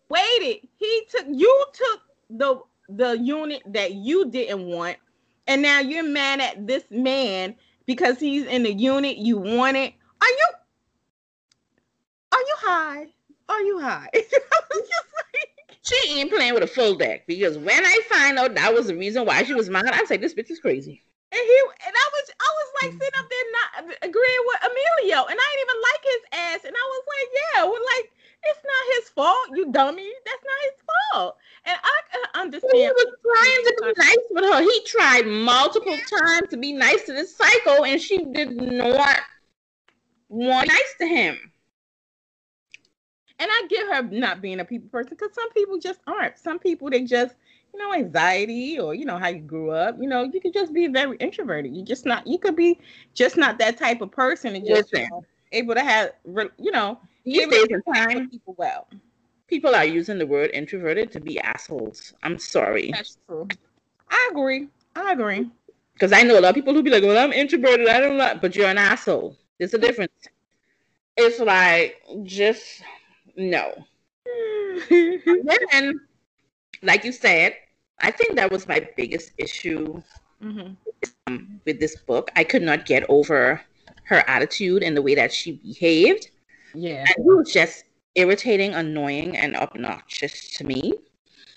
waited. 0.09 0.67
He 0.77 1.03
took 1.09 1.25
you 1.29 1.65
took 1.73 2.01
the 2.29 2.61
the 2.89 3.17
unit 3.19 3.61
that 3.67 3.93
you 3.93 4.29
didn't 4.29 4.65
want, 4.65 4.97
and 5.47 5.61
now 5.61 5.79
you're 5.79 6.03
mad 6.03 6.39
at 6.41 6.67
this 6.67 6.83
man 6.89 7.55
because 7.85 8.19
he's 8.19 8.45
in 8.45 8.63
the 8.63 8.73
unit 8.73 9.17
you 9.17 9.37
wanted. 9.37 9.93
Are 10.21 10.27
you 10.27 10.47
are 12.31 12.39
you 12.39 12.55
high? 12.57 13.07
Are 13.49 13.61
you 13.61 13.79
high? 13.79 14.09
she 15.81 16.19
ain't 16.19 16.31
playing 16.31 16.53
with 16.53 16.63
a 16.63 16.67
full 16.67 16.95
deck 16.95 17.25
because 17.27 17.57
when 17.57 17.83
I 17.85 17.99
find 18.07 18.37
out 18.37 18.55
that 18.55 18.73
was 18.73 18.87
the 18.87 18.95
reason 18.95 19.25
why 19.25 19.43
she 19.43 19.53
was 19.53 19.69
mad, 19.69 19.87
I 19.87 20.05
say 20.05 20.17
this 20.17 20.33
bitch 20.33 20.51
is 20.51 20.59
crazy. 20.59 21.01
And 21.31 21.41
he 21.41 21.61
and 21.85 21.95
I 21.95 22.09
was 22.13 22.31
I 22.39 22.49
was 22.57 22.69
like 22.81 22.91
sitting 22.93 23.19
up 23.19 23.29
there 23.29 23.45
not 23.51 23.95
agreeing 24.01 24.43
with 24.47 24.59
Emilio, 24.63 25.25
and 25.25 25.37
I 25.39 25.47
didn't 25.49 25.69
even 25.69 25.81
like 25.81 26.03
his 26.03 26.23
ass, 26.33 26.65
and 26.65 26.75
I 26.75 26.85
was 26.85 27.03
like, 27.07 27.29
yeah, 27.37 27.63
well, 27.65 27.81
like 27.97 28.11
it's 28.43 28.63
not 28.63 28.95
his 28.95 29.09
fault, 29.09 29.47
you 29.53 29.71
dummy. 29.71 30.09
That's 30.25 30.43
not 30.43 30.59
his 30.63 30.81
fault. 31.13 31.37
And 31.65 31.77
I 31.83 31.99
can 32.11 32.41
understand. 32.41 32.73
He 32.73 32.87
was 32.87 33.13
trying 33.21 33.63
to 33.65 33.73
be 33.81 33.93
nice 34.01 34.25
with 34.31 34.43
her. 34.43 34.61
He 34.61 34.83
tried 34.85 35.27
multiple 35.27 35.97
times 36.19 36.49
to 36.49 36.57
be 36.57 36.73
nice 36.73 37.03
to 37.05 37.13
this 37.13 37.35
psycho, 37.35 37.83
and 37.83 38.01
she 38.01 38.25
did 38.31 38.59
not 38.59 39.19
want 40.29 40.67
nice 40.67 40.95
to 40.99 41.05
him 41.07 41.37
and 43.39 43.49
I 43.49 43.67
get 43.69 43.87
her 43.87 44.03
not 44.03 44.41
being 44.41 44.59
a 44.59 44.65
people 44.65 44.89
person 44.89 45.11
because 45.11 45.33
some 45.33 45.49
people 45.51 45.79
just 45.79 46.01
aren't. 46.05 46.37
Some 46.37 46.59
people 46.59 46.89
they 46.89 47.03
just, 47.03 47.35
you 47.73 47.79
know, 47.79 47.93
anxiety 47.93 48.77
or 48.77 48.93
you 48.93 49.05
know 49.05 49.17
how 49.17 49.29
you 49.29 49.39
grew 49.39 49.71
up. 49.71 49.95
You 49.99 50.07
know, 50.07 50.23
you 50.23 50.41
could 50.41 50.53
just 50.53 50.73
be 50.73 50.87
very 50.87 51.17
introverted. 51.17 51.75
You 51.75 51.83
just 51.83 52.05
not. 52.05 52.27
You 52.27 52.37
could 52.37 52.55
be 52.55 52.79
just 53.13 53.37
not 53.37 53.57
that 53.59 53.77
type 53.77 54.01
of 54.01 54.11
person 54.11 54.55
and 54.55 54.65
just 54.65 54.93
know, 54.93 55.23
able 55.53 55.73
to 55.73 55.81
have, 55.81 56.11
you 56.57 56.71
know, 56.71 56.99
these 57.23 57.47
days 57.47 57.67
time, 57.93 58.29
people 58.29 58.55
well. 58.57 58.87
People 59.47 59.73
are 59.73 59.85
using 59.85 60.19
the 60.19 60.27
word 60.27 60.51
introverted 60.53 61.11
to 61.13 61.19
be 61.19 61.39
assholes. 61.39 62.13
I'm 62.21 62.37
sorry. 62.37 62.91
That's 62.91 63.17
true. 63.27 63.47
I 64.09 64.29
agree. 64.31 64.67
I 64.95 65.13
agree. 65.13 65.49
Because 65.93 66.11
I 66.11 66.21
know 66.21 66.37
a 66.37 66.41
lot 66.41 66.49
of 66.49 66.55
people 66.55 66.73
who 66.73 66.83
be 66.83 66.91
like, 66.91 67.03
"Well, 67.03 67.17
I'm 67.17 67.33
introverted. 67.33 67.87
I 67.87 67.99
don't 67.99 68.17
like," 68.17 68.41
but 68.41 68.55
you're 68.55 68.67
an 68.67 68.77
asshole. 68.77 69.35
There's 69.57 69.73
a 69.73 69.77
difference. 69.77 70.11
It's 71.17 71.39
like 71.39 72.01
just 72.23 72.83
no. 73.39 73.73
then, 75.71 75.99
like 76.83 77.03
you 77.03 77.11
said, 77.11 77.55
I 77.99 78.11
think 78.11 78.35
that 78.35 78.51
was 78.51 78.67
my 78.67 78.87
biggest 78.95 79.31
issue 79.37 80.01
mm-hmm. 80.43 80.73
um, 81.27 81.59
with 81.65 81.79
this 81.79 81.95
book. 81.95 82.31
I 82.35 82.43
could 82.43 82.61
not 82.61 82.85
get 82.85 83.09
over 83.09 83.61
her 84.03 84.23
attitude 84.27 84.83
and 84.83 84.95
the 84.95 85.01
way 85.01 85.15
that 85.15 85.31
she 85.31 85.53
behaved. 85.53 86.29
Yeah. 86.73 86.99
And 86.99 87.09
it 87.09 87.37
was 87.37 87.51
just 87.51 87.85
irritating, 88.15 88.73
annoying, 88.73 89.37
and 89.37 89.55
obnoxious 89.55 90.51
to 90.57 90.63
me. 90.63 90.93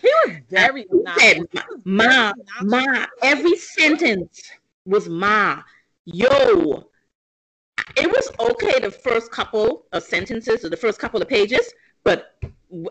He 0.01 0.11
was 0.27 0.37
very 0.51 0.87
said, 1.19 1.43
ma, 1.85 2.33
ma, 2.63 2.83
ma. 2.83 3.07
Every 3.23 3.57
sentence 3.57 4.51
was 4.85 5.09
ma. 5.09 5.63
Yo, 6.05 6.89
it 7.97 8.09
was 8.09 8.31
okay 8.51 8.81
the 8.81 8.91
first 8.91 9.31
couple 9.31 9.87
of 9.93 10.03
sentences 10.03 10.65
or 10.65 10.69
the 10.69 10.77
first 10.77 10.99
couple 10.99 11.21
of 11.21 11.29
pages, 11.29 11.73
but 12.05 12.39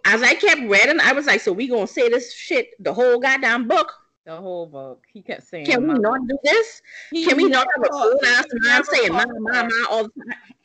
as 0.06 0.22
I 0.22 0.36
kept 0.36 0.62
reading, 0.62 1.00
I 1.00 1.14
was 1.14 1.26
like, 1.26 1.42
so 1.42 1.52
we 1.52 1.68
gonna 1.68 1.88
say 1.88 2.10
this 2.10 2.34
shit 2.34 2.70
the 2.80 2.94
whole 2.94 3.20
goddamn 3.20 3.68
book. 3.68 3.92
The 4.26 4.36
whole 4.36 4.68
book. 4.68 5.04
He 5.12 5.22
kept 5.22 5.48
saying, 5.48 5.66
Can 5.66 5.88
we 5.88 5.94
not 5.96 6.20
do 6.28 6.38
this? 6.44 6.82
He 7.10 7.26
Can 7.26 7.38
we 7.38 7.46
not 7.46 7.68
have 7.76 7.86
a 7.86 7.90
cool 7.90 8.20
ass 8.26 8.46
man 8.52 8.84
saying 8.84 9.14
mama, 9.14 9.34
mama 9.40 9.86
all 9.90 10.04
the 10.04 10.10
time? 10.10 10.56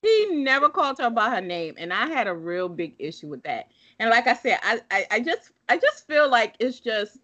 He 0.00 0.26
never 0.32 0.68
called 0.68 0.98
her 0.98 1.10
by 1.10 1.30
her 1.30 1.40
name, 1.40 1.74
and 1.78 1.92
I 1.92 2.06
had 2.06 2.26
a 2.26 2.34
real 2.34 2.68
big 2.68 2.96
issue 2.98 3.28
with 3.28 3.42
that. 3.44 3.68
And 4.00 4.10
like 4.10 4.26
I 4.26 4.34
said, 4.34 4.58
I, 4.62 4.80
I, 4.90 5.06
I 5.12 5.20
just 5.20 5.52
I 5.68 5.76
just 5.76 6.06
feel 6.08 6.28
like 6.28 6.56
it's 6.58 6.80
just 6.80 7.18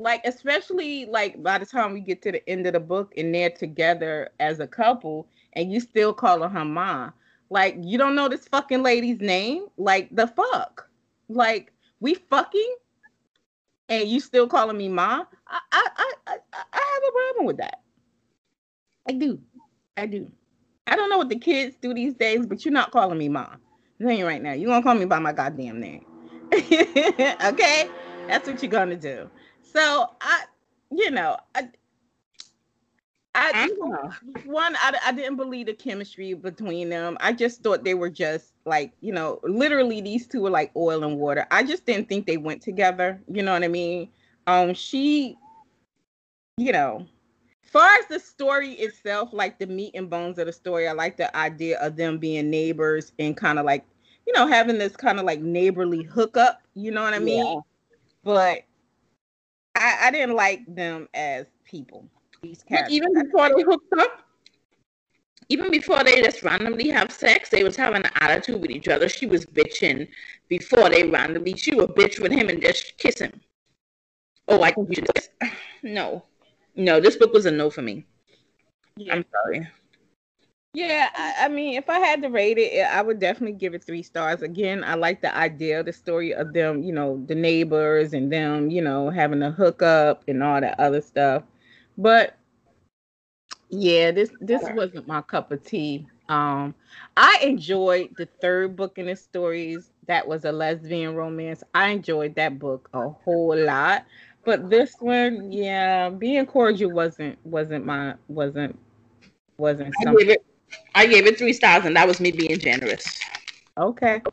like 0.00 0.22
especially 0.24 1.06
like 1.06 1.40
by 1.42 1.58
the 1.58 1.66
time 1.66 1.92
we 1.92 2.00
get 2.00 2.22
to 2.22 2.32
the 2.32 2.48
end 2.48 2.66
of 2.66 2.72
the 2.72 2.80
book 2.80 3.12
and 3.16 3.32
they're 3.32 3.50
together 3.50 4.30
as 4.40 4.58
a 4.58 4.66
couple 4.66 5.28
and 5.54 5.72
you 5.72 5.80
still 5.80 6.12
calling 6.12 6.50
her 6.50 6.64
mom 6.64 7.12
like 7.50 7.76
you 7.80 7.98
don't 7.98 8.14
know 8.14 8.28
this 8.28 8.48
fucking 8.48 8.82
lady's 8.82 9.20
name? 9.20 9.66
Like 9.76 10.14
the 10.14 10.26
fuck? 10.26 10.88
Like 11.28 11.72
we 12.00 12.14
fucking 12.14 12.76
and 13.88 14.08
you 14.08 14.20
still 14.20 14.48
calling 14.48 14.78
me 14.78 14.88
mom 14.88 15.26
i 15.46 15.60
i 15.72 15.88
i, 16.26 16.36
I 16.52 16.60
have 16.72 17.02
a 17.08 17.12
problem 17.12 17.46
with 17.46 17.58
that. 17.58 17.80
I 19.08 19.12
do. 19.12 19.38
I 19.96 20.06
do. 20.06 20.30
I 20.86 20.96
don't 20.96 21.10
know 21.10 21.18
what 21.18 21.28
the 21.28 21.38
kids 21.38 21.76
do 21.80 21.94
these 21.94 22.14
days 22.14 22.46
but 22.46 22.64
you're 22.64 22.72
not 22.72 22.90
calling 22.90 23.18
me 23.18 23.28
mom 23.28 23.60
telling 24.00 24.18
you 24.18 24.26
right 24.26 24.42
now. 24.42 24.52
You're 24.52 24.68
gonna 24.70 24.82
call 24.82 24.94
me 24.94 25.04
by 25.04 25.18
my 25.18 25.32
goddamn 25.32 25.80
name. 25.80 26.04
Okay? 26.52 27.88
That's 28.28 28.48
what 28.48 28.62
you're 28.62 28.70
gonna 28.70 28.96
do. 28.96 29.28
So 29.62 30.10
I, 30.20 30.44
you 30.90 31.10
know, 31.10 31.36
I, 31.54 31.68
I, 33.34 33.68
one, 34.44 34.76
I, 34.76 34.96
I 35.06 35.12
didn't 35.12 35.36
believe 35.36 35.66
the 35.66 35.74
chemistry 35.74 36.34
between 36.34 36.88
them. 36.88 37.16
I 37.20 37.32
just 37.32 37.62
thought 37.62 37.84
they 37.84 37.94
were 37.94 38.10
just 38.10 38.52
like, 38.64 38.92
you 39.00 39.12
know, 39.12 39.40
literally 39.42 40.00
these 40.00 40.26
two 40.26 40.42
were 40.42 40.50
like 40.50 40.70
oil 40.76 41.02
and 41.02 41.18
water. 41.18 41.46
I 41.50 41.64
just 41.64 41.84
didn't 41.84 42.08
think 42.08 42.26
they 42.26 42.36
went 42.36 42.62
together. 42.62 43.20
You 43.28 43.42
know 43.42 43.52
what 43.52 43.64
I 43.64 43.68
mean? 43.68 44.08
Um, 44.46 44.72
she, 44.72 45.36
you 46.56 46.70
know, 46.70 47.06
far 47.62 47.88
as 47.98 48.06
the 48.06 48.20
story 48.20 48.72
itself, 48.74 49.30
like 49.32 49.58
the 49.58 49.66
meat 49.66 49.92
and 49.94 50.08
bones 50.08 50.38
of 50.38 50.46
the 50.46 50.52
story, 50.52 50.86
I 50.86 50.92
like 50.92 51.16
the 51.16 51.36
idea 51.36 51.80
of 51.80 51.96
them 51.96 52.18
being 52.18 52.50
neighbors 52.50 53.12
and 53.18 53.36
kind 53.36 53.58
of 53.58 53.64
like, 53.64 53.84
you 54.28 54.32
know, 54.32 54.46
having 54.46 54.78
this 54.78 54.96
kind 54.96 55.18
of 55.18 55.24
like 55.24 55.40
neighborly 55.40 56.04
hookup. 56.04 56.62
You 56.74 56.92
know 56.92 57.02
what 57.02 57.14
I 57.14 57.18
mean? 57.18 57.44
Yeah. 57.44 57.60
But 58.22 58.62
I, 59.74 59.98
I 60.02 60.10
didn't 60.12 60.36
like 60.36 60.62
them 60.72 61.08
as 61.14 61.46
people. 61.64 62.08
These 62.44 62.62
characters. 62.62 62.88
But 62.88 62.92
even 62.92 63.24
before 63.24 63.48
they 63.48 63.62
hooked 63.62 63.92
up, 63.98 64.20
even 65.48 65.70
before 65.70 66.04
they 66.04 66.22
just 66.22 66.42
randomly 66.42 66.88
have 66.88 67.10
sex, 67.12 67.48
they 67.48 67.64
was 67.64 67.76
having 67.76 68.04
an 68.04 68.10
attitude 68.16 68.60
with 68.60 68.70
each 68.70 68.88
other. 68.88 69.08
She 69.08 69.26
was 69.26 69.44
bitching 69.46 70.08
before 70.48 70.90
they 70.90 71.08
randomly. 71.08 71.56
She 71.56 71.74
would 71.74 71.90
bitch 71.90 72.20
with 72.20 72.32
him 72.32 72.48
and 72.48 72.60
just 72.60 72.96
kiss 72.98 73.18
him. 73.18 73.40
Oh, 74.48 74.62
I 74.62 74.72
think 74.72 74.88
you 74.90 74.96
should. 74.96 75.52
No, 75.82 76.22
no, 76.76 77.00
this 77.00 77.16
book 77.16 77.32
was 77.32 77.46
a 77.46 77.50
no 77.50 77.70
for 77.70 77.82
me. 77.82 78.04
Yeah. 78.96 79.14
I'm 79.14 79.24
sorry. 79.30 79.68
Yeah, 80.74 81.08
I, 81.14 81.44
I, 81.44 81.48
mean, 81.48 81.76
if 81.76 81.88
I 81.88 82.00
had 82.00 82.20
to 82.22 82.28
rate 82.28 82.58
it, 82.58 82.84
I 82.84 83.00
would 83.00 83.20
definitely 83.20 83.56
give 83.56 83.74
it 83.74 83.84
three 83.84 84.02
stars. 84.02 84.42
Again, 84.42 84.82
I 84.82 84.94
like 84.94 85.22
the 85.22 85.34
idea, 85.36 85.84
the 85.84 85.92
story 85.92 86.34
of 86.34 86.52
them, 86.52 86.82
you 86.82 86.92
know, 86.92 87.22
the 87.26 87.34
neighbors 87.34 88.12
and 88.12 88.32
them, 88.32 88.70
you 88.70 88.82
know, 88.82 89.08
having 89.08 89.42
a 89.42 89.52
hookup 89.52 90.24
and 90.26 90.42
all 90.42 90.60
that 90.60 90.80
other 90.80 91.00
stuff. 91.00 91.44
But 91.96 92.36
yeah, 93.70 94.10
this 94.10 94.30
this 94.40 94.62
wasn't 94.74 95.06
my 95.06 95.22
cup 95.22 95.52
of 95.52 95.64
tea. 95.64 96.06
Um, 96.28 96.74
I 97.16 97.38
enjoyed 97.42 98.14
the 98.16 98.26
third 98.40 98.76
book 98.76 98.98
in 98.98 99.06
the 99.06 99.16
stories. 99.16 99.90
That 100.06 100.26
was 100.26 100.44
a 100.44 100.52
lesbian 100.52 101.14
romance. 101.14 101.62
I 101.74 101.88
enjoyed 101.88 102.34
that 102.36 102.58
book 102.58 102.88
a 102.94 103.08
whole 103.08 103.56
lot. 103.56 104.06
But 104.44 104.68
this 104.68 104.94
one, 105.00 105.50
yeah, 105.52 106.10
being 106.10 106.46
cordial 106.46 106.90
wasn't 106.90 107.38
wasn't 107.44 107.86
my 107.86 108.14
wasn't 108.28 108.78
wasn't 109.56 109.94
something. 110.02 110.36
I 110.94 111.06
gave 111.06 111.26
it 111.26 111.38
three 111.38 111.52
stars, 111.52 111.84
and 111.84 111.96
that 111.96 112.06
was 112.06 112.20
me 112.20 112.32
being 112.32 112.58
generous. 112.58 113.18
Okay. 113.78 114.22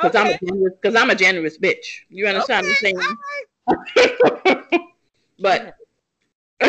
Because 0.00 0.14
okay. 0.14 0.20
I'm 0.20 0.26
a 0.28 0.46
generous, 0.46 0.74
because 0.80 0.94
I'm 0.94 1.10
a 1.10 1.14
generous 1.16 1.58
bitch. 1.58 2.02
You 2.08 2.28
understand 2.28 2.66
okay. 2.66 2.92
what 2.92 3.04
I'm 3.68 4.66
saying? 4.70 4.80
but. 5.38 5.74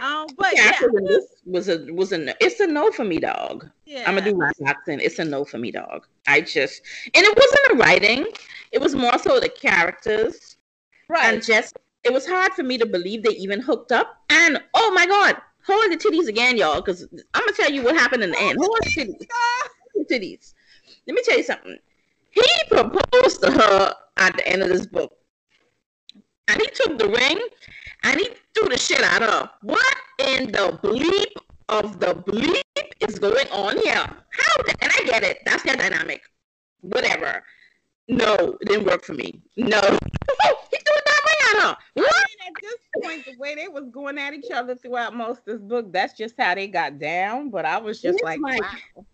um, 0.00 0.26
but 0.36 0.54
yeah, 0.54 0.78
this 1.04 1.26
was 1.44 1.68
a 1.68 1.92
was 1.92 2.12
a 2.12 2.34
it's 2.42 2.60
a 2.60 2.66
no 2.66 2.90
for 2.90 3.04
me, 3.04 3.18
dog. 3.18 3.68
Yeah. 3.84 4.04
I'm 4.06 4.14
gonna 4.14 4.30
do 4.30 4.36
my 4.36 4.50
accent. 4.66 5.02
It's 5.02 5.18
a 5.18 5.24
no 5.24 5.44
for 5.44 5.58
me, 5.58 5.70
dog. 5.70 6.06
I 6.26 6.40
just 6.40 6.82
and 7.14 7.24
it 7.24 7.36
wasn't 7.36 7.68
the 7.68 7.84
writing. 7.84 8.26
It 8.72 8.80
was 8.80 8.94
more 8.94 9.18
so 9.18 9.40
the 9.40 9.48
characters, 9.48 10.56
right? 11.08 11.34
And 11.34 11.44
just 11.44 11.76
it 12.04 12.12
was 12.12 12.26
hard 12.26 12.52
for 12.52 12.62
me 12.62 12.78
to 12.78 12.86
believe 12.86 13.22
they 13.22 13.34
even 13.34 13.60
hooked 13.60 13.92
up. 13.92 14.22
And 14.30 14.62
oh 14.74 14.90
my 14.92 15.06
god, 15.06 15.36
hold 15.66 15.92
the 15.92 15.96
titties 15.96 16.28
again, 16.28 16.56
y'all, 16.56 16.80
because 16.80 17.06
I'm 17.34 17.44
gonna 17.44 17.52
tell 17.52 17.70
you 17.70 17.82
what 17.82 17.96
happened 17.96 18.22
in 18.22 18.30
the 18.30 18.40
end. 18.40 18.58
Hold 18.58 18.78
the 18.82 18.90
titties. 18.90 19.26
The 19.94 20.04
titties. 20.04 20.54
Let 21.08 21.14
me 21.14 21.22
tell 21.24 21.38
you 21.38 21.42
something. 21.42 21.76
He 22.30 22.42
proposed 22.68 23.42
to 23.42 23.50
her 23.50 23.94
at 24.16 24.36
the 24.36 24.46
end 24.46 24.62
of 24.62 24.68
this 24.68 24.86
book. 24.86 25.16
And 26.48 26.60
he 26.60 26.68
took 26.70 26.98
the 26.98 27.08
ring 27.08 27.40
and 28.04 28.20
he 28.20 28.30
threw 28.54 28.68
the 28.68 28.78
shit 28.78 29.00
at 29.00 29.22
her. 29.22 29.50
What 29.62 29.96
in 30.18 30.50
the 30.50 30.78
bleep 30.82 31.32
of 31.68 32.00
the 32.00 32.14
bleep 32.14 32.62
is 33.00 33.18
going 33.18 33.46
on 33.48 33.78
here? 33.78 33.94
How? 33.94 34.62
And 34.80 34.90
I 34.92 35.04
get 35.04 35.22
it. 35.22 35.38
That's 35.44 35.62
their 35.62 35.76
dynamic. 35.76 36.22
Whatever. 36.80 37.44
No, 38.08 38.56
it 38.60 38.68
didn't 38.68 38.86
work 38.86 39.04
for 39.04 39.12
me. 39.12 39.42
No. 39.56 39.80
he 39.80 40.78
threw 40.78 40.96
that 41.06 41.20
ring 41.26 41.56
at 41.56 41.62
her. 41.62 41.76
What? 41.94 42.14
I 42.14 42.24
mean, 42.26 42.46
at 42.46 42.62
this 42.62 42.76
point, 43.02 43.24
the 43.26 43.38
way 43.38 43.54
they 43.54 43.68
was 43.68 43.84
going 43.90 44.16
at 44.16 44.32
each 44.32 44.50
other 44.50 44.74
throughout 44.74 45.14
most 45.14 45.40
of 45.40 45.44
this 45.44 45.60
book, 45.60 45.92
that's 45.92 46.14
just 46.14 46.34
how 46.38 46.54
they 46.54 46.68
got 46.68 46.98
down. 46.98 47.50
But 47.50 47.66
I 47.66 47.78
was 47.78 48.00
just 48.00 48.22
like, 48.22 48.40
like 48.40 48.62
wow. 48.62 49.04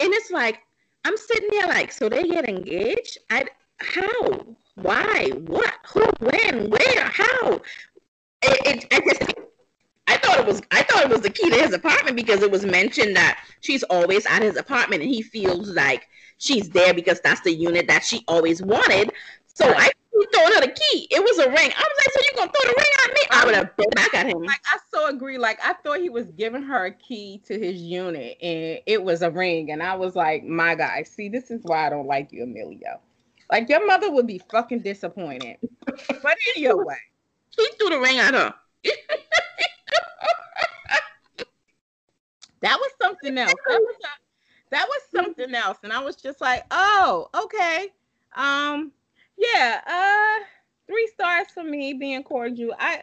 and 0.00 0.12
it's 0.12 0.32
like 0.32 0.60
I'm 1.04 1.16
sitting 1.16 1.48
there 1.50 1.68
like, 1.68 1.92
so 1.92 2.08
they 2.08 2.24
get 2.24 2.48
engaged? 2.48 3.18
I 3.30 3.44
how? 3.78 4.56
Why? 4.74 5.30
What? 5.46 5.74
Who? 5.92 6.04
When? 6.20 6.70
Where? 6.70 7.04
How? 7.04 7.60
It, 8.42 8.84
it, 8.84 8.86
I 8.92 9.00
just 9.00 9.34
I 10.08 10.16
thought 10.16 10.38
it 10.40 10.46
was 10.46 10.62
I 10.70 10.82
thought 10.82 11.04
it 11.04 11.10
was 11.10 11.20
the 11.20 11.30
key 11.30 11.50
to 11.50 11.56
his 11.56 11.72
apartment 11.72 12.16
because 12.16 12.42
it 12.42 12.50
was 12.50 12.64
mentioned 12.64 13.16
that 13.16 13.44
she's 13.60 13.82
always 13.84 14.26
at 14.26 14.42
his 14.42 14.56
apartment 14.56 15.02
and 15.02 15.10
he 15.10 15.22
feels 15.22 15.70
like 15.70 16.08
she's 16.38 16.70
there 16.70 16.94
because 16.94 17.20
that's 17.20 17.42
the 17.42 17.52
unit 17.52 17.86
that 17.88 18.04
she 18.04 18.24
always 18.28 18.62
wanted. 18.62 19.12
So. 19.54 19.72
I 19.76 19.90
throwing 20.32 20.52
her 20.54 20.60
the 20.60 20.68
key. 20.68 21.06
It 21.10 21.22
was 21.22 21.38
a 21.38 21.48
ring. 21.48 21.56
I 21.56 21.64
was 21.64 21.98
like, 21.98 22.12
so 22.12 22.20
you 22.20 22.30
gonna 22.36 22.52
throw 22.52 22.70
the 22.70 22.76
ring 22.76 22.92
at 23.04 23.12
me? 23.12 23.20
I 23.30 23.44
would 23.44 23.54
have 23.54 23.76
been 23.76 23.90
back 23.90 24.14
at 24.14 24.26
him. 24.26 24.42
Like 24.42 24.60
I 24.66 24.78
so 24.92 25.08
agree. 25.08 25.38
Like 25.38 25.58
I 25.62 25.74
thought 25.74 26.00
he 26.00 26.10
was 26.10 26.26
giving 26.32 26.62
her 26.62 26.86
a 26.86 26.92
key 26.92 27.42
to 27.46 27.58
his 27.58 27.80
unit, 27.80 28.38
and 28.42 28.80
it 28.86 29.02
was 29.02 29.22
a 29.22 29.30
ring. 29.30 29.70
And 29.70 29.82
I 29.82 29.94
was 29.94 30.16
like, 30.16 30.44
my 30.44 30.74
guy, 30.74 31.02
see, 31.02 31.28
this 31.28 31.50
is 31.50 31.62
why 31.64 31.86
I 31.86 31.90
don't 31.90 32.06
like 32.06 32.32
you, 32.32 32.44
Emilio. 32.44 33.00
Like 33.52 33.68
your 33.68 33.86
mother 33.86 34.10
would 34.10 34.26
be 34.26 34.40
fucking 34.50 34.80
disappointed. 34.80 35.58
but 35.84 36.36
anyway, 36.56 36.96
he 37.50 37.68
threw 37.78 37.90
the 37.90 38.00
ring 38.00 38.18
at 38.18 38.32
her. 38.32 38.54
that 42.62 42.78
was 42.78 42.90
something 43.00 43.36
else. 43.36 43.52
That 43.68 43.78
was, 43.78 43.96
a, 44.02 44.08
that 44.70 44.88
was 44.88 45.02
something 45.14 45.54
else, 45.54 45.76
and 45.82 45.92
I 45.92 46.02
was 46.02 46.16
just 46.16 46.40
like, 46.40 46.64
oh, 46.70 47.28
okay. 47.44 47.88
Um, 48.34 48.90
yeah, 49.36 49.82
uh, 49.86 50.44
three 50.86 51.06
stars 51.08 51.48
for 51.52 51.62
me 51.62 51.92
being 51.92 52.22
cordial. 52.22 52.74
I, 52.78 53.02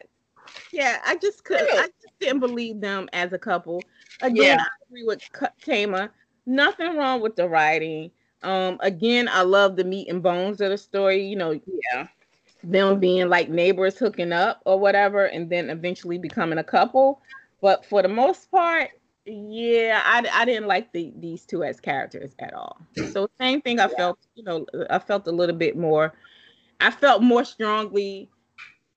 yeah, 0.73 0.97
I 1.05 1.15
just 1.17 1.43
could, 1.43 1.61
I 1.61 1.89
just 2.01 2.19
didn't 2.19 2.39
believe 2.39 2.81
them 2.81 3.07
as 3.13 3.33
a 3.33 3.39
couple. 3.39 3.83
Again, 4.23 4.57
yeah. 4.57 4.63
I 4.63 4.67
agree 4.87 5.03
with 5.03 5.21
Tama. 5.63 6.09
Nothing 6.47 6.97
wrong 6.97 7.21
with 7.21 7.35
the 7.35 7.47
writing. 7.47 8.09
Um, 8.41 8.77
again, 8.81 9.27
I 9.27 9.41
love 9.41 9.75
the 9.75 9.83
meat 9.83 10.09
and 10.09 10.23
bones 10.23 10.61
of 10.61 10.69
the 10.69 10.77
story. 10.77 11.25
You 11.25 11.35
know, 11.35 11.59
yeah, 11.91 12.07
them 12.63 12.99
being 12.99 13.29
like 13.29 13.49
neighbors 13.49 13.97
hooking 13.97 14.31
up 14.31 14.61
or 14.65 14.79
whatever, 14.79 15.25
and 15.25 15.49
then 15.49 15.69
eventually 15.69 16.17
becoming 16.17 16.59
a 16.59 16.63
couple. 16.63 17.21
But 17.61 17.85
for 17.85 18.01
the 18.01 18.07
most 18.07 18.49
part, 18.51 18.91
yeah, 19.25 20.01
I, 20.05 20.27
I 20.33 20.45
didn't 20.45 20.67
like 20.67 20.91
the 20.91 21.13
these 21.17 21.45
two 21.45 21.63
as 21.63 21.79
characters 21.79 22.31
at 22.39 22.53
all. 22.53 22.81
So 23.11 23.29
same 23.39 23.61
thing. 23.61 23.79
I 23.79 23.83
yeah. 23.83 23.97
felt, 23.97 24.19
you 24.35 24.43
know, 24.43 24.65
I 24.89 24.99
felt 24.99 25.27
a 25.27 25.31
little 25.31 25.55
bit 25.55 25.77
more. 25.77 26.13
I 26.79 26.91
felt 26.91 27.21
more 27.21 27.43
strongly 27.43 28.29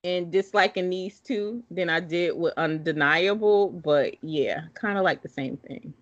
in 0.02 0.30
disliking 0.30 0.90
these 0.90 1.20
two 1.20 1.62
than 1.70 1.88
I 1.88 2.00
did 2.00 2.36
with 2.36 2.54
Undeniable. 2.56 3.70
But 3.70 4.22
yeah, 4.22 4.62
kind 4.74 4.98
of 4.98 5.04
like 5.04 5.22
the 5.22 5.28
same 5.28 5.56
thing. 5.56 5.92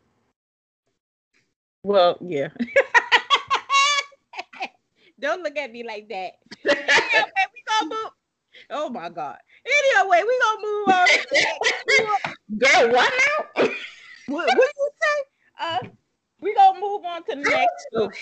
Well, 1.83 2.19
yeah. 2.21 2.49
Don't 5.21 5.43
look 5.43 5.57
at 5.57 5.71
me 5.71 5.85
like 5.85 6.09
that. 6.09 6.33
anyway, 6.69 7.23
we 7.55 7.63
gonna 7.69 7.95
move. 7.95 8.13
Oh 8.71 8.89
my 8.89 9.09
god. 9.09 9.39
Anyway, 9.67 10.23
we 10.27 10.41
gonna 10.41 10.63
move 10.63 10.89
on. 10.89 11.09
Girl, 12.59 12.93
what 12.93 13.13
now? 13.13 13.65
what, 14.27 14.47
what 14.47 14.57
do 14.57 14.83
you 14.83 14.91
say? 15.03 15.23
Uh, 15.61 15.79
we 16.41 16.55
gonna 16.55 16.81
move 16.81 17.05
on 17.05 17.23
to 17.25 17.37
the 17.37 17.51
next 17.51 17.87
book. 17.93 18.15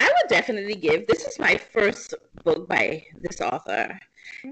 I 0.00 0.04
would 0.04 0.28
definitely 0.28 0.74
give. 0.74 1.06
This 1.06 1.24
is 1.24 1.38
my 1.38 1.56
first 1.56 2.14
book 2.44 2.68
by 2.68 3.04
this 3.20 3.40
author, 3.40 3.98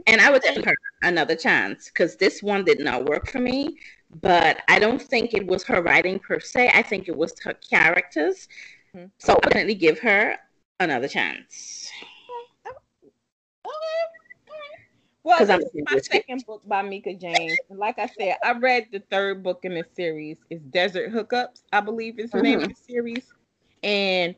and 0.06 0.20
I 0.20 0.30
would 0.30 0.42
give 0.42 0.64
her 0.64 0.76
another 1.02 1.34
chance 1.34 1.86
because 1.88 2.16
this 2.16 2.42
one 2.42 2.64
did 2.64 2.78
not 2.78 3.04
work 3.04 3.28
for 3.28 3.40
me. 3.40 3.78
But 4.22 4.62
I 4.68 4.78
don't 4.78 5.02
think 5.02 5.34
it 5.34 5.44
was 5.44 5.64
her 5.64 5.82
writing 5.82 6.20
per 6.20 6.38
se. 6.38 6.70
I 6.72 6.82
think 6.82 7.08
it 7.08 7.16
was 7.16 7.34
her 7.40 7.54
characters. 7.54 8.48
Mm-hmm. 8.94 9.06
So 9.18 9.34
I 9.34 9.48
definitely 9.48 9.74
give 9.74 9.98
her 9.98 10.36
another 10.80 11.08
chance. 11.08 11.90
Well, 15.24 15.46
this 15.46 15.64
is 15.72 15.82
my 15.90 15.98
second 16.00 16.44
book 16.46 16.60
by 16.66 16.82
Meka 16.82 17.18
James. 17.18 17.56
And 17.70 17.78
like 17.78 17.98
I 17.98 18.06
said, 18.06 18.36
I 18.44 18.52
read 18.52 18.88
the 18.92 19.00
third 19.10 19.42
book 19.42 19.60
in 19.62 19.72
the 19.72 19.84
series. 19.94 20.36
It's 20.50 20.62
Desert 20.64 21.12
Hookups, 21.12 21.62
I 21.72 21.80
believe 21.80 22.18
is 22.18 22.30
the 22.30 22.38
mm-hmm. 22.38 22.44
name 22.44 22.60
of 22.60 22.68
the 22.68 22.74
series. 22.74 23.32
And 23.82 24.34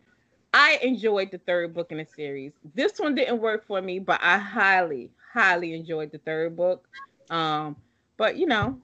I 0.54 0.78
enjoyed 0.82 1.32
the 1.32 1.38
third 1.38 1.74
book 1.74 1.90
in 1.90 1.98
the 1.98 2.06
series. 2.06 2.52
This 2.74 3.00
one 3.00 3.16
didn't 3.16 3.40
work 3.40 3.66
for 3.66 3.82
me, 3.82 3.98
but 3.98 4.20
I 4.22 4.38
highly, 4.38 5.10
highly 5.32 5.74
enjoyed 5.74 6.12
the 6.12 6.18
third 6.18 6.56
book. 6.56 6.86
Um, 7.30 7.74
but 8.16 8.36
you 8.36 8.46
know, 8.46 8.78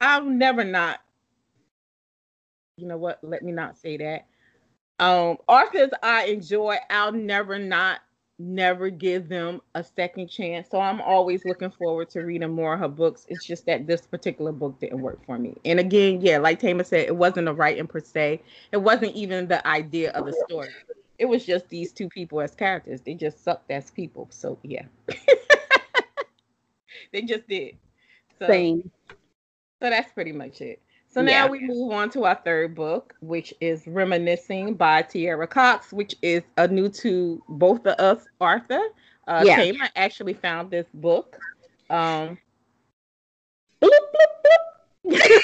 I'll 0.00 0.24
never 0.24 0.64
not. 0.64 0.98
You 2.76 2.88
know 2.88 2.96
what? 2.96 3.20
Let 3.22 3.44
me 3.44 3.52
not 3.52 3.78
say 3.78 3.96
that. 3.98 4.26
Um, 5.00 5.38
authors 5.48 5.90
I 6.02 6.26
enjoy, 6.26 6.76
I'll 6.90 7.12
never 7.12 7.58
not 7.58 8.00
never 8.38 8.88
give 8.88 9.28
them 9.28 9.60
a 9.74 9.84
second 9.84 10.28
chance. 10.28 10.68
So 10.70 10.80
I'm 10.80 11.00
always 11.00 11.44
looking 11.44 11.70
forward 11.70 12.08
to 12.10 12.20
reading 12.20 12.50
more 12.50 12.74
of 12.74 12.80
her 12.80 12.88
books. 12.88 13.26
It's 13.28 13.44
just 13.44 13.66
that 13.66 13.86
this 13.86 14.02
particular 14.02 14.52
book 14.52 14.78
didn't 14.80 15.00
work 15.00 15.24
for 15.26 15.38
me. 15.38 15.56
And 15.64 15.78
again, 15.78 16.20
yeah, 16.20 16.38
like 16.38 16.58
Tama 16.58 16.84
said, 16.84 17.06
it 17.06 17.16
wasn't 17.16 17.48
a 17.48 17.52
writing 17.52 17.86
per 17.86 18.00
se. 18.00 18.42
It 18.72 18.78
wasn't 18.78 19.14
even 19.14 19.48
the 19.48 19.66
idea 19.66 20.10
of 20.12 20.26
the 20.26 20.44
story. 20.48 20.68
It 21.18 21.26
was 21.26 21.44
just 21.44 21.68
these 21.68 21.92
two 21.92 22.08
people 22.08 22.40
as 22.40 22.54
characters. 22.54 23.02
They 23.02 23.14
just 23.14 23.44
sucked 23.44 23.70
as 23.70 23.90
people. 23.90 24.26
So 24.30 24.58
yeah. 24.62 24.84
they 27.12 27.22
just 27.22 27.46
did. 27.46 27.76
So, 28.38 28.46
Same. 28.46 28.90
So 29.82 29.90
that's 29.90 30.12
pretty 30.12 30.32
much 30.32 30.62
it. 30.62 30.80
So 31.12 31.20
now 31.20 31.46
yeah. 31.46 31.50
we 31.50 31.60
move 31.60 31.90
on 31.92 32.08
to 32.10 32.24
our 32.24 32.36
third 32.44 32.76
book, 32.76 33.16
which 33.20 33.52
is 33.60 33.84
Reminiscing 33.84 34.74
by 34.74 35.02
Tierra 35.02 35.48
Cox, 35.48 35.92
which 35.92 36.14
is 36.22 36.44
a 36.56 36.68
new 36.68 36.88
to 36.88 37.42
both 37.48 37.84
of 37.84 37.98
us, 37.98 38.28
Arthur. 38.40 38.80
Uh, 39.26 39.42
yeah. 39.44 39.72
Actually 39.96 40.34
found 40.34 40.70
this 40.70 40.86
book. 40.94 41.36
Um, 41.90 42.38
bloop, 43.82 43.90
bloop, 43.90 44.32
bloop. 44.44 45.42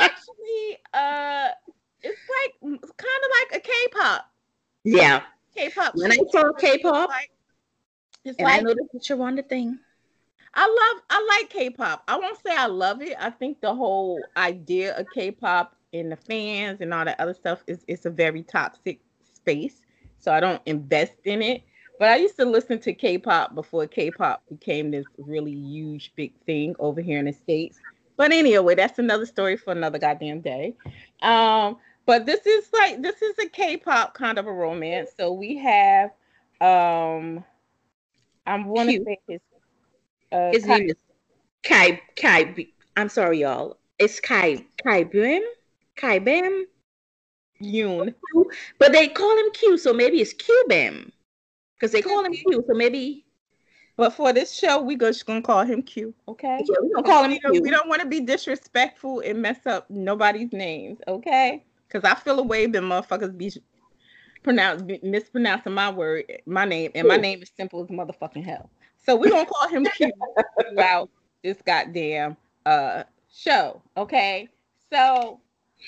actually, 0.00 0.78
uh, 0.94 1.48
it's 2.02 2.20
like 2.30 2.52
kind 2.60 3.20
of 3.24 3.30
like 3.40 3.56
a 3.56 3.60
K-pop. 3.60 4.30
Yeah. 4.84 5.22
K-pop. 5.54 5.94
When 5.94 6.12
I 6.12 6.16
saw 6.30 6.50
K-pop, 6.54 7.10
it's 7.10 7.12
like, 7.12 7.30
it's 8.24 8.38
and 8.38 8.46
like, 8.46 8.60
I 8.60 8.62
noticed 8.62 8.88
the 8.94 9.00
Sharonda 9.00 9.46
thing. 9.46 9.78
I 10.56 10.66
love 10.66 11.02
I 11.10 11.26
like 11.38 11.50
K-pop. 11.50 12.02
I 12.08 12.18
won't 12.18 12.38
say 12.38 12.56
I 12.56 12.66
love 12.66 13.02
it. 13.02 13.14
I 13.20 13.28
think 13.28 13.60
the 13.60 13.74
whole 13.74 14.20
idea 14.36 14.96
of 14.96 15.06
K-pop 15.14 15.76
and 15.92 16.10
the 16.10 16.16
fans 16.16 16.80
and 16.80 16.94
all 16.94 17.04
that 17.04 17.20
other 17.20 17.34
stuff 17.34 17.62
is 17.66 17.84
it's 17.86 18.06
a 18.06 18.10
very 18.10 18.42
toxic 18.42 19.00
space. 19.22 19.82
So 20.18 20.32
I 20.32 20.40
don't 20.40 20.62
invest 20.64 21.12
in 21.24 21.42
it. 21.42 21.62
But 21.98 22.08
I 22.08 22.16
used 22.16 22.36
to 22.36 22.44
listen 22.44 22.78
to 22.80 22.92
K-pop 22.92 23.54
before 23.54 23.86
K-pop 23.86 24.42
became 24.48 24.90
this 24.90 25.06
really 25.18 25.54
huge 25.54 26.12
big 26.16 26.32
thing 26.44 26.74
over 26.78 27.00
here 27.00 27.18
in 27.18 27.26
the 27.26 27.32
States. 27.32 27.78
But 28.16 28.32
anyway, 28.32 28.74
that's 28.74 28.98
another 28.98 29.26
story 29.26 29.56
for 29.56 29.72
another 29.72 29.98
goddamn 29.98 30.40
day. 30.40 30.74
Um, 31.20 31.76
but 32.06 32.24
this 32.24 32.46
is 32.46 32.68
like 32.72 33.02
this 33.02 33.20
is 33.20 33.38
a 33.38 33.48
K-pop 33.48 34.14
kind 34.14 34.38
of 34.38 34.46
a 34.46 34.52
romance. 34.52 35.10
So 35.18 35.32
we 35.32 35.56
have 35.56 36.10
um 36.62 37.44
I 38.46 38.56
want 38.64 38.88
to 38.90 39.04
say 39.04 39.18
his 39.28 39.40
uh, 40.32 40.50
His 40.52 40.64
Kai. 40.64 40.78
name 40.78 40.90
is 40.90 40.96
Kai 41.62 42.00
Kai. 42.16 42.66
I'm 42.96 43.08
sorry, 43.08 43.40
y'all. 43.40 43.78
It's 43.98 44.20
Kai 44.20 44.64
Kai 44.82 45.04
Bim 45.04 45.42
Kai 45.96 46.18
Bim 46.18 46.66
Yoon. 47.62 48.14
But 48.78 48.92
they 48.92 49.08
call 49.08 49.36
him 49.38 49.50
Q, 49.52 49.78
so 49.78 49.92
maybe 49.92 50.20
it's 50.20 50.32
Q 50.32 50.64
Bim 50.68 51.12
because 51.74 51.92
they 51.92 52.02
call 52.02 52.24
him 52.24 52.32
Q. 52.32 52.64
So 52.66 52.74
maybe. 52.74 53.24
But 53.98 54.12
for 54.12 54.30
this 54.34 54.52
show, 54.52 54.82
we 54.82 54.94
just 54.96 55.24
gonna 55.24 55.40
call 55.40 55.64
him 55.64 55.82
Q. 55.82 56.12
Okay. 56.28 56.58
Yeah, 56.60 56.76
we 56.82 56.92
gonna 56.92 57.06
call 57.06 57.24
him 57.24 57.30
we 57.30 57.38
Q. 57.40 57.52
Don't, 57.52 57.62
we 57.62 57.70
don't 57.70 57.88
want 57.88 58.02
to 58.02 58.08
be 58.08 58.20
disrespectful 58.20 59.20
and 59.20 59.40
mess 59.40 59.64
up 59.64 59.88
nobody's 59.88 60.52
names. 60.52 60.98
Okay. 61.08 61.64
Because 61.88 62.04
I 62.04 62.14
feel 62.14 62.38
a 62.38 62.42
way 62.42 62.66
them 62.66 62.90
motherfuckers 62.90 63.36
be 63.36 63.50
pronounce 64.42 64.82
mispronouncing 65.02 65.72
my 65.72 65.90
word, 65.90 66.24
my 66.46 66.64
name, 66.64 66.92
and 66.94 67.08
my 67.08 67.16
name 67.16 67.42
is 67.42 67.50
simple 67.56 67.82
as 67.82 67.88
motherfucking 67.88 68.44
hell. 68.44 68.70
So 69.06 69.14
we're 69.14 69.30
gonna 69.30 69.46
call 69.46 69.68
him 69.68 69.86
Q 69.96 70.10
throughout 70.60 71.08
this 71.42 71.62
goddamn 71.62 72.36
uh 72.66 73.04
show. 73.32 73.80
Okay. 73.96 74.48
So 74.92 75.40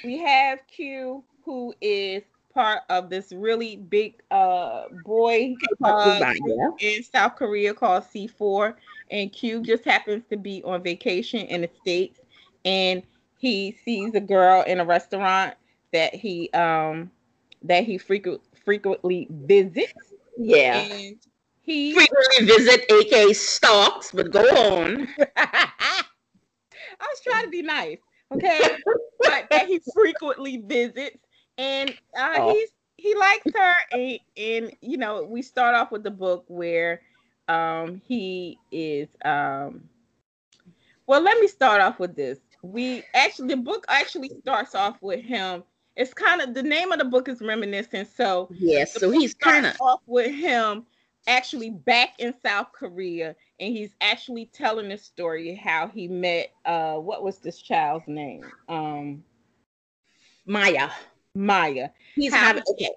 we 0.05 0.19
have 0.19 0.61
Q 0.69 1.25
who 1.45 1.75
is 1.81 2.23
part 2.55 2.83
of 2.89 3.11
this 3.11 3.33
really 3.33 3.77
big 3.77 4.23
uh 4.31 4.85
boy 5.05 5.55
uh, 5.83 6.33
in 6.79 7.03
South 7.03 7.35
Korea 7.37 7.75
called 7.75 8.05
C4 8.05 8.75
and 9.11 9.33
Q 9.33 9.63
just 9.63 9.85
happens 9.85 10.25
to 10.31 10.37
be 10.37 10.63
on 10.65 10.83
vacation 10.83 11.41
in 11.47 11.63
the 11.63 11.71
States 11.81 12.21
and 12.65 13.03
he 13.39 13.77
sees 13.85 14.15
a 14.15 14.21
girl 14.21 14.63
in 14.63 14.81
a 14.81 14.85
restaurant 14.85 15.55
that 15.93 16.15
he 16.15 16.51
um 16.51 17.11
that 17.63 17.85
he 17.85 17.99
frequent 17.99 18.41
frequently 18.65 19.27
visits. 19.31 20.15
Yeah. 20.37 20.79
And 20.79 21.17
he 21.69 21.93
frequently 21.93 22.47
visit, 22.47 22.91
aka 22.91 23.33
stalks, 23.35 24.11
but 24.11 24.31
go 24.31 24.41
on. 24.41 25.07
I 25.37 26.03
was 27.01 27.21
trying 27.23 27.45
to 27.45 27.51
be 27.51 27.63
nice, 27.63 27.99
okay? 28.33 28.77
but 29.21 29.47
that 29.51 29.67
he 29.67 29.81
frequently 29.95 30.57
visits, 30.57 31.19
and 31.59 31.91
uh, 32.19 32.35
oh. 32.39 32.53
he's 32.55 32.71
he 32.97 33.15
likes 33.15 33.53
her, 33.55 33.75
and, 33.93 34.19
and 34.37 34.73
you 34.81 34.97
know 34.97 35.25
we 35.25 35.43
start 35.43 35.75
off 35.75 35.93
with 35.93 36.03
the 36.03 36.11
book 36.11 36.45
where 36.49 37.03
um 37.49 38.01
he 38.07 38.59
is 38.71 39.09
um 39.25 39.83
well 41.07 41.21
let 41.23 41.39
me 41.41 41.49
start 41.49 41.81
off 41.81 41.99
with 41.99 42.15
this 42.15 42.39
we 42.61 43.03
actually 43.15 43.49
the 43.49 43.57
book 43.57 43.87
actually 43.89 44.31
starts 44.41 44.75
off 44.75 44.99
with 45.01 45.25
him 45.25 45.63
it's 45.97 46.13
kind 46.13 46.43
of 46.43 46.53
the 46.53 46.63
name 46.63 46.93
of 46.93 46.99
the 46.99 47.05
book 47.07 47.27
is 47.27 47.41
reminiscent 47.41 48.07
so 48.15 48.49
yes 48.53 48.93
so 48.93 49.11
he's 49.11 49.33
kind 49.33 49.65
of 49.65 49.75
off 49.81 50.03
with 50.07 50.31
him 50.31 50.85
actually 51.27 51.71
back 51.71 52.11
in 52.19 52.35
South 52.45 52.69
Korea 52.73 53.35
and 53.61 53.77
he's 53.77 53.95
actually 54.01 54.47
telling 54.47 54.89
the 54.89 54.97
story 54.97 55.55
how 55.55 55.89
he 55.89 56.09
met 56.09 56.53
uh 56.65 56.95
what 56.95 57.23
was 57.23 57.39
this 57.39 57.61
child's 57.61 58.07
name? 58.07 58.45
Um 58.69 59.23
Maya. 60.47 60.91
Maya. 61.35 61.91
He's 62.15 62.33
how, 62.33 62.47
having 62.47 62.63
okay. 62.71 62.91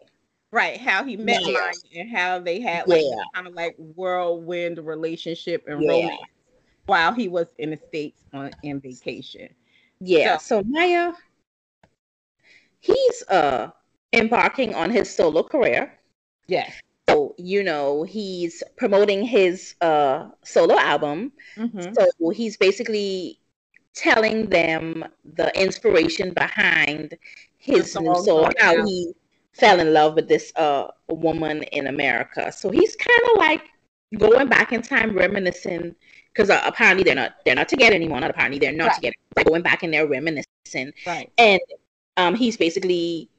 Right, 0.53 0.79
how 0.79 1.03
he 1.03 1.15
met 1.17 1.43
Maya, 1.43 1.53
Maya 1.53 1.71
and 1.95 2.09
how 2.09 2.39
they 2.39 2.59
had 2.59 2.87
like 2.87 3.03
yeah. 3.03 3.23
kind 3.33 3.47
of 3.47 3.53
like 3.53 3.75
whirlwind 3.77 4.77
relationship 4.79 5.63
and 5.67 5.81
yeah. 5.81 5.89
romance 5.89 6.21
while 6.85 7.13
he 7.13 7.27
was 7.27 7.47
in 7.57 7.71
the 7.71 7.77
States 7.77 8.21
on 8.33 8.51
in 8.63 8.79
vacation. 8.79 9.49
Yeah. 9.99 10.37
So, 10.37 10.61
so 10.61 10.67
Maya 10.67 11.13
he's 12.79 13.23
uh 13.29 13.69
embarking 14.13 14.73
on 14.75 14.89
his 14.89 15.13
solo 15.13 15.43
career. 15.43 15.97
Yes 16.47 16.81
so 17.09 17.35
you 17.37 17.63
know 17.63 18.03
he's 18.03 18.63
promoting 18.77 19.23
his 19.23 19.75
uh 19.81 20.29
solo 20.43 20.77
album. 20.77 21.31
Mm-hmm. 21.57 21.93
so 21.93 22.29
he's 22.29 22.57
basically 22.57 23.39
telling 23.93 24.47
them 24.47 25.03
the 25.35 25.51
inspiration 25.59 26.33
behind 26.33 27.17
his 27.57 27.95
new 27.99 28.15
song 28.15 28.51
how 28.59 28.85
he 28.85 29.13
fell 29.53 29.79
in 29.79 29.93
love 29.93 30.15
with 30.15 30.27
this 30.29 30.53
uh 30.55 30.87
woman 31.09 31.63
in 31.63 31.87
america. 31.87 32.51
So 32.51 32.69
he's 32.69 32.95
kind 32.95 33.21
of 33.31 33.37
like 33.37 33.63
going 34.17 34.47
back 34.47 34.71
in 34.71 34.81
time 34.81 35.15
reminiscing 35.15 35.95
because 36.33 36.49
uh, 36.49 36.61
apparently 36.65 37.03
they're 37.03 37.15
not 37.15 37.33
they're 37.45 37.55
not 37.55 37.69
together 37.69 37.95
anymore. 37.95 38.19
Not 38.19 38.31
apparently 38.31 38.59
they're 38.59 38.71
not 38.71 38.87
right. 38.87 38.95
together. 38.95 39.15
They're 39.35 39.45
going 39.45 39.61
back 39.61 39.83
and 39.83 39.93
they're 39.93 40.07
reminiscing. 40.07 40.93
Right. 41.05 41.31
And 41.37 41.61
um 42.17 42.35
he's 42.35 42.57
basically 42.57 43.29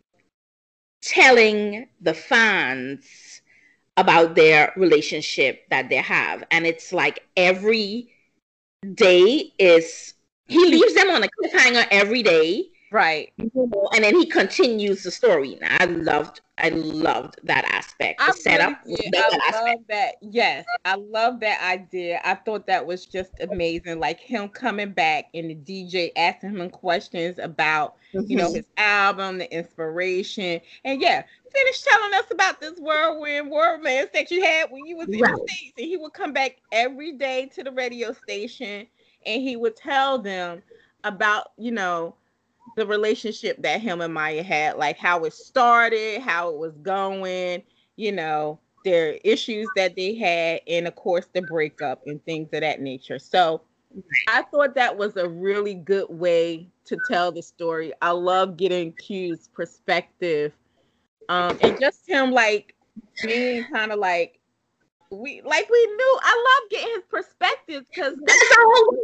telling 1.01 1.89
the 2.01 2.15
fans 2.15 3.32
about 4.03 4.35
their 4.35 4.73
relationship 4.77 5.69
that 5.71 5.89
they 5.89 5.97
have. 5.97 6.45
And 6.51 6.67
it's 6.67 6.93
like 6.93 7.27
every 7.37 8.09
day 8.95 9.53
is 9.59 10.15
he 10.47 10.65
leaves 10.67 10.95
them 10.95 11.11
on 11.11 11.23
a 11.23 11.29
cliffhanger 11.29 11.87
every 11.91 12.23
day. 12.23 12.69
Right. 12.91 13.33
And 13.39 14.05
then 14.05 14.15
he 14.15 14.27
continues 14.27 15.03
the 15.03 15.11
story. 15.11 15.59
I 15.63 15.87
loved 15.87 16.43
I 16.59 16.69
loved 16.69 17.41
that 17.45 17.65
aspect. 17.65 18.21
The 18.21 18.27
I 18.27 18.31
setup. 18.31 18.79
Really 18.85 19.11
I 19.15 19.65
love 19.65 19.81
that. 19.89 20.17
Yes, 20.21 20.67
I 20.85 20.97
love 20.97 21.41
that 21.41 21.63
idea. 21.63 22.21
I 22.25 22.35
thought 22.35 22.67
that 22.67 22.87
was 22.87 23.07
just 23.07 23.33
amazing. 23.41 23.99
Like 23.99 24.21
him 24.21 24.49
coming 24.49 24.93
back 24.93 25.25
and 25.33 25.51
the 25.51 25.55
DJ 25.55 26.11
asking 26.17 26.51
him 26.51 26.69
questions 26.69 27.39
about, 27.39 27.97
mm-hmm. 28.15 28.31
you 28.31 28.37
know, 28.37 28.49
mm-hmm. 28.49 28.57
his 28.57 28.67
album, 28.77 29.39
the 29.39 29.53
inspiration. 29.53 30.61
And 30.85 31.01
yeah, 31.01 31.23
finish 31.55 31.83
telling 31.83 32.15
us 32.15 32.25
about 32.31 32.61
this 32.61 32.79
whirlwind 32.79 33.51
romance 33.51 34.11
that 34.15 34.31
you 34.31 34.43
had 34.43 34.71
when 34.71 34.85
you 34.87 34.97
was 34.97 35.09
in 35.09 35.21
right. 35.21 35.35
the 35.35 35.49
States. 35.49 35.73
And 35.79 35.87
he 35.87 35.97
would 35.97 36.13
come 36.13 36.33
back 36.33 36.57
every 36.73 37.13
day 37.13 37.51
to 37.55 37.63
the 37.63 37.73
radio 37.73 38.13
station 38.13 38.87
and 39.27 39.43
he 39.43 39.57
would 39.57 39.77
tell 39.77 40.19
them 40.19 40.63
about, 41.05 41.53
you 41.57 41.73
know, 41.73 42.15
the 42.77 42.87
relationship 42.87 43.61
that 43.63 43.81
him 43.81 44.01
and 44.01 44.15
Maya 44.15 44.43
had, 44.43 44.77
like 44.77 44.99
how 44.99 45.25
it 45.25 45.33
started, 45.33 46.21
how 46.21 46.49
it 46.51 46.57
was 46.57 46.77
going, 46.79 47.63
you 47.97 48.13
know, 48.13 48.59
their 48.85 49.19
issues 49.25 49.69
that 49.77 49.95
they 49.95 50.15
had, 50.15 50.61
and 50.67 50.89
of 50.89 50.95
course 50.97 51.27
the 51.33 51.43
breakup 51.43 52.03
and 52.07 52.25
things 52.25 52.49
of 52.53 52.61
that 52.61 52.81
nature. 52.81 53.19
So 53.19 53.63
I 54.29 54.43
thought 54.43 54.75
that 54.75 54.97
was 54.97 55.17
a 55.17 55.29
really 55.29 55.75
good 55.75 56.09
way 56.09 56.69
to 56.87 56.97
tell 57.09 57.31
the 57.31 57.43
story. 57.43 57.93
I 58.01 58.11
love 58.11 58.57
getting 58.57 58.93
Q's 58.93 59.49
perspective. 59.53 60.53
Um, 61.29 61.59
and 61.63 61.79
just 61.81 62.09
him 62.09 62.33
like 62.33 62.75
being 63.23 63.65
kind 63.73 63.93
of 63.93 63.99
like 63.99 64.41
we 65.11 65.43
like 65.43 65.69
we 65.71 65.87
knew 65.87 66.19
I 66.23 66.61
love 66.61 66.71
getting 66.71 66.95
his 66.95 67.05
perspective 67.09 67.85
because 67.91 68.17
that's 68.25 68.59
all 68.59 68.97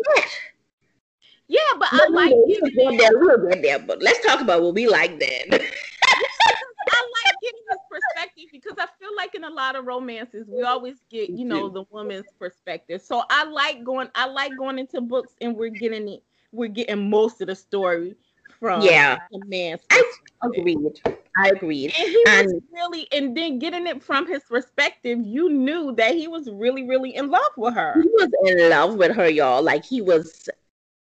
yeah, 1.48 1.60
but 1.78 1.88
I 1.90 2.08
like 2.10 2.32
we'll 2.34 2.96
there, 2.96 3.10
we'll 3.14 3.62
there, 3.62 3.78
but 3.78 4.02
let's 4.02 4.24
talk 4.24 4.40
about 4.40 4.62
what 4.62 4.74
we 4.74 4.86
like 4.86 5.18
then. 5.18 5.48
I 5.50 7.00
like 7.00 7.34
getting 7.42 7.60
his 7.70 7.78
perspective 7.90 8.44
because 8.52 8.74
I 8.78 8.86
feel 8.98 9.10
like 9.16 9.34
in 9.34 9.44
a 9.44 9.50
lot 9.50 9.74
of 9.74 9.86
romances 9.86 10.46
we 10.46 10.62
always 10.62 10.96
get, 11.10 11.30
you 11.30 11.46
know, 11.46 11.70
the 11.70 11.84
woman's 11.90 12.26
perspective. 12.38 13.00
So 13.00 13.22
I 13.30 13.44
like 13.44 13.82
going 13.82 14.08
I 14.14 14.26
like 14.26 14.56
going 14.58 14.78
into 14.78 15.00
books 15.00 15.32
and 15.40 15.56
we're 15.56 15.70
getting 15.70 16.08
it 16.08 16.22
we're 16.52 16.68
getting 16.68 17.08
most 17.08 17.40
of 17.40 17.48
the 17.48 17.54
story 17.54 18.14
from 18.60 18.82
yeah. 18.82 19.18
the 19.30 19.40
man's 19.46 19.80
I 19.90 20.02
agreed. 20.42 21.00
I 21.36 21.48
agreed. 21.48 21.92
And 21.96 22.08
he 22.08 22.24
and, 22.28 22.46
was 22.46 22.62
really 22.72 23.08
and 23.12 23.36
then 23.36 23.58
getting 23.58 23.86
it 23.86 24.02
from 24.02 24.26
his 24.26 24.42
perspective, 24.44 25.18
you 25.22 25.50
knew 25.50 25.94
that 25.96 26.14
he 26.14 26.28
was 26.28 26.50
really, 26.50 26.86
really 26.86 27.14
in 27.14 27.30
love 27.30 27.52
with 27.56 27.74
her. 27.74 27.94
He 28.00 28.08
was 28.08 28.30
in 28.46 28.70
love 28.70 28.94
with 28.96 29.14
her, 29.16 29.28
y'all. 29.28 29.62
Like 29.62 29.84
he 29.84 30.00
was 30.00 30.48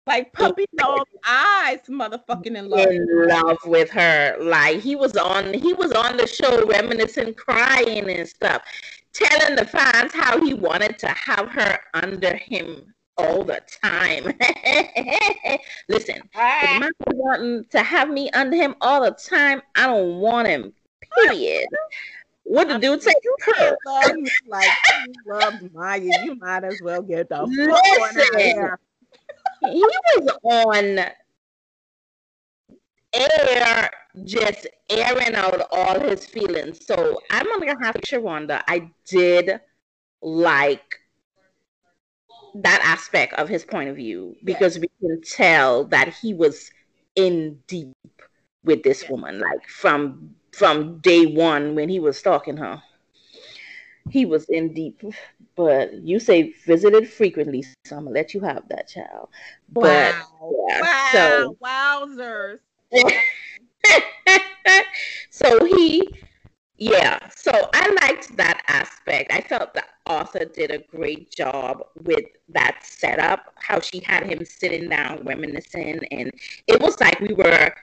like 0.08 0.34
puppy 0.34 0.66
dog 0.78 1.06
eyes, 1.28 1.80
motherfucking 1.88 2.58
in 2.58 2.70
love. 2.70 2.88
In 2.88 3.28
love 3.28 3.58
with 3.66 3.90
her. 3.92 4.38
Like 4.40 4.80
he 4.80 4.96
was 4.96 5.16
on 5.16 5.54
he 5.54 5.74
was 5.74 5.92
on 5.92 6.18
the 6.18 6.28
show 6.28 6.66
reminiscing, 6.66 7.34
crying 7.36 8.10
and 8.10 8.28
stuff, 8.28 8.64
telling 9.14 9.56
the 9.56 9.66
fans 9.66 10.14
how 10.14 10.44
he 10.44 10.54
wanted 10.54 10.98
to 11.00 11.08
have 11.08 11.48
her 11.50 11.80
under 11.94 12.36
him 12.36 12.94
all 13.20 13.44
the 13.44 13.62
time. 13.84 14.24
Listen, 15.90 16.22
ah. 16.36 16.80
if 16.82 16.92
wanting 17.14 17.66
to 17.72 17.84
have 17.84 18.10
me 18.10 18.30
under 18.32 18.56
him 18.56 18.76
all 18.82 19.04
the 19.04 19.12
time, 19.12 19.62
I 19.76 19.88
don't 19.88 20.20
want 20.20 20.48
him. 20.48 20.74
Period. 21.16 21.68
What 22.44 22.70
to 22.70 22.80
do? 22.80 22.98
Take 22.98 23.16
her. 23.58 23.78
Love 23.86 24.12
like 24.48 24.70
you 25.06 25.14
loved 25.28 25.74
Maya. 25.74 26.00
You 26.24 26.36
might 26.36 26.64
as 26.64 26.82
well 26.82 27.02
get 27.02 27.30
the 27.30 27.44
Listen, 27.44 28.78
he 29.62 29.84
was 30.16 30.38
on 30.44 31.00
air 33.14 33.90
just 34.26 34.68
airing 34.90 35.36
out 35.36 35.68
all 35.72 36.00
his 36.00 36.26
feelings. 36.26 36.86
So 36.86 37.22
I'm 37.30 37.52
only 37.52 37.68
gonna 37.68 37.86
have 37.86 38.00
to 38.00 38.02
Sharonda. 38.02 38.64
I 38.68 38.90
did 39.06 39.60
like 40.22 41.00
that 42.56 42.82
aspect 42.84 43.34
of 43.34 43.50
his 43.50 43.64
point 43.64 43.90
of 43.90 43.96
view 43.96 44.36
because 44.44 44.76
yeah. 44.76 44.82
we 44.82 45.08
can 45.08 45.22
tell 45.22 45.86
that 45.86 46.14
he 46.14 46.34
was 46.34 46.72
in 47.16 47.60
deep 47.68 47.96
with 48.64 48.84
this 48.84 49.04
yeah. 49.04 49.12
woman, 49.12 49.40
like 49.40 49.68
from 49.68 50.36
from 50.52 50.98
day 51.00 51.26
one 51.26 51.76
when 51.76 51.90
he 51.90 52.00
was 52.00 52.18
stalking 52.18 52.58
her. 52.58 52.82
He 54.10 54.26
was 54.26 54.46
in 54.50 54.74
deep 54.74 55.04
but 55.60 55.94
you 55.94 56.20
say 56.22 56.54
visited 56.66 57.10
frequently, 57.10 57.66
so 57.84 57.98
I'm 57.98 58.06
gonna 58.06 58.16
let 58.16 58.34
you 58.34 58.40
have 58.40 58.64
that 58.70 58.88
child. 58.88 59.28
But 59.68 60.16
wow, 60.16 60.54
yeah, 60.70 60.82
wow, 60.82 61.10
so, 61.12 61.58
wowzers. 61.62 62.60
so 65.30 65.66
he, 65.66 66.08
yeah, 66.80 67.20
so 67.36 67.52
I 67.74 67.90
liked 68.02 68.38
that 68.38 68.64
aspect. 68.70 69.34
I 69.34 69.42
felt 69.42 69.74
the 69.74 69.84
author 70.06 70.46
did 70.46 70.72
a 70.72 70.78
great 70.78 71.30
job 71.30 71.84
with 72.04 72.26
that 72.50 72.80
setup, 72.84 73.54
how 73.56 73.82
she 73.82 74.00
had 74.00 74.26
him 74.26 74.46
sitting 74.46 74.90
down 74.90 75.24
reminiscing, 75.26 76.00
and 76.12 76.32
it 76.68 76.82
was 76.82 77.00
like 77.02 77.20
we 77.20 77.34
were 77.34 77.74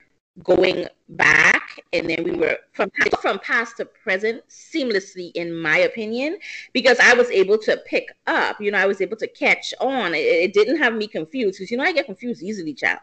going 0.42 0.86
back 1.10 1.80
and 1.92 2.10
then 2.10 2.22
we 2.22 2.32
were 2.32 2.58
from 2.72 2.90
from 3.22 3.38
past 3.38 3.78
to 3.78 3.86
present 3.86 4.42
seamlessly 4.48 5.30
in 5.34 5.54
my 5.54 5.78
opinion 5.78 6.36
because 6.74 6.98
i 7.00 7.14
was 7.14 7.30
able 7.30 7.56
to 7.56 7.80
pick 7.86 8.08
up 8.26 8.60
you 8.60 8.70
know 8.70 8.76
i 8.76 8.84
was 8.84 9.00
able 9.00 9.16
to 9.16 9.26
catch 9.28 9.72
on 9.80 10.14
it, 10.14 10.18
it 10.18 10.52
didn't 10.52 10.76
have 10.76 10.94
me 10.94 11.06
confused 11.06 11.58
because 11.58 11.70
you 11.70 11.76
know 11.78 11.84
i 11.84 11.92
get 11.92 12.04
confused 12.04 12.42
easily 12.42 12.74
child 12.74 13.00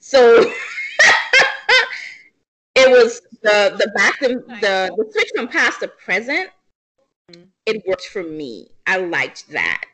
so 0.00 0.52
it 2.88 3.04
was 3.04 3.20
the 3.42 3.74
the 3.78 3.90
back 3.94 4.18
the, 4.20 4.28
the 4.60 4.94
the 4.96 5.12
switch 5.12 5.30
from 5.34 5.48
past 5.48 5.80
to 5.80 5.88
present 5.88 6.50
mm-hmm. 7.30 7.42
it 7.66 7.82
worked 7.86 8.06
for 8.06 8.22
me 8.22 8.70
i 8.86 8.96
liked 8.98 9.48
that 9.50 9.84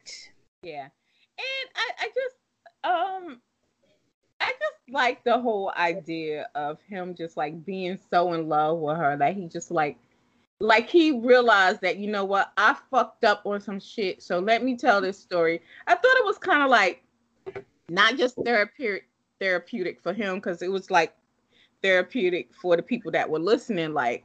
yeah 0.63 0.89
and 1.39 1.69
i 1.77 1.91
i 2.01 2.07
just 2.07 2.37
um 2.85 3.41
I 4.41 4.53
just 4.61 4.93
like 4.93 5.25
the 5.25 5.41
whole 5.41 5.73
idea 5.75 6.49
of 6.55 6.79
him 6.83 7.15
just 7.15 7.37
like 7.37 7.65
being 7.65 7.99
so 8.11 8.35
in 8.35 8.47
love 8.49 8.79
with 8.79 8.99
her 8.99 9.17
that 9.17 9.35
he 9.35 9.47
just 9.47 9.71
like 9.71 9.97
like 10.61 10.89
he 10.89 11.19
realized 11.19 11.81
that 11.81 11.97
you 11.97 12.11
know 12.11 12.25
what 12.25 12.53
I 12.57 12.77
fucked 12.91 13.25
up 13.25 13.43
on 13.47 13.61
some 13.61 13.81
shit. 13.81 14.23
So 14.23 14.39
let 14.39 14.63
me 14.63 14.77
tell 14.77 15.01
this 15.01 15.19
story. 15.19 15.63
I 15.87 15.95
thought 15.95 16.17
it 16.17 16.25
was 16.25 16.39
kind 16.39 16.63
of 16.63 16.71
like 16.71 17.03
not 17.89 18.17
just 18.17 18.37
therapeutic 18.45 19.09
therapeutic 19.41 20.01
for 20.01 20.13
him 20.13 20.37
because 20.37 20.63
it 20.63 20.71
was 20.71 20.91
like 20.91 21.15
therapeutic 21.85 22.49
for 22.55 22.77
the 22.77 22.83
people 22.83 23.13
that 23.13 23.29
were 23.29 23.39
listening. 23.39 23.93
Like 23.93 24.25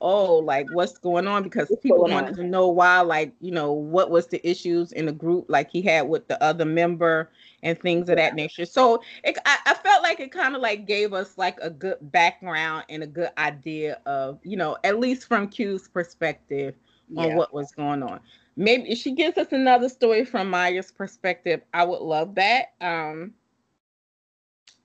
oh, 0.00 0.36
like 0.36 0.66
what's 0.72 0.98
going 0.98 1.26
on? 1.26 1.42
Because 1.42 1.72
people 1.82 2.04
wanted 2.04 2.34
to 2.36 2.44
know 2.44 2.68
why, 2.68 3.00
like, 3.00 3.32
you 3.40 3.50
know, 3.50 3.72
what 3.72 4.10
was 4.10 4.26
the 4.28 4.46
issues 4.48 4.92
in 4.92 5.06
the 5.06 5.12
group, 5.12 5.46
like 5.48 5.70
he 5.70 5.82
had 5.82 6.08
with 6.08 6.26
the 6.28 6.42
other 6.42 6.64
member 6.64 7.30
and 7.62 7.78
things 7.80 8.08
of 8.08 8.16
that 8.16 8.34
nature. 8.34 8.64
So 8.64 9.02
it, 9.24 9.36
I, 9.44 9.58
I 9.66 9.74
felt 9.74 10.02
like 10.02 10.20
it 10.20 10.32
kind 10.32 10.56
of 10.56 10.62
like 10.62 10.86
gave 10.86 11.12
us 11.12 11.36
like 11.36 11.58
a 11.60 11.70
good 11.70 11.98
background 12.00 12.84
and 12.88 13.02
a 13.02 13.06
good 13.06 13.30
idea 13.36 14.00
of, 14.06 14.38
you 14.42 14.56
know, 14.56 14.76
at 14.84 14.98
least 14.98 15.26
from 15.26 15.48
Q's 15.48 15.88
perspective 15.88 16.74
on 17.16 17.28
yeah. 17.28 17.36
what 17.36 17.52
was 17.52 17.72
going 17.72 18.02
on. 18.02 18.20
Maybe 18.56 18.90
if 18.90 18.98
she 18.98 19.12
gives 19.12 19.38
us 19.38 19.52
another 19.52 19.88
story 19.88 20.24
from 20.24 20.50
Maya's 20.50 20.90
perspective, 20.90 21.62
I 21.74 21.84
would 21.84 22.00
love 22.00 22.34
that. 22.36 22.72
Um, 22.80 23.32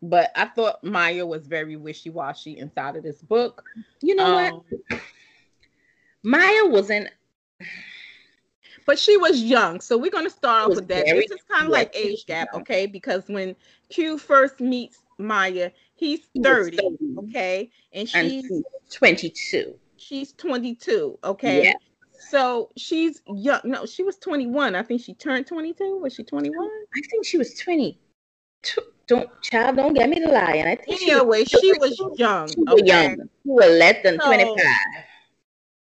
but 0.02 0.32
I 0.36 0.46
thought 0.46 0.84
Maya 0.84 1.26
was 1.26 1.48
very 1.48 1.76
wishy-washy 1.76 2.58
inside 2.58 2.96
of 2.96 3.04
this 3.04 3.22
book. 3.22 3.64
You 4.02 4.16
know 4.16 4.38
um, 4.38 4.64
what? 4.89 5.02
Maya 6.24 6.66
wasn't 6.66 7.10
but 8.86 9.00
she 9.00 9.18
was 9.18 9.41
young. 9.41 9.82
So 9.82 9.98
we're 9.98 10.12
gonna 10.12 10.30
start 10.30 10.70
off 10.70 10.76
with 10.76 10.88
that. 10.88 11.06
This 11.06 11.32
is 11.32 11.41
kind 11.50 11.66
of 11.66 11.72
like 11.72 11.96
age 11.96 12.26
gap, 12.26 12.50
okay? 12.54 12.86
Because 12.86 13.24
when 13.28 13.56
Q 13.89 14.18
first 14.18 14.60
meets 14.60 15.00
Maya, 15.18 15.72
he's 15.96 16.28
30, 16.41 16.78
30. 16.78 16.98
okay? 17.20 17.72
And 17.93 18.08
she's 18.08 18.50
and 18.50 18.64
22. 18.91 19.76
She's 19.98 20.34
22, 20.34 21.20
okay? 21.24 21.64
Yeah. 21.64 21.74
So 22.30 22.70
she's 22.78 23.22
young. 23.28 23.62
No, 23.64 23.86
she 23.86 24.04
was 24.04 24.18
21. 24.18 24.76
I 24.76 24.84
think 24.84 25.02
she 25.02 25.14
turned 25.14 25.48
22. 25.48 26.00
Was 26.02 26.14
she 26.14 26.24
21? 26.24 26.58
I 26.96 27.02
think 27.10 27.26
she 27.26 27.38
was 27.38 27.54
20 27.56 28.00
don't 29.08 29.30
child 29.41 29.76
don't 29.76 29.93
get 29.93 30.10
me 30.10 30.20
to 30.20 30.28
lie 30.28 30.56
and 30.56 30.70
i 30.70 30.76
think 30.76 31.01
anyway 31.01 31.43
she, 31.43 31.60
she 31.60 31.74
was, 31.80 31.97
young 32.18 32.47
she 32.47 32.60
was 32.60 32.82
okay. 32.82 32.86
young 32.86 33.16
she 33.16 33.49
was 33.49 33.66
less 33.78 34.01
than 34.03 34.20
so, 34.20 34.28
25 34.28 34.66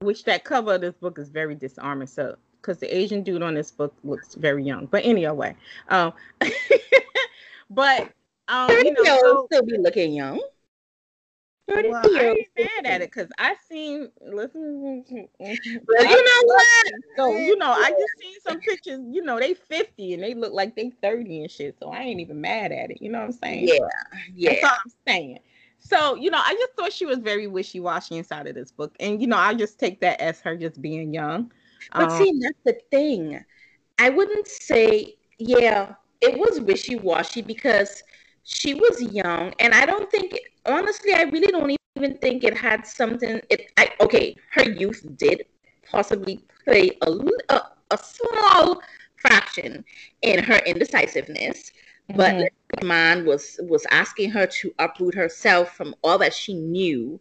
which 0.00 0.24
that 0.24 0.44
cover 0.44 0.74
of 0.74 0.80
this 0.80 0.94
book 0.94 1.18
is 1.18 1.28
very 1.28 1.54
disarming 1.54 2.06
so 2.06 2.36
because 2.60 2.78
the 2.78 2.96
asian 2.96 3.22
dude 3.22 3.42
on 3.42 3.54
this 3.54 3.70
book 3.70 3.94
looks 4.04 4.34
very 4.34 4.62
young 4.62 4.86
but 4.86 5.04
anyway 5.04 5.54
um 5.88 6.12
but 7.70 8.10
um 8.48 8.70
you 8.70 8.92
know 8.92 9.04
so, 9.04 9.46
still 9.50 9.62
be 9.64 9.78
looking 9.78 10.12
young 10.12 10.40
well, 11.68 12.02
I 12.14 12.26
ain't 12.28 12.48
mad 12.58 12.86
at 12.86 13.02
it 13.02 13.10
because 13.12 13.30
I 13.38 13.56
seen 13.68 14.10
listen. 14.20 15.04
Well, 15.88 16.04
you 16.04 16.24
know 16.24 16.42
what? 16.44 16.92
So 17.16 17.36
you 17.38 17.56
know, 17.56 17.70
I 17.70 17.90
just 17.90 18.18
seen 18.20 18.40
some 18.46 18.60
pictures. 18.66 19.00
You 19.10 19.22
know, 19.22 19.38
they 19.38 19.54
fifty 19.54 20.14
and 20.14 20.22
they 20.22 20.34
look 20.34 20.52
like 20.52 20.76
they 20.76 20.90
thirty 21.02 21.40
and 21.40 21.50
shit. 21.50 21.76
So 21.80 21.90
I 21.90 22.00
ain't 22.00 22.20
even 22.20 22.40
mad 22.40 22.72
at 22.72 22.90
it. 22.90 22.98
You 23.00 23.10
know 23.10 23.18
what 23.18 23.26
I'm 23.26 23.32
saying? 23.32 23.68
Yeah, 23.68 24.18
yeah. 24.34 24.50
That's 24.50 24.64
all 24.64 24.78
I'm 24.84 24.92
saying. 25.06 25.38
So 25.78 26.14
you 26.14 26.30
know, 26.30 26.40
I 26.40 26.54
just 26.54 26.72
thought 26.74 26.92
she 26.92 27.06
was 27.06 27.18
very 27.18 27.46
wishy 27.46 27.80
washy 27.80 28.16
inside 28.16 28.46
of 28.46 28.54
this 28.54 28.72
book, 28.72 28.94
and 29.00 29.20
you 29.20 29.26
know, 29.26 29.36
I 29.36 29.54
just 29.54 29.78
take 29.78 30.00
that 30.00 30.20
as 30.20 30.40
her 30.40 30.56
just 30.56 30.80
being 30.80 31.12
young. 31.12 31.52
But 31.92 32.10
um, 32.10 32.18
see, 32.18 32.40
that's 32.40 32.58
the 32.64 32.78
thing. 32.90 33.44
I 33.98 34.10
wouldn't 34.10 34.46
say, 34.46 35.14
yeah, 35.38 35.94
it 36.20 36.38
was 36.38 36.60
wishy 36.60 36.96
washy 36.96 37.42
because 37.42 38.02
she 38.46 38.74
was 38.74 39.02
young, 39.02 39.52
and 39.58 39.74
I 39.74 39.84
don't 39.84 40.08
think 40.08 40.38
honestly, 40.66 41.12
I 41.12 41.22
really 41.22 41.48
don't 41.48 41.76
even 41.96 42.16
think 42.18 42.44
it 42.44 42.56
had 42.56 42.86
something. 42.86 43.40
It 43.50 43.72
I, 43.76 43.90
okay, 44.00 44.36
her 44.52 44.62
youth 44.62 45.04
did 45.16 45.46
possibly 45.90 46.44
play 46.64 46.96
a, 47.02 47.10
a, 47.48 47.60
a 47.90 47.98
small 47.98 48.80
fraction 49.16 49.84
in 50.22 50.44
her 50.44 50.58
indecisiveness, 50.58 51.72
mm-hmm. 52.08 52.16
but 52.16 52.52
the 52.78 52.86
man 52.86 53.26
was 53.26 53.58
was 53.64 53.84
asking 53.90 54.30
her 54.30 54.46
to 54.46 54.72
uproot 54.78 55.14
herself 55.14 55.74
from 55.76 55.92
all 56.04 56.18
that 56.18 56.32
she 56.32 56.54
knew 56.54 57.20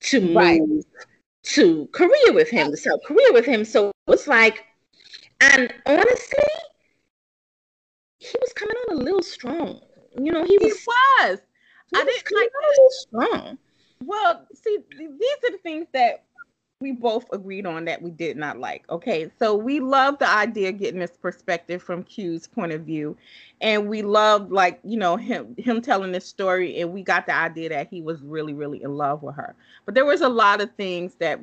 to 0.00 0.22
move 0.22 0.36
right. 0.36 0.62
to 1.42 1.86
Korea 1.92 2.32
with 2.32 2.48
him, 2.48 2.70
to 2.70 2.78
South 2.78 3.00
Korea 3.04 3.30
with 3.34 3.44
him. 3.44 3.66
So 3.66 3.88
it 3.88 3.94
was 4.06 4.26
like, 4.26 4.64
and 5.42 5.70
honestly, 5.84 6.48
he 8.20 8.38
was 8.40 8.54
coming 8.54 8.76
on 8.88 8.96
a 8.96 9.00
little 9.00 9.22
strong. 9.22 9.82
You 10.18 10.32
know, 10.32 10.44
he 10.44 10.58
was. 10.58 10.72
He 10.72 10.72
was. 10.72 11.38
I 11.94 12.04
didn't 12.04 12.32
like 12.34 12.50
strong. 12.90 13.58
Well, 14.04 14.46
see, 14.54 14.78
these 14.98 15.10
are 15.44 15.50
the 15.50 15.58
things 15.62 15.86
that 15.92 16.24
we 16.82 16.92
both 16.92 17.24
agreed 17.32 17.64
on 17.64 17.84
that 17.84 18.02
we 18.02 18.10
did 18.10 18.36
not 18.36 18.58
like. 18.58 18.84
Okay, 18.90 19.30
so 19.38 19.54
we 19.54 19.80
love 19.80 20.18
the 20.18 20.28
idea 20.28 20.70
of 20.70 20.78
getting 20.78 21.00
this 21.00 21.16
perspective 21.16 21.82
from 21.82 22.02
Q's 22.02 22.48
point 22.48 22.72
of 22.72 22.82
view, 22.82 23.16
and 23.60 23.88
we 23.88 24.02
loved 24.02 24.50
like 24.50 24.80
you 24.82 24.98
know 24.98 25.16
him 25.16 25.54
him 25.56 25.80
telling 25.80 26.12
this 26.12 26.26
story, 26.26 26.80
and 26.80 26.92
we 26.92 27.02
got 27.02 27.26
the 27.26 27.34
idea 27.34 27.68
that 27.70 27.88
he 27.88 28.02
was 28.02 28.20
really 28.20 28.52
really 28.52 28.82
in 28.82 28.96
love 28.96 29.22
with 29.22 29.36
her. 29.36 29.54
But 29.86 29.94
there 29.94 30.04
was 30.04 30.20
a 30.20 30.28
lot 30.28 30.60
of 30.60 30.74
things 30.74 31.14
that 31.20 31.40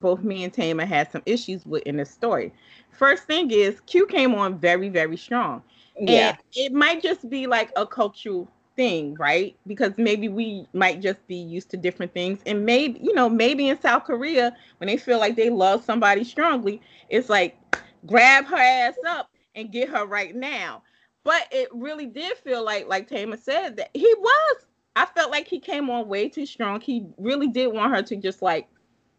both 0.00 0.22
me 0.22 0.42
and 0.44 0.52
Tama 0.52 0.86
had 0.86 1.12
some 1.12 1.22
issues 1.26 1.66
with 1.66 1.82
in 1.82 1.98
this 1.98 2.10
story. 2.10 2.52
First 2.90 3.24
thing 3.24 3.50
is 3.50 3.80
Q 3.82 4.06
came 4.06 4.34
on 4.34 4.58
very 4.58 4.88
very 4.88 5.18
strong. 5.18 5.62
Yeah, 6.06 6.30
and 6.30 6.38
it 6.54 6.72
might 6.72 7.02
just 7.02 7.28
be 7.28 7.46
like 7.46 7.70
a 7.76 7.86
cultural 7.86 8.48
thing, 8.76 9.14
right? 9.18 9.56
Because 9.66 9.92
maybe 9.98 10.28
we 10.28 10.66
might 10.72 11.00
just 11.00 11.26
be 11.26 11.36
used 11.36 11.70
to 11.70 11.76
different 11.76 12.14
things. 12.14 12.40
And 12.46 12.64
maybe, 12.64 13.00
you 13.02 13.14
know, 13.14 13.28
maybe 13.28 13.68
in 13.68 13.80
South 13.80 14.04
Korea, 14.04 14.56
when 14.78 14.88
they 14.88 14.96
feel 14.96 15.18
like 15.18 15.36
they 15.36 15.50
love 15.50 15.84
somebody 15.84 16.24
strongly, 16.24 16.80
it's 17.08 17.28
like 17.28 17.58
grab 18.06 18.46
her 18.46 18.56
ass 18.56 18.94
up 19.06 19.30
and 19.54 19.70
get 19.70 19.88
her 19.90 20.06
right 20.06 20.34
now. 20.34 20.82
But 21.24 21.46
it 21.52 21.68
really 21.72 22.06
did 22.06 22.38
feel 22.38 22.64
like, 22.64 22.88
like 22.88 23.08
Tama 23.08 23.36
said, 23.36 23.76
that 23.76 23.90
he 23.92 24.14
was. 24.18 24.56
I 24.96 25.06
felt 25.06 25.30
like 25.30 25.46
he 25.46 25.60
came 25.60 25.90
on 25.90 26.08
way 26.08 26.28
too 26.28 26.46
strong. 26.46 26.80
He 26.80 27.06
really 27.18 27.48
did 27.48 27.68
want 27.68 27.94
her 27.94 28.02
to 28.02 28.16
just 28.16 28.42
like 28.42 28.68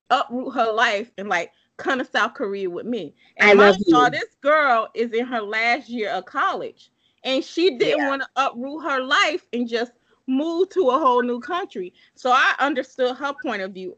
uproot 0.09 0.53
her 0.55 0.71
life 0.71 1.11
and 1.17 1.29
like 1.29 1.51
come 1.81 1.99
to 1.99 2.05
South 2.05 2.33
Korea 2.33 2.69
with 2.69 2.85
me. 2.85 3.13
And 3.37 3.59
I 3.59 3.65
love 3.65 3.75
you. 3.85 4.09
this 4.09 4.35
girl 4.41 4.89
is 4.93 5.11
in 5.11 5.25
her 5.25 5.41
last 5.41 5.89
year 5.89 6.09
of 6.09 6.25
college 6.25 6.91
and 7.23 7.43
she 7.43 7.77
didn't 7.77 7.99
yeah. 7.99 8.09
want 8.09 8.21
to 8.23 8.29
uproot 8.35 8.83
her 8.83 9.01
life 9.01 9.47
and 9.53 9.67
just 9.67 9.93
move 10.27 10.69
to 10.69 10.89
a 10.89 10.99
whole 10.99 11.21
new 11.21 11.39
country. 11.39 11.93
So 12.15 12.31
I 12.31 12.53
understood 12.59 13.15
her 13.17 13.33
point 13.41 13.61
of 13.61 13.73
view 13.73 13.97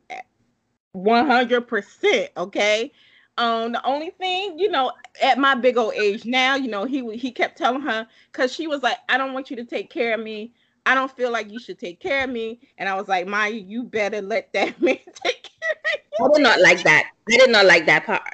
100%, 0.96 2.30
okay? 2.38 2.92
Um 3.38 3.72
the 3.72 3.84
only 3.84 4.12
thing, 4.12 4.60
you 4.60 4.70
know, 4.70 4.92
at 5.22 5.40
my 5.40 5.56
big 5.56 5.78
old 5.78 5.96
age 5.96 6.26
now, 6.26 6.56
you 6.56 6.70
know, 6.70 6.86
he 6.86 7.18
he 7.18 7.32
kept 7.32 7.58
telling 7.58 7.82
her 7.82 8.08
cuz 8.32 8.54
she 8.54 8.68
was 8.68 8.84
like, 8.84 8.98
"I 9.10 9.18
don't 9.18 9.34
want 9.34 9.50
you 9.50 9.56
to 9.56 9.66
take 9.66 9.90
care 9.90 10.14
of 10.14 10.20
me. 10.20 10.54
I 10.86 10.96
don't 10.96 11.12
feel 11.12 11.32
like 11.32 11.52
you 11.52 11.60
should 11.60 11.80
take 11.80 12.00
care 12.00 12.24
of 12.24 12.30
me." 12.30 12.60
And 12.78 12.88
I 12.90 12.96
was 12.96 13.08
like, 13.08 13.28
"Maya, 13.28 13.52
you 13.52 13.84
better 13.84 14.22
let 14.22 14.52
that 14.54 14.82
man 14.82 14.98
take 15.24 15.44
care 15.44 15.78
of 15.86 16.02
you." 16.20 16.26
I 16.26 16.30
did 16.34 16.44
not 16.44 16.62
like 16.62 16.84
that. 16.84 17.12
I 17.32 17.38
did 17.38 17.50
not 17.50 17.66
like 17.66 17.86
that 17.86 18.06
part 18.06 18.34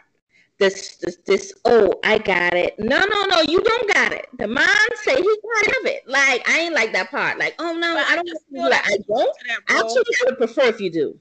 this 0.59 0.97
this 0.97 1.17
this 1.25 1.53
oh 1.65 1.93
I 2.03 2.17
got 2.17 2.53
it. 2.53 2.77
No, 2.77 2.99
no, 2.99 3.23
no, 3.25 3.41
you 3.41 3.61
don't 3.61 3.93
got 3.93 4.11
it. 4.11 4.27
The 4.37 4.47
mom 4.47 4.67
say 5.03 5.15
he 5.15 5.23
got 5.23 5.67
of 5.79 5.85
it. 5.85 6.03
Like 6.05 6.47
I 6.47 6.59
ain't 6.59 6.75
like 6.75 6.91
that 6.93 7.09
part. 7.09 7.39
Like, 7.39 7.55
oh 7.59 7.73
no, 7.73 7.95
but 7.95 8.05
I 8.05 8.15
don't 8.15 8.29
feel 8.51 8.69
like 8.69 8.85
I 8.85 8.97
don't. 9.07 9.37
Actually, 9.69 10.03
I 10.21 10.25
would 10.25 10.37
prefer 10.37 10.63
if 10.63 10.79
you 10.79 10.91
do. 10.91 11.17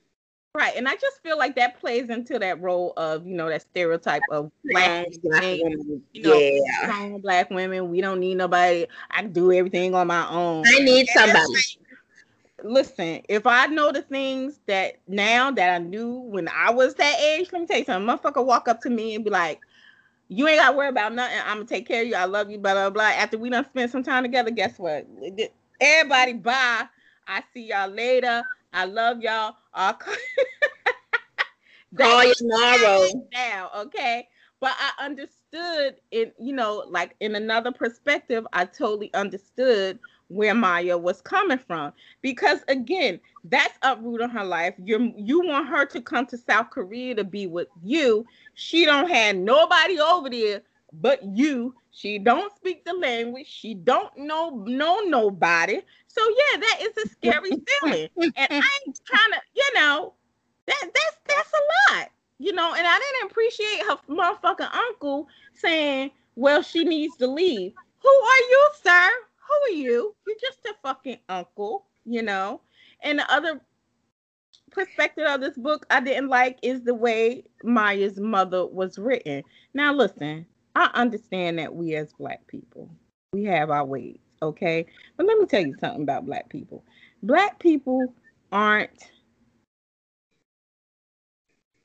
Right, 0.59 0.75
and 0.77 0.89
I 0.89 0.97
just 0.97 1.23
feel 1.23 1.39
like 1.39 1.55
that 1.55 1.79
plays 1.79 2.11
into 2.11 2.37
that 2.41 2.61
role 2.61 2.93
of 2.97 3.25
you 3.25 3.35
know 3.35 3.49
that 3.49 3.63
stereotype 3.63 4.23
of 4.31 4.51
black, 4.65 5.07
black 5.23 5.43
women, 5.63 6.03
you 6.13 6.23
know, 6.23 6.41
yeah. 6.41 6.83
strong 6.83 7.21
black 7.21 7.49
women. 7.51 7.91
We 7.91 8.01
don't 8.01 8.19
need 8.19 8.35
nobody. 8.35 8.87
I 9.11 9.23
do 9.23 9.53
everything 9.53 9.95
on 9.95 10.09
my 10.09 10.29
own. 10.29 10.65
I 10.67 10.81
need 10.81 11.09
somebody 11.11 11.55
listen, 12.63 13.23
if 13.29 13.47
I 13.47 13.67
know 13.67 13.93
the 13.93 14.03
things 14.03 14.61
that 14.67 14.97
now 15.07 15.51
that 15.51 15.71
I 15.71 15.79
knew 15.79 16.15
when 16.15 16.49
I 16.49 16.71
was 16.71 16.95
that 16.95 17.21
age, 17.21 17.51
let 17.53 17.61
me 17.61 17.67
tell 17.67 17.79
you 17.79 17.85
something. 17.85 18.09
Motherfucker 18.09 18.45
walk 18.45 18.69
up 18.69 18.81
to 18.83 18.91
me 18.91 19.15
and 19.15 19.25
be 19.25 19.31
like, 19.31 19.61
you 20.29 20.47
ain't 20.47 20.59
got 20.59 20.73
to 20.73 20.77
worry 20.77 20.89
about 20.89 21.15
nothing. 21.15 21.39
I'm 21.47 21.59
gonna 21.59 21.67
take 21.67 21.89
care 21.89 22.03
of 22.03 22.09
you. 22.09 22.15
I 22.15 22.27
love 22.27 22.51
you. 22.51 22.59
Blah 22.59 22.75
blah 22.75 22.91
blah. 22.91 23.05
After 23.05 23.39
we 23.39 23.49
done 23.49 23.65
spend 23.65 23.91
some 23.91 24.03
time 24.03 24.25
together, 24.25 24.51
guess 24.51 24.79
what? 24.79 25.07
Everybody, 25.81 26.35
bye. 26.35 26.85
I 27.27 27.43
see 27.55 27.69
y'all 27.69 27.89
later. 27.89 28.43
I 28.73 28.85
love 28.85 29.21
y'all. 29.21 29.57
I'll 29.75 29.95
call, 29.95 30.15
call 31.97 32.25
you 32.25 32.35
tomorrow. 32.35 33.07
Now, 33.33 33.71
okay. 33.77 34.29
But 34.61 34.73
I 34.79 35.05
understood 35.05 35.97
it. 36.11 36.35
You 36.39 36.53
know, 36.53 36.85
like 36.89 37.15
in 37.21 37.35
another 37.37 37.73
perspective, 37.73 38.47
I 38.53 38.65
totally 38.65 39.13
understood 39.15 39.99
where 40.29 40.55
Maya 40.55 40.99
was 40.99 41.23
coming 41.23 41.59
from. 41.59 41.93
Because 42.23 42.61
again, 42.69 43.21
that's 43.45 43.79
uprooting 43.83 44.29
her 44.31 44.45
life. 44.45 44.75
You 44.83 45.13
you 45.17 45.47
want 45.47 45.69
her 45.69 45.87
to 45.87 46.01
come 46.01 46.27
to 46.27 46.37
South 46.37 46.71
Korea 46.71 47.15
to 47.15 47.25
be 47.25 47.47
with 47.47 47.69
you. 47.83 48.27
She 48.55 48.85
don't 48.85 49.09
have 49.09 49.37
nobody 49.37 50.01
over 50.01 50.29
there 50.29 50.63
but 50.93 51.23
you. 51.23 51.75
She 51.91 52.19
don't 52.19 52.55
speak 52.57 52.85
the 52.85 52.93
language. 52.93 53.47
She 53.49 53.75
don't 53.75 54.17
know 54.17 54.65
know 54.67 55.01
nobody. 55.01 55.81
So 56.07 56.23
yeah, 56.29 56.61
that 56.61 56.79
is 56.83 57.05
a 57.05 57.09
scary 57.09 57.51
feeling. 57.83 58.09
And 58.37 58.49
I 58.51 58.79
ain't 58.87 59.01
trying 59.05 59.33
to, 59.33 59.41
you 59.55 59.75
know, 59.75 60.15
that 60.67 60.81
that's 60.83 61.17
that's 61.27 61.53
a 61.53 61.95
lot. 61.95 62.09
You 62.39 62.53
know, 62.53 62.75
and 62.75 62.87
I 62.87 62.99
didn't 62.99 63.31
appreciate 63.31 63.83
her 63.89 63.99
motherfucking 64.09 64.73
uncle 64.73 65.27
saying, 65.55 66.13
well, 66.37 66.63
she 66.63 66.85
needs 66.85 67.17
to 67.17 67.27
leave. 67.27 67.73
Who 68.01 68.09
are 68.09 68.43
you, 68.51 68.71
sir? 68.85 69.11
who 69.49 69.73
are 69.73 69.77
you? 69.77 70.15
You're 70.27 70.37
just 70.41 70.59
a 70.67 70.75
fucking 70.83 71.19
uncle, 71.29 71.87
you 72.05 72.23
know? 72.23 72.61
And 73.03 73.19
the 73.19 73.33
other 73.33 73.61
perspective 74.71 75.27
of 75.27 75.41
this 75.41 75.57
book 75.57 75.87
I 75.91 76.01
didn't 76.01 76.29
like 76.29 76.59
is 76.63 76.83
the 76.83 76.95
way 76.95 77.45
Maya's 77.65 78.19
mother 78.19 78.67
was 78.67 78.99
written. 78.99 79.43
Now, 79.75 79.93
listen, 79.95 80.47
I 80.75 80.91
understand 80.95 81.59
that 81.59 81.75
we 81.75 81.95
as 81.95 82.13
Black 82.13 82.47
people, 82.47 82.89
we 83.33 83.45
have 83.45 83.71
our 83.71 83.85
ways, 83.85 84.19
okay? 84.43 84.87
But 85.17 85.27
let 85.27 85.39
me 85.39 85.47
tell 85.47 85.65
you 85.65 85.75
something 85.81 86.03
about 86.03 86.27
Black 86.27 86.49
people. 86.49 86.85
Black 87.23 87.59
people 87.59 88.13
aren't 88.53 89.11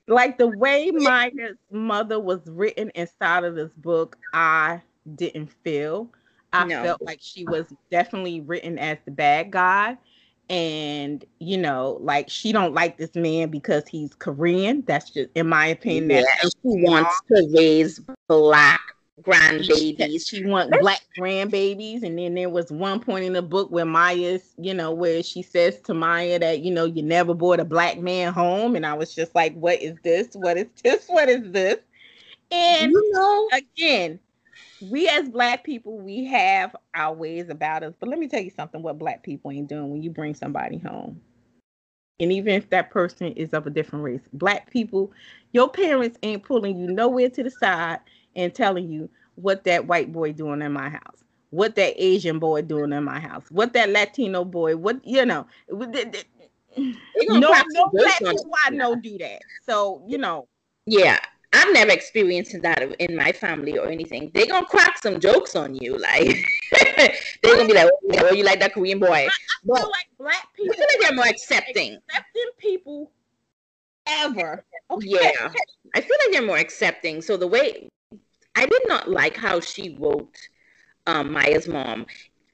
like 0.07 0.37
the 0.37 0.47
way 0.47 0.91
Maya's 0.91 1.57
mother 1.71 2.19
was 2.19 2.41
written 2.45 2.89
inside 2.95 3.43
of 3.43 3.55
this 3.55 3.71
book, 3.77 4.17
I 4.33 4.81
didn't 5.15 5.51
feel. 5.63 6.09
I 6.51 6.65
no. 6.65 6.83
felt 6.83 7.01
like 7.01 7.19
she 7.21 7.45
was 7.45 7.73
definitely 7.89 8.41
written 8.41 8.77
as 8.77 8.97
the 9.05 9.11
bad 9.11 9.51
guy. 9.51 9.97
And 10.49 11.23
you 11.39 11.57
know, 11.57 11.97
like 12.01 12.29
she 12.29 12.51
don't 12.51 12.73
like 12.73 12.97
this 12.97 13.15
man 13.15 13.49
because 13.49 13.87
he's 13.87 14.13
Korean. 14.13 14.83
That's 14.85 15.09
just 15.09 15.29
in 15.35 15.47
my 15.47 15.67
opinion. 15.67 16.25
Yeah, 16.25 16.49
she 16.49 16.51
wants 16.63 17.21
to 17.29 17.49
raise 17.55 18.01
black 18.39 18.81
grandbabies. 19.21 20.27
She, 20.27 20.45
wants 20.45 20.75
black 20.79 21.01
grandbabies. 21.17 22.03
And 22.03 22.17
then 22.17 22.33
there 22.33 22.49
was 22.49 22.71
one 22.71 22.99
point 22.99 23.25
in 23.25 23.33
the 23.33 23.41
book 23.41 23.71
where 23.71 23.85
Maya's, 23.85 24.53
you 24.57 24.73
know, 24.73 24.91
where 24.91 25.23
she 25.23 25.41
says 25.41 25.79
to 25.81 25.93
Maya 25.93 26.39
that, 26.39 26.61
you 26.61 26.71
know, 26.71 26.85
you 26.85 27.03
never 27.03 27.33
brought 27.33 27.59
a 27.59 27.65
black 27.65 27.99
man 27.99 28.33
home. 28.33 28.75
And 28.75 28.85
I 28.85 28.93
was 28.93 29.13
just 29.13 29.35
like, 29.35 29.53
what 29.53 29.81
is 29.81 29.97
this? 30.03 30.29
What 30.33 30.57
is 30.57 30.67
this? 30.83 31.05
What 31.07 31.29
is 31.29 31.51
this? 31.51 31.77
And 32.51 32.91
you 32.91 33.11
know, 33.13 33.49
again, 33.51 34.19
we 34.81 35.07
as 35.07 35.29
black 35.29 35.63
people, 35.63 35.97
we 35.97 36.25
have 36.25 36.75
our 36.93 37.13
ways 37.13 37.49
about 37.49 37.83
us. 37.83 37.93
But 37.99 38.09
let 38.09 38.19
me 38.19 38.27
tell 38.27 38.41
you 38.41 38.51
something 38.51 38.81
what 38.81 38.99
black 38.99 39.23
people 39.23 39.51
ain't 39.51 39.69
doing 39.69 39.89
when 39.91 40.03
you 40.03 40.09
bring 40.09 40.35
somebody 40.35 40.77
home. 40.77 41.21
And 42.19 42.31
even 42.31 42.53
if 42.53 42.69
that 42.69 42.91
person 42.91 43.33
is 43.33 43.49
of 43.53 43.65
a 43.65 43.71
different 43.71 44.03
race, 44.05 44.21
black 44.33 44.69
people, 44.69 45.11
your 45.51 45.67
parents 45.67 46.17
ain't 46.21 46.43
pulling 46.43 46.79
you 46.79 46.87
nowhere 46.87 47.29
to 47.29 47.43
the 47.43 47.49
side 47.49 47.99
and 48.35 48.53
telling 48.53 48.91
you 48.91 49.09
what 49.35 49.63
that 49.63 49.87
white 49.87 50.11
boy 50.11 50.33
doing 50.33 50.61
in 50.61 50.71
my 50.71 50.89
house, 50.89 51.23
what 51.49 51.75
that 51.75 51.93
Asian 51.97 52.39
boy 52.39 52.61
doing 52.61 52.93
in 52.93 53.03
my 53.03 53.19
house, 53.19 53.45
what 53.49 53.73
that 53.73 53.89
Latino 53.89 54.43
boy, 54.45 54.75
what 54.75 55.05
you 55.05 55.25
know, 55.25 55.45
no, 55.77 57.53
no 57.69 57.89
black 57.93 58.19
people 58.19 58.51
I 58.65 58.69
know 58.71 58.95
do 58.95 59.17
that. 59.19 59.41
So 59.65 60.03
you 60.07 60.17
know. 60.17 60.47
Yeah, 60.85 61.17
I've 61.53 61.71
never 61.71 61.91
experienced 61.91 62.59
that 62.61 62.81
in 62.99 63.15
my 63.15 63.31
family 63.31 63.77
or 63.77 63.87
anything. 63.87 64.31
They're 64.33 64.47
gonna 64.47 64.65
crack 64.65 64.97
some 64.97 65.19
jokes 65.19 65.55
on 65.55 65.75
you, 65.75 65.97
like 65.97 66.45
they're 67.41 67.55
gonna 67.55 67.67
be 67.67 67.73
like, 67.73 67.89
oh, 67.91 68.27
"Oh, 68.29 68.33
you 68.33 68.43
like 68.43 68.59
that 68.59 68.73
Korean 68.73 68.99
boy?" 68.99 69.07
I, 69.07 69.25
I 69.25 69.29
but 69.63 69.77
feel 69.77 69.91
like 69.91 70.07
black 70.17 70.47
people. 70.55 70.73
I 70.73 70.77
feel 70.77 70.87
like 70.89 70.99
they're 71.01 71.15
more 71.15 71.27
accepting. 71.27 71.99
Accepting 72.09 72.49
people 72.57 73.11
ever. 74.07 74.65
Okay. 74.89 75.07
Yeah, 75.07 75.51
I 75.93 76.01
feel 76.01 76.17
like 76.25 76.31
they're 76.31 76.41
more 76.45 76.57
accepting. 76.57 77.21
So 77.21 77.37
the 77.37 77.47
way 77.47 77.87
I 78.55 78.65
did 78.65 78.81
not 78.87 79.09
like 79.09 79.35
how 79.35 79.59
she 79.59 79.97
wrote 79.99 80.37
um, 81.07 81.31
Maya's 81.31 81.67
mom 81.67 82.05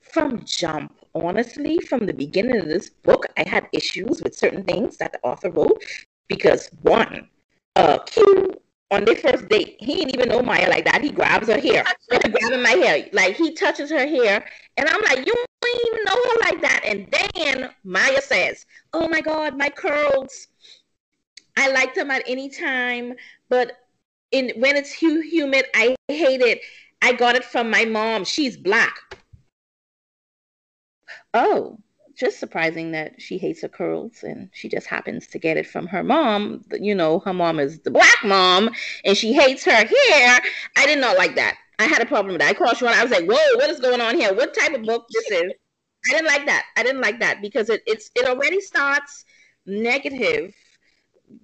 from 0.02 0.44
jump. 0.46 0.96
Honestly, 1.16 1.80
from 1.80 2.06
the 2.06 2.14
beginning 2.14 2.58
of 2.60 2.68
this 2.68 2.90
book, 2.90 3.26
I 3.38 3.48
had 3.48 3.68
issues 3.74 4.22
with 4.22 4.36
certain 4.36 4.64
things 4.64 4.98
that 4.98 5.12
the 5.12 5.20
author 5.24 5.50
wrote 5.50 5.84
because 6.28 6.70
one, 6.82 7.28
uh, 7.76 7.98
Q 8.00 8.54
on 8.92 9.06
their 9.06 9.16
first 9.16 9.50
date, 9.50 9.76
he 9.80 9.96
didn't 9.96 10.16
even 10.16 10.30
know 10.30 10.42
Maya 10.42 10.70
like 10.70 10.86
that. 10.86 11.02
He 11.02 11.12
grabs 11.12 11.48
her 11.48 11.60
hair, 11.60 11.84
grabbing 12.10 12.62
my 12.62 12.72
hair, 12.72 13.08
like 13.12 13.36
he 13.36 13.54
touches 13.54 13.90
her 13.90 14.08
hair, 14.08 14.46
and 14.78 14.88
I'm 14.88 15.02
like, 15.02 15.26
you 15.26 15.34
don't 15.34 15.88
even 15.88 16.04
know 16.06 16.16
her 16.16 16.40
like 16.42 16.62
that. 16.62 16.82
And 16.86 17.08
then 17.12 17.70
Maya 17.84 18.22
says, 18.22 18.66
"Oh 18.94 19.08
my 19.08 19.22
God, 19.22 19.58
my 19.58 19.70
curls! 19.70 20.48
I 21.58 21.72
like 21.72 21.94
them 21.94 22.10
at 22.10 22.24
any 22.26 22.50
time, 22.50 23.14
but 23.50 23.79
in 24.32 24.52
when 24.58 24.76
it's 24.76 24.92
humid, 24.92 25.66
I 25.76 25.96
hate 26.08 26.42
it. 26.42 26.62
I 27.02 27.14
got 27.14 27.36
it 27.36 27.44
from 27.44 27.70
my 27.70 27.86
mom. 27.86 28.26
She's 28.26 28.58
black." 28.58 28.98
Oh, 31.34 31.80
just 32.20 32.40
surprising 32.40 32.92
that 32.92 33.22
she 33.22 33.38
hates 33.38 33.62
her 33.62 33.70
curls 33.70 34.24
and 34.24 34.50
she 34.54 34.68
just 34.68 34.88
happens 34.88 35.28
to 35.28 35.40
get 35.40 35.58
it 35.58 35.66
from 35.66 35.88
her 35.88 36.04
mom. 36.04 36.64
You 36.72 36.94
know, 36.94 37.20
her 37.20 37.34
mom 37.34 37.60
is 37.60 37.80
the 37.80 37.92
black 37.92 38.24
mom 38.24 38.70
and 39.06 39.16
she 39.16 39.34
hates 39.34 39.64
her 39.64 39.72
hair. 39.72 40.42
I 40.76 40.86
did 40.86 41.00
not 41.00 41.18
like 41.18 41.36
that. 41.36 41.58
I 41.80 41.86
had 41.86 42.02
a 42.02 42.06
problem 42.06 42.34
with 42.34 42.42
that. 42.42 42.50
I 42.50 42.54
called 42.54 42.76
Sharon. 42.78 42.94
I 42.94 43.04
was 43.04 43.12
like, 43.12 43.26
whoa, 43.26 43.56
what 43.56 43.70
is 43.70 43.80
going 43.80 44.02
on 44.02 44.18
here? 44.18 44.34
What 44.34 44.54
type 44.54 44.74
of 44.74 44.84
book 44.84 45.08
this 45.14 45.32
is? 45.32 45.54
I 46.08 46.12
didn't 46.12 46.28
like 46.28 46.46
that. 46.46 46.66
I 46.76 46.84
didn't 46.84 47.02
like 47.02 47.20
that 47.22 47.42
because 47.42 47.70
it 47.70 47.82
it's 47.86 48.12
it 48.16 48.28
already 48.28 48.60
starts 48.60 49.24
negative 49.66 50.54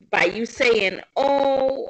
by 0.10 0.26
you 0.26 0.46
saying, 0.46 1.00
Oh, 1.16 1.90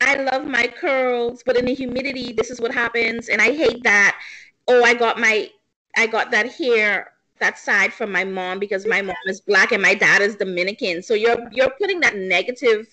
I 0.00 0.16
love 0.16 0.46
my 0.46 0.66
curls, 0.66 1.42
but 1.44 1.56
in 1.56 1.64
the 1.64 1.74
humidity, 1.74 2.32
this 2.32 2.50
is 2.50 2.60
what 2.60 2.72
happens, 2.72 3.28
and 3.28 3.40
I 3.40 3.52
hate 3.52 3.82
that. 3.84 4.20
Oh, 4.68 4.84
I 4.84 4.94
got 4.94 5.18
my 5.18 5.50
I 5.96 6.06
got 6.06 6.30
that 6.32 6.52
hair 6.52 7.12
that 7.38 7.58
side 7.58 7.92
from 7.92 8.10
my 8.10 8.24
mom 8.24 8.58
because 8.58 8.86
my 8.86 9.02
mom 9.02 9.16
is 9.26 9.40
black 9.40 9.72
and 9.72 9.82
my 9.82 9.94
dad 9.94 10.22
is 10.22 10.36
Dominican. 10.36 11.02
So 11.02 11.14
you're 11.14 11.48
you're 11.52 11.72
putting 11.78 12.00
that 12.00 12.16
negative 12.16 12.86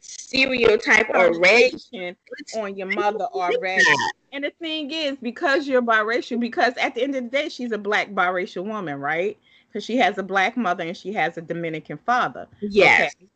stereotype 0.00 1.10
already 1.10 1.72
on 2.56 2.76
your 2.76 2.88
mother 2.88 3.26
already. 3.32 3.84
And 4.32 4.44
the 4.44 4.50
thing 4.60 4.90
is, 4.90 5.16
because 5.22 5.68
you're 5.68 5.82
biracial, 5.82 6.40
because 6.40 6.74
at 6.76 6.94
the 6.94 7.02
end 7.02 7.14
of 7.14 7.24
the 7.24 7.30
day, 7.30 7.48
she's 7.48 7.70
a 7.70 7.78
black 7.78 8.10
biracial 8.10 8.64
woman, 8.64 8.98
right? 8.98 9.38
Because 9.68 9.84
she 9.84 9.96
has 9.98 10.18
a 10.18 10.22
black 10.22 10.56
mother 10.56 10.84
and 10.84 10.96
she 10.96 11.12
has 11.12 11.38
a 11.38 11.40
Dominican 11.40 11.98
father. 11.98 12.48
Yes. 12.60 13.14
Okay? 13.16 13.28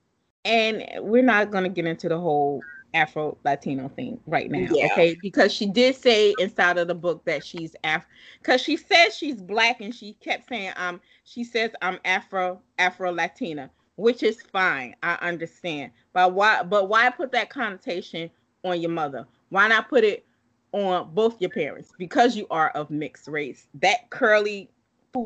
And 0.44 1.08
we're 1.08 1.22
not 1.22 1.50
gonna 1.50 1.68
get 1.68 1.86
into 1.86 2.08
the 2.08 2.18
whole 2.18 2.62
Afro 2.95 3.36
Latino 3.45 3.89
thing 3.89 4.18
right 4.26 4.51
now. 4.51 4.68
Yeah. 4.70 4.86
Okay. 4.86 5.16
Because 5.20 5.53
she 5.53 5.66
did 5.66 5.95
say 5.95 6.32
inside 6.39 6.78
of 6.78 6.89
the 6.89 6.95
book 6.95 7.24
that 7.24 7.45
she's 7.45 7.76
Af 7.84 8.07
because 8.41 8.62
she 8.62 8.76
says 8.76 9.16
she's 9.16 9.43
black 9.43 9.80
and 9.80 9.95
she 9.95 10.14
kept 10.14 10.49
saying 10.49 10.72
um 10.76 11.01
she 11.24 11.45
says 11.45 11.70
I'm 11.82 11.99
Afro 12.05 12.61
Afro 12.78 13.12
Latina, 13.12 13.70
which 13.97 14.22
is 14.22 14.41
fine. 14.43 14.97
I 15.03 15.14
understand. 15.20 15.93
But 16.12 16.32
why 16.32 16.62
but 16.62 16.89
why 16.89 17.11
put 17.11 17.32
that 17.32 17.51
connotation 17.51 18.30
on 18.64 18.80
your 18.80 18.91
mother? 18.91 19.26
Why 19.51 19.68
not 19.68 19.89
put 19.89 20.05
it 20.05 20.26
on 20.72 21.11
both 21.14 21.41
your 21.41 21.51
parents? 21.51 21.93
Because 21.99 22.36
you 22.36 22.47
are 22.51 22.70
of 22.70 22.91
mixed 22.91 23.28
race. 23.28 23.68
That 23.74 24.09
curly 24.11 24.70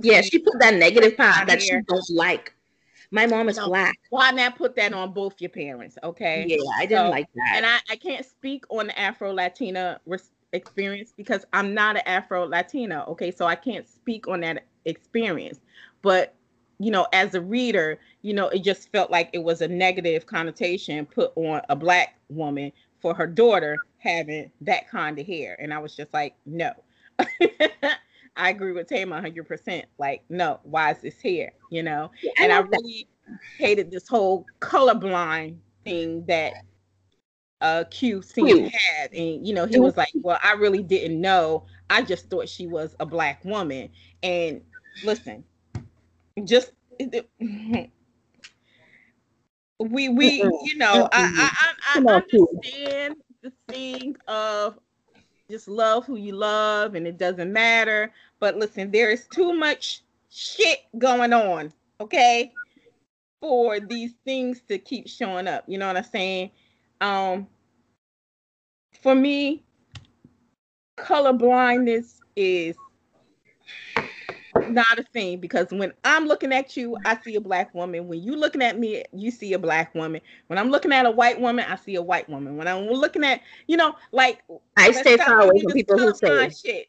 yeah, 0.03 0.21
she 0.23 0.39
put 0.39 0.59
that 0.61 0.75
negative 0.75 1.17
part 1.17 1.47
that 1.47 1.63
she 1.63 1.81
don't 1.89 2.11
like. 2.11 2.55
My 3.13 3.27
mom 3.27 3.49
is 3.51 3.59
black. 3.59 3.95
Why 4.09 4.31
not 4.31 4.57
put 4.57 4.75
that 4.77 4.95
on 4.95 5.13
both 5.13 5.35
your 5.39 5.51
parents? 5.51 5.99
Okay. 6.03 6.47
Yeah, 6.49 6.57
I 6.77 6.87
didn't 6.87 7.07
so, 7.07 7.11
like 7.11 7.29
that. 7.35 7.53
And 7.57 7.67
I, 7.67 7.79
I 7.91 7.97
can't 7.97 8.25
speak 8.25 8.65
on 8.71 8.87
the 8.87 8.99
Afro 8.99 9.33
Latina 9.33 10.01
experience 10.53 11.13
because 11.15 11.45
I'm 11.53 11.75
not 11.75 11.97
an 11.97 12.03
Afro 12.07 12.47
Latina. 12.47 13.05
Okay. 13.09 13.31
So 13.31 13.47
I 13.47 13.55
can't 13.55 13.87
speak 13.87 14.29
on 14.29 14.41
that 14.41 14.65
experience. 14.87 15.61
But, 16.01 16.35
you 16.79 16.91
know, 16.91 17.07
as 17.13 17.35
a 17.35 17.41
reader, 17.41 18.01
you 18.23 18.33
know, 18.33 18.49
it 18.49 18.65
just 18.65 18.91
felt 18.91 19.11
like 19.11 19.29
it 19.35 19.43
was 19.43 19.61
a 19.61 19.69
negative 19.69 20.25
connotation 20.25 21.05
put 21.05 21.33
on 21.37 21.61
a 21.69 21.77
black 21.77 22.15
woman 22.31 22.73
for 23.01 23.15
her 23.15 23.27
daughter 23.27 23.77
having 23.99 24.51
that 24.63 24.89
kind 24.89 25.19
of 25.19 25.27
hair. 25.27 25.57
And 25.61 25.75
I 25.75 25.79
was 25.79 25.95
just 25.95 26.15
like, 26.15 26.35
no. 26.47 26.73
I 28.37 28.51
agree 28.51 28.72
with 28.72 28.89
Tama 28.89 29.20
100%. 29.20 29.85
Like, 29.99 30.22
no, 30.28 30.61
why 30.62 30.93
is 30.93 30.99
this 30.99 31.20
here? 31.20 31.53
You 31.70 31.83
know? 31.83 32.11
Yeah, 32.22 32.33
and 32.39 32.53
I, 32.53 32.59
I 32.59 32.61
really 32.61 33.09
that. 33.28 33.39
hated 33.59 33.91
this 33.91 34.09
whole 34.09 34.47
colorblind 34.61 35.57
thing 35.85 36.24
that 36.26 36.53
uh 37.61 37.85
Q 37.91 38.22
seemed 38.22 38.49
to 38.49 38.78
have. 38.78 39.12
And, 39.12 39.47
you 39.47 39.55
know, 39.55 39.66
he 39.66 39.78
was 39.78 39.97
like, 39.97 40.11
well, 40.22 40.39
I 40.43 40.53
really 40.55 40.83
didn't 40.83 41.20
know. 41.20 41.66
I 41.91 42.03
just 42.03 42.30
thought 42.30 42.49
she 42.49 42.66
was 42.66 42.97
a 43.01 43.07
black 43.07 43.45
woman. 43.45 43.91
And 44.22 44.62
listen, 45.05 45.45
just. 46.45 46.72
we 49.78 50.09
we 50.09 50.43
you 50.64 50.76
know 50.76 51.09
I 51.12 51.51
I, 51.93 51.95
I, 51.97 52.01
I 52.01 52.14
understand 52.14 53.16
the 53.43 53.53
thing 53.68 54.16
of 54.28 54.78
just 55.53 55.68
love 55.68 56.07
who 56.07 56.16
you 56.16 56.34
love 56.34 56.94
and 56.94 57.07
it 57.07 57.18
doesn't 57.18 57.53
matter. 57.53 58.11
But 58.40 58.57
listen, 58.57 58.90
there 58.90 59.11
is 59.11 59.26
too 59.28 59.53
much 59.53 60.03
shit 60.30 60.78
going 60.96 61.34
on, 61.34 61.72
okay? 62.00 62.55
For 63.40 63.78
these 63.78 64.14
things 64.24 64.62
to 64.68 64.78
keep 64.78 65.07
showing 65.07 65.46
up. 65.46 65.64
You 65.66 65.76
know 65.76 65.88
what 65.88 65.98
I'm 65.98 66.05
saying? 66.05 66.50
Um 67.03 67.46
for 69.03 69.14
me, 69.14 69.62
color 70.96 71.34
blindness 71.34 72.20
is 72.34 72.76
not 74.73 74.99
a 74.99 75.03
thing 75.03 75.39
because 75.39 75.68
when 75.70 75.93
I'm 76.05 76.27
looking 76.27 76.53
at 76.53 76.77
you, 76.77 76.97
I 77.05 77.18
see 77.23 77.37
a 77.37 77.41
black 77.41 77.75
woman. 77.75 78.09
When 78.09 78.23
you 78.23 78.37
looking 78.37 78.62
at 78.62 78.79
me, 78.79 79.05
you 79.12 79.31
see 79.31 79.53
a 79.53 79.59
black 79.59 79.95
woman. 79.95 80.20
When 80.49 80.59
I'm 80.59 80.70
looking 80.70 80.93
at 80.93 81.07
a 81.07 81.11
white 81.11 81.41
woman, 81.41 81.64
I 81.68 81.77
see 81.77 81.95
a 81.97 82.03
white 82.03 82.29
woman. 82.29 82.57
When 82.57 82.68
I'm 82.68 82.87
looking 82.87 83.25
at, 83.25 83.41
you 83.66 83.77
know, 83.77 83.95
like 84.12 84.43
I 84.77 84.93
stay 84.93 85.16
far 85.16 85.41
away 85.41 85.61
from 85.62 85.73
people 85.73 85.99
who 85.99 86.14
say 86.14 86.51
shit. 86.51 86.89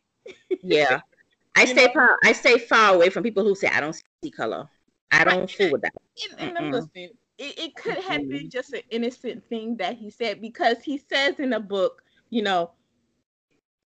yeah. 0.62 1.00
I 1.56 1.66
stay 1.66 1.94
far 1.94 2.18
I 2.24 2.32
stay 2.34 2.58
far 2.58 2.96
away 2.96 3.10
from 3.10 3.22
people 3.22 3.44
who 3.44 3.54
say 3.54 3.68
I 3.68 3.80
don't 3.80 3.94
see 4.24 4.32
color. 4.32 4.68
I 5.12 5.24
don't 5.24 5.50
fool 5.50 5.72
with 5.72 5.82
that. 5.84 5.94
And, 6.40 6.58
and 6.58 6.72
listen, 6.72 6.90
it, 7.38 7.60
it 7.60 7.76
could 7.76 7.98
have 7.98 8.28
been 8.28 8.50
just 8.50 8.74
an 8.74 8.82
innocent 8.90 9.48
thing 9.50 9.78
that 9.78 9.96
he 9.96 10.10
said 10.10 10.42
because 10.42 10.82
he 10.84 10.98
says 10.98 11.40
in 11.40 11.52
the 11.52 11.60
book, 11.60 12.02
you 12.32 12.42
know, 12.42 12.72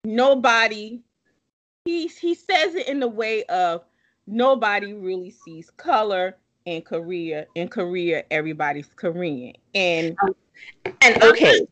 nobody 0.04 1.02
he 1.86 2.08
he 2.08 2.36
says 2.36 2.76
it 2.76 2.88
in 2.88 3.00
the 3.00 3.08
way 3.08 3.44
of 3.46 3.84
nobody 4.28 4.94
really 4.94 5.32
sees 5.32 5.70
color 5.72 6.38
in 6.66 6.82
Korea. 6.82 7.48
In 7.56 7.68
Korea, 7.68 8.24
everybody's 8.32 8.88
Korean. 8.96 9.54
And 9.76 10.18
and 11.02 11.24
okay. 11.24 11.68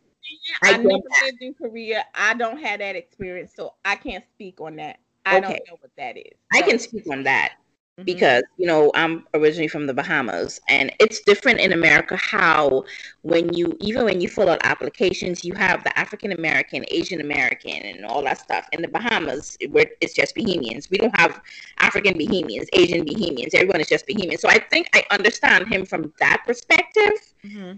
I, 0.64 0.74
I 0.74 0.78
never 0.78 1.04
lived 1.24 1.42
in 1.42 1.54
Korea. 1.54 2.06
I 2.16 2.34
don't 2.34 2.58
have 2.58 2.80
that 2.80 2.96
experience, 2.96 3.54
so 3.56 3.76
I 3.86 3.96
can't 3.96 4.24
speak 4.34 4.60
on 4.60 4.76
that. 4.78 5.00
I 5.26 5.38
okay. 5.38 5.42
don't 5.42 5.62
know 5.70 5.78
what 5.80 5.92
that 5.98 6.18
is. 6.18 6.34
So. 6.54 6.60
I 6.60 6.62
can 6.64 6.80
speak 6.80 7.08
on 7.10 7.24
that 7.24 7.54
mm-hmm. 7.98 8.06
because 8.06 8.44
you 8.58 8.68
know 8.68 8.92
I'm 8.96 9.26
originally 9.34 9.68
from 9.68 9.88
the 9.88 9.94
Bahamas, 9.94 10.60
and 10.70 10.92
it's 11.00 11.22
different 11.22 11.60
in 11.60 11.74
America. 11.74 12.16
How 12.16 12.84
when 13.22 13.54
you 13.54 13.78
even 13.80 14.06
when 14.06 14.22
you 14.22 14.28
fill 14.28 14.50
out 14.50 14.60
applications, 14.64 15.44
you 15.44 15.54
have 15.56 15.84
the 15.84 15.98
African 15.98 16.32
American, 16.32 16.86
Asian 16.90 17.22
American, 17.22 17.78
and 17.84 18.06
all 18.06 18.24
that 18.24 18.40
stuff. 18.40 18.68
In 18.72 18.82
the 18.82 18.88
Bahamas, 18.88 19.58
where 19.70 19.88
it's 20.02 20.14
just 20.14 20.36
Bahamians. 20.36 20.90
We 20.90 20.98
don't 20.98 21.18
have 21.18 21.42
African 21.80 22.16
Bahamians, 22.16 22.68
Asian 22.74 23.06
Bahamians. 23.06 23.54
Everyone 23.54 23.82
is 23.82 23.88
just 23.88 24.08
Bahamian. 24.08 24.40
So 24.40 24.50
I 24.50 24.60
think 24.60 24.90
I 24.94 25.04
understand 25.12 25.68
him 25.68 25.86
from 25.86 26.14
that 26.20 26.44
perspective. 26.46 27.14
Mm-hmm 27.46 27.78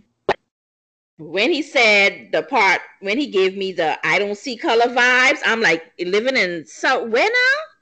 when 1.17 1.51
he 1.51 1.61
said 1.61 2.29
the 2.31 2.43
part 2.43 2.81
when 3.01 3.17
he 3.17 3.27
gave 3.27 3.55
me 3.55 3.71
the 3.71 3.99
I 4.05 4.19
don't 4.19 4.37
see 4.37 4.57
color 4.57 4.87
vibes, 4.87 5.39
I'm 5.45 5.61
like 5.61 5.91
living 5.99 6.37
in 6.37 6.65
South 6.65 7.09
where 7.09 7.29
now? 7.29 7.72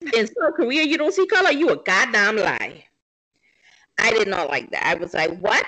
In 0.00 0.26
South 0.26 0.54
Korea, 0.54 0.84
you 0.84 0.96
don't 0.96 1.12
see 1.12 1.26
color? 1.26 1.50
You 1.50 1.70
a 1.70 1.76
goddamn 1.76 2.36
lie. 2.36 2.84
I 3.98 4.12
did 4.12 4.28
not 4.28 4.48
like 4.48 4.70
that. 4.70 4.86
I 4.86 4.94
was 4.94 5.12
like, 5.12 5.36
what? 5.40 5.66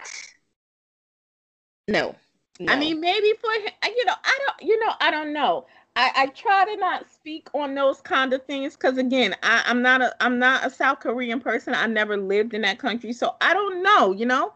No. 1.89 2.15
no. 2.61 2.73
I 2.73 2.77
mean, 2.77 3.01
maybe 3.01 3.33
for 3.41 3.51
you 3.53 4.05
know, 4.05 4.15
I 4.25 4.39
don't, 4.47 4.69
you 4.69 4.79
know, 4.79 4.93
I 5.01 5.11
don't 5.11 5.33
know. 5.33 5.67
I, 5.97 6.13
I 6.15 6.27
try 6.27 6.65
to 6.65 6.77
not 6.77 7.11
speak 7.11 7.49
on 7.53 7.75
those 7.75 8.01
kind 8.01 8.33
of 8.33 8.45
things 8.45 8.75
because 8.77 8.97
again, 8.97 9.35
I, 9.43 9.65
I'm 9.67 9.83
not 9.83 10.01
a 10.01 10.15
I'm 10.23 10.39
not 10.39 10.65
a 10.65 10.71
South 10.71 11.01
Korean 11.01 11.41
person. 11.41 11.75
I 11.75 11.87
never 11.87 12.17
lived 12.17 12.55
in 12.55 12.63
that 12.63 12.79
country, 12.79 13.13
so 13.13 13.35
I 13.41 13.53
don't 13.53 13.83
know. 13.83 14.13
You 14.13 14.27
know, 14.27 14.53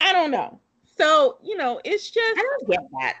I 0.00 0.12
don't 0.12 0.32
know. 0.32 0.58
So 0.96 1.38
you 1.42 1.56
know, 1.56 1.80
it's 1.84 2.10
just 2.10 2.38
I 2.38 2.42
don't 2.42 2.68
get 2.68 2.80
that, 2.98 3.16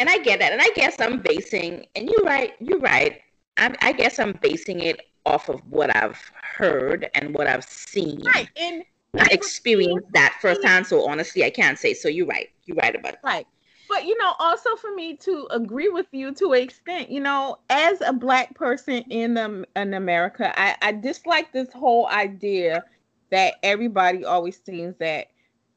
and 0.00 0.08
I 0.08 0.18
get 0.18 0.40
that, 0.40 0.52
and 0.52 0.60
I 0.60 0.70
guess 0.74 1.00
I'm 1.00 1.20
basing. 1.20 1.86
And 1.94 2.10
you're 2.10 2.24
right. 2.24 2.54
You're 2.58 2.80
right. 2.80 3.20
I, 3.58 3.74
I 3.82 3.92
guess 3.92 4.18
I'm 4.18 4.32
basing 4.40 4.80
it 4.80 5.00
off 5.24 5.48
of 5.48 5.60
what 5.70 5.94
I've 5.94 6.20
heard 6.56 7.08
and 7.14 7.34
what 7.34 7.46
I've 7.46 7.64
seen. 7.64 8.22
Right, 8.22 8.48
and 8.56 8.84
I 9.18 9.26
experienced 9.30 10.12
that 10.12 10.36
firsthand. 10.40 10.86
So 10.86 11.08
honestly, 11.08 11.44
I 11.44 11.50
can't 11.50 11.78
say. 11.78 11.94
So 11.94 12.08
you're 12.08 12.26
right. 12.26 12.48
You're 12.64 12.76
right 12.76 12.94
about 12.94 13.14
it. 13.14 13.20
Right. 13.24 13.46
But 13.88 14.04
you 14.04 14.18
know, 14.18 14.34
also 14.38 14.74
for 14.76 14.92
me 14.94 15.16
to 15.18 15.46
agree 15.50 15.88
with 15.88 16.06
you 16.10 16.34
to 16.34 16.52
an 16.52 16.62
extent, 16.62 17.10
you 17.10 17.20
know, 17.20 17.58
as 17.70 18.00
a 18.00 18.12
black 18.12 18.54
person 18.54 19.04
in 19.10 19.38
um, 19.38 19.64
in 19.76 19.94
America, 19.94 20.52
I, 20.60 20.76
I 20.82 20.92
dislike 20.92 21.52
this 21.52 21.72
whole 21.72 22.08
idea 22.08 22.84
that 23.30 23.54
everybody 23.62 24.24
always 24.24 24.56
thinks 24.56 24.98
that 24.98 25.28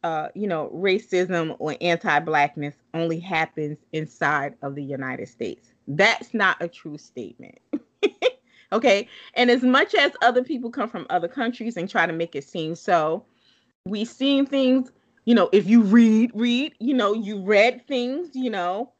uh, 0.04 0.30
you 0.34 0.48
know, 0.48 0.72
racism 0.74 1.56
or 1.60 1.76
anti-blackness 1.82 2.74
only 2.94 3.20
happens 3.20 3.78
inside 3.92 4.56
of 4.62 4.76
the 4.76 4.84
United 4.84 5.28
States. 5.28 5.74
That's 5.90 6.34
not 6.34 6.56
a 6.62 6.70
true 6.70 6.98
statement. 6.98 7.60
okay? 8.72 9.10
And 9.34 9.52
as 9.52 9.64
much 9.64 9.94
as 9.96 10.14
other 10.22 10.44
people 10.44 10.70
come 10.70 10.90
from 10.90 11.06
other 11.10 11.28
countries 11.28 11.76
and 11.76 11.90
try 11.90 12.06
to 12.06 12.14
make 12.14 12.36
it 12.36 12.46
seem 12.46 12.76
so, 12.76 13.26
we've 13.86 14.08
seen 14.08 14.46
things 14.46 14.92
you 15.30 15.36
know, 15.36 15.48
if 15.52 15.68
you 15.68 15.84
read, 15.84 16.32
read, 16.34 16.74
you 16.80 16.96
know, 16.96 17.14
you 17.14 17.40
read 17.40 17.86
things, 17.88 18.30
you 18.34 18.50
know, 18.50 18.92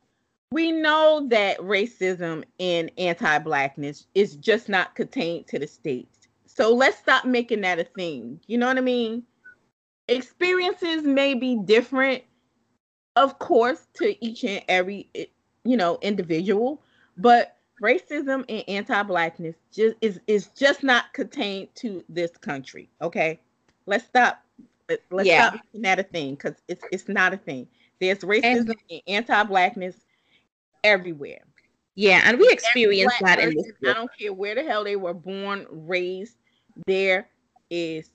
we 0.52 0.72
know 0.72 1.26
that 1.30 1.58
racism 1.58 2.44
and 2.60 2.92
anti-blackness 3.00 4.06
is 4.14 4.36
just 4.36 4.70
not 4.70 4.94
contained 4.94 5.48
to 5.48 5.58
the 5.58 5.66
states. 5.66 6.28
So 6.46 6.72
let's 6.72 7.00
stop 7.00 7.26
making 7.26 7.62
that 7.62 7.80
a 7.80 7.84
thing. 7.84 8.40
You 8.46 8.60
know 8.60 8.68
what 8.68 8.78
I 8.78 8.82
mean? 8.82 9.24
Experiences 10.08 11.02
may 11.02 11.34
be 11.34 11.56
different, 11.56 12.22
of 13.16 13.40
course, 13.40 13.88
to 13.96 14.24
each 14.24 14.44
and 14.44 14.64
every 14.68 15.10
you 15.64 15.78
know 15.78 15.98
individual, 16.02 16.82
but 17.18 17.58
racism 17.82 18.44
and 18.50 18.64
anti-blackness 18.68 19.56
just 19.74 19.96
is 20.02 20.20
is 20.28 20.48
just 20.48 20.84
not 20.84 21.14
contained 21.14 21.70
to 21.76 22.04
this 22.10 22.32
country. 22.38 22.90
Okay, 23.02 23.40
let's 23.86 24.06
stop 24.06 24.44
Let's 25.12 25.28
yeah. 25.28 25.50
stop 25.50 25.62
making 25.66 25.82
that 25.84 26.00
a 26.00 26.04
thing 26.04 26.36
because 26.36 26.56
it's 26.68 26.84
it's 26.92 27.08
not 27.08 27.34
a 27.34 27.38
thing. 27.38 27.68
There's 28.00 28.20
racism 28.20 28.70
and, 28.70 28.76
and 28.90 29.02
anti-blackness 29.08 29.96
everywhere. 30.84 31.42
Yeah, 31.96 32.22
and 32.24 32.40
we 32.40 32.50
experience 32.50 33.14
that 33.22 33.40
in 33.40 33.56
this. 33.56 33.72
I 33.88 33.94
don't 33.94 34.10
care 34.18 34.34
where 34.34 34.56
the 34.56 34.64
hell 34.64 34.84
they 34.84 34.96
were 34.96 35.14
born, 35.14 35.68
raised. 35.70 36.38
There 36.88 37.28
is 37.70 38.10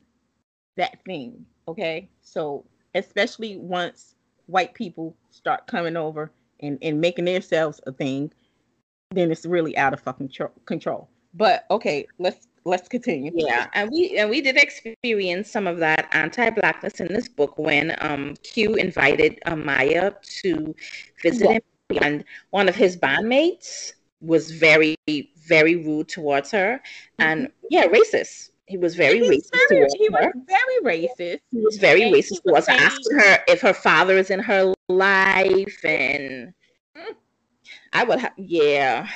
that 0.77 1.05
thing. 1.05 1.45
Okay, 1.69 2.09
so 2.23 2.65
especially 2.95 3.57
once 3.57 4.15
white 4.47 4.75
people 4.75 5.15
start 5.31 5.67
coming 5.67 5.97
over 5.97 6.31
and 6.65 6.79
and 6.83 7.01
making 7.01 7.27
themselves 7.27 7.81
a 7.87 7.93
thing, 7.93 8.33
then 9.11 9.31
it's 9.31 9.47
really 9.47 9.77
out 9.77 9.93
of 9.93 10.01
fucking 10.01 10.31
control. 10.67 11.09
But 11.35 11.65
okay, 11.71 12.07
let's 12.19 12.47
let's 12.65 12.89
continue. 12.89 13.33
Yeah, 13.35 13.67
and 13.75 13.91
we 13.91 14.17
and 14.17 14.31
we 14.31 14.41
did 14.41 14.57
experience 14.57 15.51
some 15.51 15.67
of 15.67 15.79
that 15.79 16.09
anti-blackness 16.13 17.01
in 17.01 17.13
this 17.13 17.29
book 17.29 17.59
when 17.59 17.97
um 18.01 18.35
Q 18.43 18.75
invited 18.75 19.39
um, 19.47 19.65
Maya 19.65 20.13
to 20.43 20.75
visit 21.23 21.45
yeah. 21.45 21.53
him, 21.53 21.99
and 22.03 22.25
one 22.51 22.69
of 22.69 22.75
his 22.75 22.97
bandmates 22.97 23.93
was 24.21 24.51
very 24.51 24.97
very 25.47 25.77
rude 25.77 26.09
towards 26.09 26.51
her, 26.51 26.81
and 27.19 27.49
mm-hmm. 27.49 27.67
yeah, 27.71 27.87
racist. 27.87 28.51
He 28.67 28.79
was 28.79 28.95
very 28.95 29.19
he 29.19 29.29
racist 29.29 29.51
very, 29.69 29.87
he 29.99 30.09
her. 30.13 30.33
was 30.35 30.47
very 30.47 30.81
racist. 30.83 31.41
He 31.51 31.61
was 31.61 31.77
very 31.77 32.05
and 32.05 32.15
racist 32.15 32.43
towards 32.47 32.67
her, 32.67 32.73
asking 32.73 33.19
her 33.19 33.39
if 33.47 33.61
her 33.61 33.75
father 33.75 34.17
is 34.17 34.31
in 34.31 34.41
her 34.41 34.74
life, 34.89 35.85
and. 35.85 36.55
I 37.93 38.03
would 38.03 38.19
have 38.19 38.33
yeah. 38.37 39.09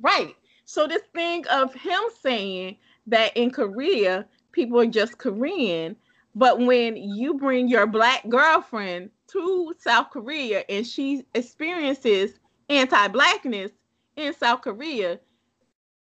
Right. 0.00 0.36
So 0.64 0.86
this 0.86 1.02
thing 1.14 1.44
of 1.48 1.74
him 1.74 2.00
saying 2.22 2.76
that 3.08 3.36
in 3.36 3.50
Korea 3.50 4.24
people 4.52 4.78
are 4.80 4.86
just 4.86 5.18
Korean, 5.18 5.96
but 6.34 6.60
when 6.60 6.96
you 6.96 7.34
bring 7.34 7.68
your 7.68 7.86
black 7.86 8.28
girlfriend 8.28 9.10
to 9.32 9.74
South 9.78 10.10
Korea 10.10 10.62
and 10.68 10.86
she 10.86 11.24
experiences 11.34 12.38
anti-blackness 12.68 13.72
in 14.16 14.32
South 14.32 14.62
Korea, 14.62 15.18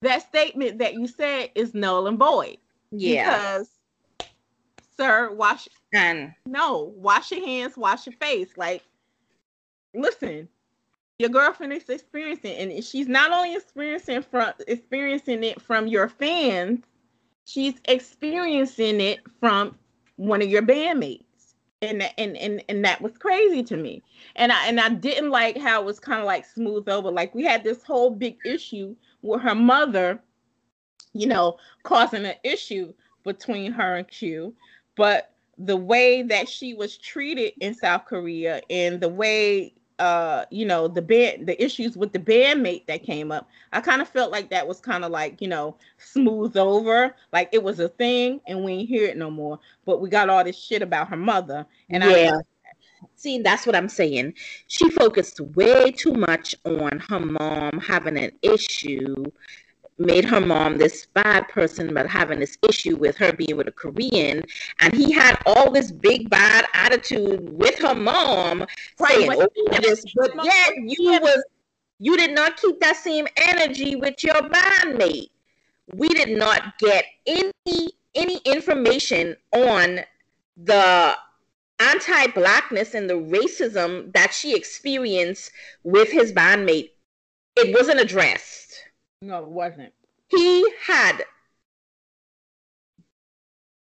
that 0.02 0.28
statement 0.28 0.80
that 0.80 0.96
you 0.96 1.08
said 1.08 1.50
is 1.56 1.74
null 1.74 2.08
and 2.08 2.20
void. 2.20 2.58
Yeah. 2.92 3.56
Because 3.56 3.70
sir, 5.00 5.32
wash 5.32 5.68
and 5.93 6.34
no, 6.45 6.93
wash 6.95 7.32
your 7.32 7.45
hands, 7.45 7.78
wash 7.78 8.06
your 8.06 8.16
face. 8.16 8.50
Like, 8.58 8.84
listen, 9.93 10.47
your 11.20 11.30
girlfriend 11.30 11.74
is 11.74 11.89
experiencing 11.89 12.56
and 12.56 12.84
she's 12.84 13.08
not 13.08 13.32
only 13.32 13.56
experiencing 13.56 14.24
from 14.24 14.54
experiencing 14.68 15.43
it 15.43 15.62
from 15.62 15.88
your 15.88 16.08
fans 16.10 16.84
she's 17.50 17.76
experiencing 17.86 19.02
it 19.02 19.20
from 19.39 19.76
one 20.18 20.41
of 20.41 20.50
your 20.50 20.62
bandmates. 20.62 21.24
And 21.82 22.04
and 22.18 22.36
and, 22.36 22.62
and 22.68 22.84
that 22.84 23.02
was 23.02 23.18
crazy 23.18 23.64
to 23.64 23.78
me. 23.78 24.04
And 24.36 24.52
i 24.52 24.68
and 24.68 24.80
i 24.82 24.89
didn't 24.89 25.30
like 25.30 25.58
how 25.58 25.82
it 25.82 25.86
was 25.86 26.00
kind 26.00 26.20
of 26.20 26.26
like 26.26 26.45
smooth 26.45 26.89
over. 26.89 27.10
Like 27.10 27.34
we 27.34 27.45
had 27.45 27.64
this 27.64 27.84
whole 27.84 28.12
big 28.12 28.38
issue 28.45 28.95
with 29.22 29.41
her 29.41 29.56
mother 29.56 30.22
you 31.14 31.26
know 31.26 31.58
causing 31.84 32.26
an 32.26 32.36
issue 32.43 32.93
between 33.24 33.72
her 33.72 33.95
and 33.95 34.08
q 34.08 34.54
but 35.00 35.32
the 35.58 35.78
way 35.78 36.22
that 36.22 36.47
she 36.47 36.74
was 36.74 36.97
treated 36.97 37.54
in 37.60 37.74
south 37.74 38.06
korea 38.06 38.62
and 38.70 39.02
the 39.02 39.10
way 39.10 39.74
uh 40.00 40.45
you 40.50 40.66
know 40.66 40.88
the 40.88 41.02
band 41.02 41.47
the 41.47 41.62
issues 41.64 41.97
with 41.97 42.14
the 42.14 42.20
bandmate 42.20 42.86
that 42.86 43.04
came 43.04 43.32
up 43.32 43.50
i 43.74 43.82
kind 43.82 44.02
of 44.02 44.08
felt 44.08 44.32
like 44.32 44.50
that 44.50 44.68
was 44.68 44.80
kind 44.80 45.04
of 45.04 45.12
like 45.12 45.41
you 45.41 45.47
know 45.47 45.76
smooth 45.97 46.56
over 46.56 47.16
like 47.34 47.50
it 47.52 47.64
was 47.64 47.80
a 47.80 47.89
thing 47.89 48.39
and 48.47 48.64
we 48.64 48.74
ain't 48.74 48.89
hear 48.89 49.06
it 49.06 49.18
no 49.18 49.30
more. 49.30 49.60
But 49.86 50.02
we 50.02 50.10
got 50.10 50.30
all 50.30 50.43
this 50.43 50.58
shit 50.58 50.82
about 50.82 51.10
her 51.10 51.18
mother 51.18 51.66
and 51.89 52.04
yeah. 52.04 52.32
I, 52.34 53.06
see 53.16 53.41
that's 53.41 53.66
what 53.66 53.76
i'm 53.76 53.89
saying. 53.89 54.34
She 54.68 54.89
focused 54.91 55.39
way 55.39 55.91
too 55.91 56.14
much 56.14 56.56
on 56.66 57.00
her 57.10 57.20
mom 57.20 57.80
having 57.80 58.18
an 58.18 58.32
issue 58.41 59.24
made 60.00 60.26
her 60.26 60.39
mom 60.39 60.78
this 60.78 61.08
bad 61.08 61.47
person, 61.50 61.93
but 61.93 62.08
having 62.08 62.39
this 62.39 62.58
issue 62.68 62.95
with 62.95 63.18
her 63.18 63.34
being 63.34 63.58
with 63.58 63.68
a 63.68 63.72
Korean. 63.72 64.43
And 64.80 64.93
he 64.93 65.12
had 65.12 65.39
all 65.45 65.72
this 65.72 65.91
big 65.91 66.30
bad 66.30 66.66
attitude 66.74 67.50
with 67.52 67.78
her 67.80 67.95
mom, 67.95 68.66
right, 69.00 69.10
saying, 69.12 69.32
oh, 69.34 69.47
but, 69.68 69.78
oh, 69.78 69.82
this, 69.82 70.06
but 70.16 70.32
yet 70.43 70.74
you 70.78 71.20
was 71.22 71.43
you 72.00 72.16
did 72.16 72.34
not 72.34 72.56
keep 72.58 72.80
that 72.80 72.95
same 72.95 73.28
energy 73.36 73.95
with 73.95 74.24
your 74.24 74.36
bandmate. 74.36 75.30
We 75.93 76.08
did 76.10 76.30
not 76.30 76.78
get 76.80 77.06
any 77.26 77.89
any 78.16 78.38
information 78.45 79.36
on 79.52 80.00
the 80.58 81.18
anti-blackness 81.80 82.93
and 82.93 83.10
the 83.10 83.16
racism 83.16 84.12
that 84.14 84.34
she 84.34 84.56
experienced 84.56 85.52
with 85.84 86.12
his 86.12 86.34
bandmate. 86.34 86.91
It 87.56 87.74
wasn't 87.74 88.00
addressed. 88.00 88.59
No, 89.22 89.39
it 89.39 89.47
wasn't. 89.47 89.93
He 90.30 90.72
had 90.86 91.24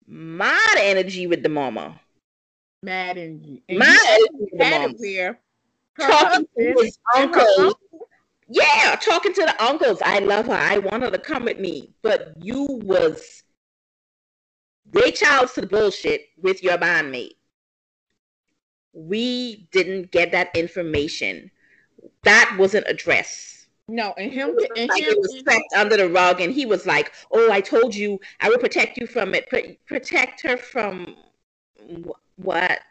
mad 0.07 0.77
energy 0.77 1.27
with 1.27 1.43
the 1.43 1.49
mama. 1.49 1.99
Mad 2.81 3.17
energy. 3.17 3.63
And 3.69 3.79
mad 3.79 3.99
energy 4.07 4.29
with 4.39 4.59
the 4.59 4.65
mama. 4.65 5.37
Talking 5.99 6.47
to 6.57 6.83
his 6.83 6.97
uncle. 7.15 7.77
Yeah, 8.49 8.95
talking 9.01 9.33
to 9.33 9.41
the 9.41 9.63
uncles. 9.63 10.01
I 10.03 10.19
love 10.19 10.47
her. 10.47 10.53
I 10.53 10.79
want 10.79 11.03
her 11.03 11.11
to 11.11 11.19
come 11.19 11.45
with 11.45 11.59
me. 11.59 11.93
But 12.01 12.33
you 12.39 12.65
was 12.83 13.43
they 14.91 15.11
child 15.11 15.49
to 15.53 15.61
the 15.61 15.67
bullshit 15.67 16.29
with 16.37 16.63
your 16.63 16.77
bandmate. 16.77 17.35
We 18.93 19.67
didn't 19.71 20.11
get 20.11 20.31
that 20.31 20.55
information. 20.55 21.51
That 22.23 22.55
wasn't 22.57 22.87
addressed. 22.87 23.56
No, 23.89 24.13
and 24.17 24.31
him 24.31 24.49
and 24.49 24.89
like 24.89 25.01
him, 25.01 25.13
it 25.13 25.17
was 25.17 25.39
swept 25.39 25.73
under 25.75 25.95
the 25.95 26.09
rug, 26.09 26.41
and 26.41 26.53
he 26.53 26.65
was 26.65 26.85
like, 26.85 27.13
"Oh, 27.31 27.49
I 27.51 27.61
told 27.61 27.95
you 27.95 28.19
I 28.41 28.49
will 28.49 28.57
protect 28.57 28.97
you 28.97 29.07
from 29.07 29.33
it. 29.33 29.49
protect 29.85 30.41
her 30.41 30.57
from 30.57 31.15
what? 32.35 32.81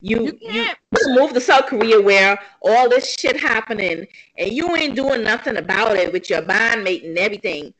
You 0.00 0.38
you, 0.40 0.40
you 0.42 0.66
move 1.08 1.32
to 1.32 1.40
South 1.40 1.66
Korea 1.66 2.00
where 2.00 2.38
all 2.62 2.88
this 2.88 3.16
shit 3.18 3.36
happening, 3.40 4.06
and 4.36 4.52
you 4.52 4.76
ain't 4.76 4.94
doing 4.94 5.24
nothing 5.24 5.56
about 5.56 5.96
it 5.96 6.12
with 6.12 6.30
your 6.30 6.42
bondmate 6.42 7.04
and 7.04 7.18
everything. 7.18 7.74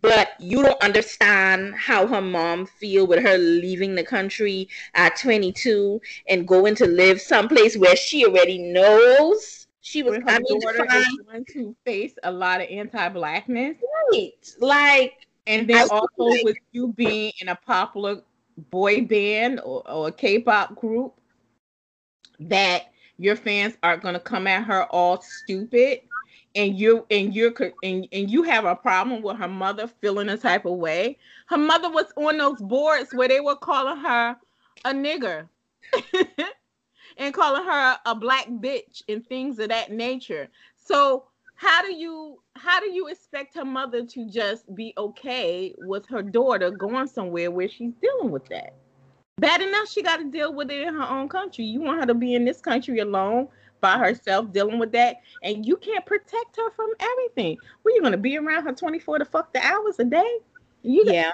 But 0.00 0.30
you 0.40 0.62
don't 0.62 0.82
understand 0.82 1.74
how 1.76 2.06
her 2.08 2.20
mom 2.20 2.66
feel 2.66 3.06
with 3.06 3.22
her 3.22 3.38
leaving 3.38 3.94
the 3.94 4.04
country 4.04 4.68
at 4.94 5.16
22 5.16 6.00
and 6.28 6.46
going 6.46 6.74
to 6.76 6.86
live 6.86 7.20
someplace 7.20 7.76
where 7.76 7.96
she 7.96 8.24
already 8.24 8.58
knows 8.58 9.59
She 9.80 10.02
was 10.02 10.16
her 10.16 10.38
daughter 10.40 10.86
is 10.94 11.18
going 11.26 11.44
to 11.52 11.74
face 11.84 12.14
a 12.22 12.30
lot 12.30 12.60
of 12.60 12.68
anti-blackness, 12.68 13.76
right? 14.12 14.32
Like, 14.58 15.26
and 15.46 15.68
then 15.68 15.78
I 15.78 15.94
also 15.94 16.24
like, 16.24 16.44
with 16.44 16.58
you 16.72 16.92
being 16.92 17.32
in 17.40 17.48
a 17.48 17.56
popular 17.56 18.22
boy 18.70 19.06
band 19.06 19.60
or, 19.64 19.88
or 19.90 20.08
a 20.08 20.12
K-pop 20.12 20.76
group, 20.76 21.14
that 22.40 22.92
your 23.16 23.36
fans 23.36 23.76
aren't 23.82 24.02
going 24.02 24.14
to 24.14 24.20
come 24.20 24.46
at 24.46 24.64
her 24.64 24.84
all 24.86 25.22
stupid 25.22 26.00
and 26.54 26.78
you 26.78 27.06
and 27.10 27.34
you're 27.34 27.52
and, 27.82 28.08
and 28.12 28.30
you 28.30 28.42
have 28.42 28.64
a 28.64 28.74
problem 28.74 29.22
with 29.22 29.36
her 29.36 29.48
mother 29.48 29.86
feeling 30.00 30.28
a 30.28 30.36
type 30.36 30.64
of 30.64 30.78
way. 30.78 31.16
Her 31.46 31.58
mother 31.58 31.90
was 31.90 32.06
on 32.16 32.38
those 32.38 32.60
boards 32.60 33.12
where 33.12 33.28
they 33.28 33.40
were 33.40 33.56
calling 33.56 33.98
her 33.98 34.36
a 34.84 34.92
nigger 34.92 35.48
and 37.20 37.34
calling 37.34 37.62
her 37.62 37.98
a 38.06 38.14
black 38.14 38.48
bitch 38.48 39.02
and 39.08 39.24
things 39.26 39.58
of 39.58 39.68
that 39.68 39.92
nature. 39.92 40.48
So 40.74 41.24
how 41.54 41.82
do 41.82 41.94
you 41.94 42.42
how 42.56 42.80
do 42.80 42.90
you 42.90 43.08
expect 43.08 43.54
her 43.54 43.64
mother 43.64 44.04
to 44.04 44.28
just 44.28 44.74
be 44.74 44.94
okay 44.96 45.74
with 45.78 46.06
her 46.06 46.22
daughter 46.22 46.70
going 46.70 47.06
somewhere 47.06 47.50
where 47.50 47.68
she's 47.68 47.92
dealing 48.02 48.30
with 48.30 48.46
that? 48.46 48.74
Bad 49.38 49.60
enough 49.60 49.88
she 49.88 50.02
got 50.02 50.16
to 50.16 50.30
deal 50.30 50.54
with 50.54 50.70
it 50.70 50.80
in 50.88 50.94
her 50.94 51.08
own 51.08 51.28
country. 51.28 51.66
You 51.66 51.82
want 51.82 52.00
her 52.00 52.06
to 52.06 52.14
be 52.14 52.34
in 52.34 52.44
this 52.46 52.60
country 52.60 52.98
alone 53.00 53.48
by 53.82 53.98
herself 53.98 54.50
dealing 54.52 54.78
with 54.78 54.92
that 54.92 55.16
and 55.42 55.64
you 55.64 55.76
can't 55.76 56.04
protect 56.06 56.56
her 56.56 56.70
from 56.74 56.88
everything. 56.98 57.58
Were 57.84 57.90
you 57.90 58.10
to 58.10 58.16
be 58.16 58.38
around 58.38 58.64
her 58.64 58.72
24 58.72 59.18
to 59.18 59.24
fuck 59.26 59.52
the 59.52 59.64
hours 59.64 59.98
a 59.98 60.04
day? 60.04 60.38
You 60.82 61.04
yeah. 61.06 61.32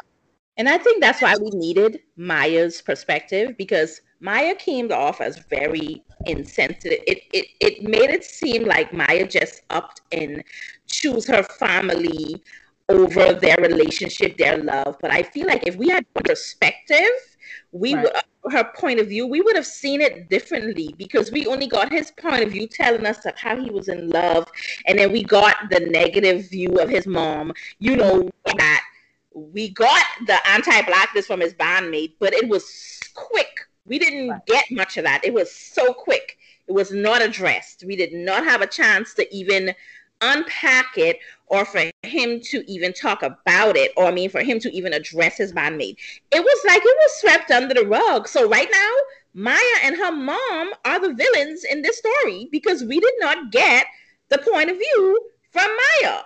And 0.56 0.68
i 0.68 0.78
think 0.78 1.00
that's 1.00 1.22
why 1.22 1.36
we 1.40 1.50
needed 1.50 2.00
maya's 2.16 2.82
perspective 2.82 3.56
because 3.56 4.00
maya 4.20 4.54
came 4.54 4.90
off 4.92 5.20
as 5.20 5.38
very 5.50 6.02
insensitive. 6.26 7.00
It, 7.06 7.22
it 7.32 7.46
it 7.60 7.82
made 7.82 8.10
it 8.10 8.24
seem 8.24 8.64
like 8.64 8.92
maya 8.92 9.26
just 9.26 9.62
upped 9.70 10.00
and 10.12 10.42
choose 10.86 11.26
her 11.26 11.42
family 11.42 12.42
over 12.88 13.34
their 13.34 13.56
relationship 13.56 14.36
their 14.36 14.58
love. 14.58 14.96
But 15.00 15.10
i 15.10 15.22
feel 15.22 15.46
like 15.46 15.66
if 15.66 15.76
we 15.76 15.88
had 15.88 16.04
perspective 16.14 17.10
we 17.72 17.94
right. 17.94 18.04
would 18.04 18.16
uh, 18.16 18.20
her 18.50 18.64
point 18.76 19.00
of 19.00 19.08
view 19.08 19.26
we 19.26 19.40
would 19.40 19.56
have 19.56 19.66
seen 19.66 20.00
it 20.00 20.28
differently 20.30 20.94
because 20.98 21.32
we 21.32 21.46
only 21.46 21.66
got 21.66 21.90
his 21.90 22.12
point 22.12 22.44
of 22.44 22.52
view 22.52 22.66
telling 22.66 23.04
us 23.04 23.24
of 23.26 23.36
how 23.36 23.56
he 23.56 23.70
was 23.70 23.88
in 23.88 24.08
love. 24.08 24.48
And 24.86 24.98
then 24.98 25.12
we 25.12 25.24
got 25.24 25.56
the 25.70 25.80
negative 25.80 26.48
view 26.48 26.78
of 26.78 26.88
his 26.88 27.06
mom. 27.06 27.52
You 27.80 27.96
know 27.96 28.30
that 28.44 28.82
we 29.34 29.68
got 29.68 30.04
the 30.26 30.38
anti-blackness 30.48 31.26
from 31.26 31.40
his 31.40 31.52
bandmate 31.54 32.14
but 32.18 32.32
it 32.32 32.48
was 32.48 32.98
quick 33.14 33.65
we 33.86 33.98
didn't 33.98 34.28
right. 34.28 34.46
get 34.46 34.64
much 34.70 34.96
of 34.96 35.04
that 35.04 35.24
it 35.24 35.32
was 35.32 35.50
so 35.54 35.92
quick 35.92 36.38
it 36.68 36.72
was 36.72 36.90
not 36.90 37.22
addressed 37.22 37.84
we 37.86 37.96
did 37.96 38.12
not 38.12 38.44
have 38.44 38.60
a 38.60 38.66
chance 38.66 39.14
to 39.14 39.34
even 39.34 39.74
unpack 40.20 40.96
it 40.96 41.18
or 41.48 41.64
for 41.64 41.82
him 42.02 42.40
to 42.40 42.68
even 42.70 42.92
talk 42.92 43.22
about 43.22 43.76
it 43.76 43.92
or 43.96 44.06
I 44.06 44.10
mean 44.10 44.30
for 44.30 44.42
him 44.42 44.58
to 44.60 44.72
even 44.72 44.92
address 44.92 45.36
his 45.36 45.52
bandmate. 45.52 45.96
It 46.32 46.40
was 46.42 46.64
like 46.66 46.82
it 46.82 46.84
was 46.84 47.20
swept 47.20 47.50
under 47.50 47.74
the 47.74 47.86
rug. 47.86 48.28
So 48.28 48.48
right 48.48 48.68
now, 48.72 48.92
Maya 49.34 49.78
and 49.82 49.96
her 49.96 50.12
mom 50.12 50.72
are 50.84 51.00
the 51.00 51.14
villains 51.14 51.64
in 51.64 51.82
this 51.82 51.98
story 51.98 52.48
because 52.50 52.84
we 52.84 53.00
did 53.00 53.14
not 53.18 53.52
get 53.52 53.86
the 54.28 54.38
point 54.38 54.70
of 54.70 54.76
view 54.76 55.30
from 55.50 55.70
Maya. 56.02 56.20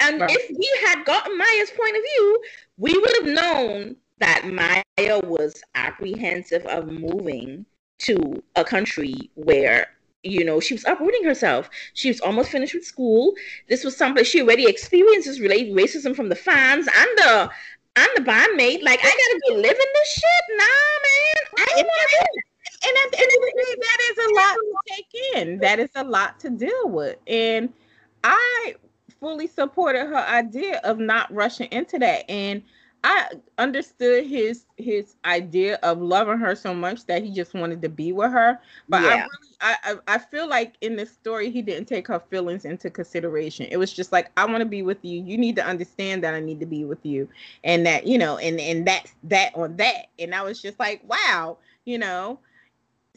And 0.00 0.20
right. 0.20 0.30
if 0.30 0.50
we 0.50 0.70
had 0.86 1.04
gotten 1.04 1.38
Maya's 1.38 1.70
point 1.70 1.96
of 1.96 2.02
view, 2.02 2.42
we 2.78 2.98
would 2.98 3.16
have 3.20 3.34
known 3.34 3.96
that 4.18 4.46
Maya 4.46 5.20
was 5.24 5.62
apprehensive 5.74 6.64
of 6.66 6.86
moving 6.86 7.66
to 7.98 8.42
a 8.56 8.64
country 8.64 9.30
where 9.34 9.88
you 10.26 10.42
know, 10.42 10.58
she 10.58 10.72
was 10.72 10.84
uprooting 10.86 11.22
herself. 11.22 11.68
She 11.92 12.08
was 12.08 12.18
almost 12.20 12.50
finished 12.50 12.72
with 12.72 12.84
school. 12.84 13.34
This 13.68 13.84
was 13.84 13.94
something 13.94 14.24
she 14.24 14.40
already 14.40 14.66
experiences 14.66 15.38
related 15.38 15.76
racism 15.76 16.16
from 16.16 16.30
the 16.30 16.34
fans 16.34 16.88
and 16.88 17.08
the 17.16 17.50
and 17.96 18.08
the 18.16 18.22
bandmate. 18.22 18.82
Like, 18.82 19.00
I 19.02 19.04
gotta 19.04 19.40
be 19.48 19.54
living 19.56 19.86
this 19.94 20.12
shit. 20.14 20.56
Nah, 20.56 20.64
man. 20.64 21.68
I 21.68 21.78
ain't 21.78 21.88
and 22.86 22.96
at 23.04 23.12
the 23.12 23.18
end 23.18 23.26
of 23.26 23.40
the 23.40 23.52
day, 23.56 23.74
that 23.80 23.98
is 24.10 24.18
a 24.18 24.34
lot 24.34 24.54
to 24.54 24.94
take 24.94 25.36
in. 25.36 25.58
That 25.58 25.78
is 25.78 25.90
a 25.94 26.04
lot 26.04 26.40
to 26.40 26.50
deal 26.50 26.88
with. 26.88 27.16
And 27.26 27.72
I 28.22 28.74
fully 29.20 29.46
supported 29.46 30.06
her 30.06 30.16
idea 30.16 30.80
of 30.84 30.98
not 30.98 31.32
rushing 31.32 31.68
into 31.70 31.98
that. 32.00 32.28
And 32.30 32.62
I 33.04 33.32
understood 33.58 34.26
his 34.26 34.64
his 34.78 35.16
idea 35.26 35.78
of 35.82 36.00
loving 36.00 36.38
her 36.38 36.54
so 36.54 36.72
much 36.72 37.04
that 37.04 37.22
he 37.22 37.30
just 37.30 37.52
wanted 37.52 37.82
to 37.82 37.90
be 37.90 38.12
with 38.12 38.32
her. 38.32 38.58
But 38.88 39.02
yeah. 39.02 39.08
I 39.08 39.12
really 39.16 39.98
I, 40.08 40.14
I 40.14 40.18
feel 40.18 40.48
like 40.48 40.74
in 40.80 40.96
this 40.96 41.12
story 41.12 41.50
he 41.50 41.60
didn't 41.60 41.84
take 41.86 42.08
her 42.08 42.18
feelings 42.18 42.64
into 42.64 42.88
consideration. 42.88 43.66
It 43.70 43.76
was 43.76 43.92
just 43.92 44.10
like 44.10 44.30
I 44.38 44.46
want 44.46 44.60
to 44.60 44.66
be 44.66 44.80
with 44.80 45.04
you. 45.04 45.22
You 45.22 45.36
need 45.36 45.54
to 45.56 45.66
understand 45.66 46.24
that 46.24 46.32
I 46.32 46.40
need 46.40 46.60
to 46.60 46.66
be 46.66 46.86
with 46.86 47.04
you, 47.04 47.28
and 47.62 47.84
that 47.84 48.06
you 48.06 48.16
know, 48.16 48.38
and 48.38 48.58
and 48.58 48.86
that's 48.86 49.12
that 49.24 49.54
on 49.54 49.76
that. 49.76 50.06
And 50.18 50.34
I 50.34 50.42
was 50.42 50.62
just 50.62 50.80
like, 50.80 51.02
wow, 51.06 51.58
you 51.84 51.98
know. 51.98 52.40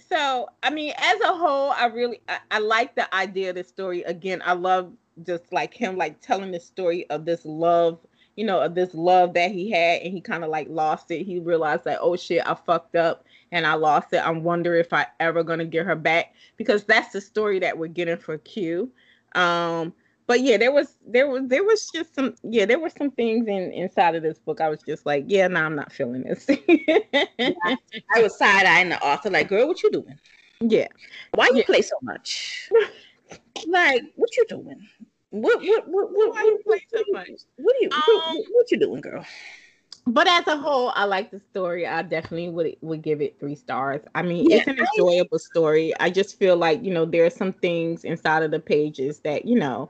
So 0.09 0.49
I 0.63 0.69
mean, 0.69 0.93
as 0.97 1.21
a 1.21 1.33
whole, 1.33 1.71
I 1.71 1.85
really 1.85 2.19
I, 2.27 2.39
I 2.51 2.59
like 2.59 2.93
the 2.95 3.13
idea 3.15 3.51
of 3.51 3.55
the 3.55 3.63
story. 3.63 4.03
Again, 4.03 4.41
I 4.45 4.51
love 4.51 4.91
just 5.25 5.53
like 5.53 5.73
him 5.73 5.95
like 5.95 6.19
telling 6.19 6.51
the 6.51 6.59
story 6.59 7.09
of 7.09 7.23
this 7.23 7.45
love 7.45 7.99
you 8.37 8.45
know, 8.45 8.61
of 8.61 8.75
this 8.75 8.93
love 8.93 9.33
that 9.33 9.51
he 9.51 9.69
had 9.69 10.01
and 10.03 10.13
he 10.13 10.21
kind 10.21 10.43
of 10.43 10.49
like 10.49 10.67
lost 10.69 11.11
it. 11.11 11.25
He 11.25 11.39
realized 11.39 11.83
that, 11.85 11.97
oh 12.01 12.15
shit, 12.15 12.47
I 12.47 12.53
fucked 12.53 12.95
up 12.95 13.25
and 13.51 13.65
I 13.65 13.73
lost 13.73 14.13
it. 14.13 14.17
I 14.17 14.29
wonder 14.29 14.75
if 14.75 14.93
I 14.93 15.07
ever 15.19 15.43
gonna 15.43 15.65
get 15.65 15.85
her 15.85 15.95
back 15.95 16.33
because 16.55 16.83
that's 16.83 17.11
the 17.11 17.19
story 17.19 17.59
that 17.59 17.77
we're 17.77 17.87
getting 17.87 18.17
for 18.17 18.37
Q. 18.37 18.91
Um, 19.33 19.91
but 20.27 20.41
yeah, 20.41 20.57
there 20.57 20.71
was 20.71 20.97
there 21.07 21.27
was 21.27 21.43
there 21.47 21.63
was 21.63 21.89
just 21.89 22.13
some 22.13 22.35
yeah, 22.43 22.65
there 22.65 22.79
were 22.79 22.91
some 22.91 23.09
things 23.09 23.47
in 23.47 23.71
inside 23.71 24.13
of 24.13 24.21
this 24.21 24.37
book. 24.37 24.61
I 24.61 24.69
was 24.69 24.83
just 24.83 25.05
like, 25.05 25.25
yeah, 25.27 25.47
no, 25.47 25.61
nah, 25.61 25.65
I'm 25.65 25.75
not 25.75 25.91
feeling 25.91 26.23
this. 26.23 26.45
I 26.49 28.21
was 28.21 28.37
side 28.37 28.65
eyeing 28.65 28.89
the 28.89 29.01
author, 29.03 29.31
like, 29.31 29.47
girl, 29.47 29.67
what 29.67 29.81
you 29.81 29.89
doing? 29.89 30.19
Yeah. 30.59 30.87
Why 31.33 31.47
you 31.47 31.57
yeah. 31.57 31.65
play 31.65 31.81
so 31.81 31.95
much? 32.03 32.69
like, 33.67 34.03
what 34.15 34.35
you 34.37 34.45
doing? 34.47 34.87
What 35.29 35.61
what 35.61 35.87
what 35.87 36.11
what, 36.11 36.33
Why 36.33 36.43
you 36.43 36.59
play 36.65 36.81
so 36.93 37.03
much? 37.11 37.29
What 37.57 37.75
are 37.75 37.81
you 37.81 37.89
um, 37.91 38.35
what, 38.35 38.45
what 38.51 38.71
you 38.71 38.79
doing, 38.79 39.01
girl? 39.01 39.25
But 40.05 40.25
as 40.29 40.47
a 40.47 40.55
whole, 40.55 40.93
I 40.95 41.03
like 41.03 41.31
the 41.31 41.41
story. 41.51 41.85
I 41.85 42.01
definitely 42.01 42.47
would 42.49 42.77
would 42.79 43.01
give 43.01 43.21
it 43.21 43.37
three 43.39 43.55
stars. 43.55 44.01
I 44.15 44.21
mean, 44.21 44.49
yeah. 44.49 44.57
it's 44.57 44.67
an 44.67 44.79
enjoyable 44.79 45.39
story. 45.39 45.93
I 45.99 46.09
just 46.09 46.39
feel 46.39 46.55
like 46.55 46.81
you 46.81 46.93
know 46.93 47.03
there 47.03 47.25
are 47.25 47.29
some 47.29 47.51
things 47.51 48.05
inside 48.05 48.43
of 48.43 48.51
the 48.51 48.59
pages 48.59 49.19
that 49.19 49.43
you 49.43 49.59
know, 49.59 49.89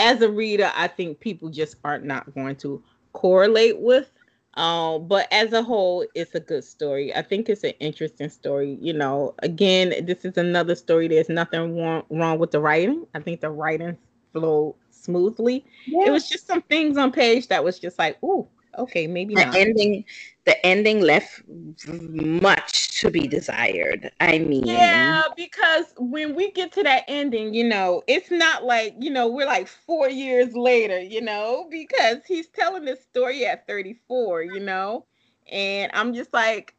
as 0.00 0.22
a 0.22 0.30
reader, 0.30 0.72
I 0.74 0.88
think 0.88 1.20
people 1.20 1.50
just 1.50 1.76
are 1.84 2.00
not 2.00 2.34
going 2.34 2.56
to 2.56 2.82
correlate 3.12 3.78
with. 3.78 4.10
Um, 4.54 5.06
but 5.06 5.28
as 5.32 5.52
a 5.52 5.62
whole, 5.62 6.04
it's 6.16 6.34
a 6.34 6.40
good 6.40 6.64
story. 6.64 7.14
I 7.14 7.22
think 7.22 7.48
it's 7.48 7.62
an 7.62 7.74
interesting 7.78 8.28
story. 8.28 8.76
You 8.80 8.92
know, 8.92 9.36
again, 9.38 10.04
this 10.04 10.24
is 10.24 10.36
another 10.36 10.74
story. 10.74 11.06
There's 11.06 11.28
nothing 11.28 11.78
wrong, 11.80 12.02
wrong 12.10 12.40
with 12.40 12.50
the 12.50 12.58
writing. 12.58 13.06
I 13.14 13.20
think 13.20 13.40
the 13.40 13.50
writing 13.50 13.96
flowed 14.32 14.74
smoothly. 14.90 15.64
It 15.86 16.10
was 16.10 16.28
just 16.28 16.46
some 16.46 16.62
things 16.62 16.96
on 16.96 17.12
page 17.12 17.48
that 17.48 17.64
was 17.64 17.78
just 17.78 17.98
like, 17.98 18.22
ooh, 18.22 18.46
okay, 18.78 19.06
maybe 19.06 19.34
the 19.34 19.46
not. 19.46 19.56
ending. 19.56 20.04
The 20.44 20.64
ending 20.64 21.00
left 21.00 21.42
much 21.86 23.00
to 23.00 23.10
be 23.10 23.28
desired. 23.28 24.10
I 24.20 24.38
mean, 24.38 24.66
yeah, 24.66 25.24
because 25.36 25.86
when 25.98 26.34
we 26.34 26.50
get 26.52 26.72
to 26.72 26.82
that 26.84 27.04
ending, 27.06 27.52
you 27.52 27.64
know, 27.64 28.02
it's 28.06 28.30
not 28.30 28.64
like 28.64 28.94
you 28.98 29.10
know 29.10 29.28
we're 29.28 29.46
like 29.46 29.68
four 29.68 30.08
years 30.08 30.54
later, 30.54 31.00
you 31.00 31.20
know, 31.20 31.68
because 31.70 32.18
he's 32.26 32.48
telling 32.48 32.84
this 32.84 33.02
story 33.02 33.44
at 33.44 33.66
34, 33.66 34.42
you 34.42 34.60
know, 34.60 35.04
and 35.52 35.90
I'm 35.94 36.14
just 36.14 36.32
like, 36.32 36.74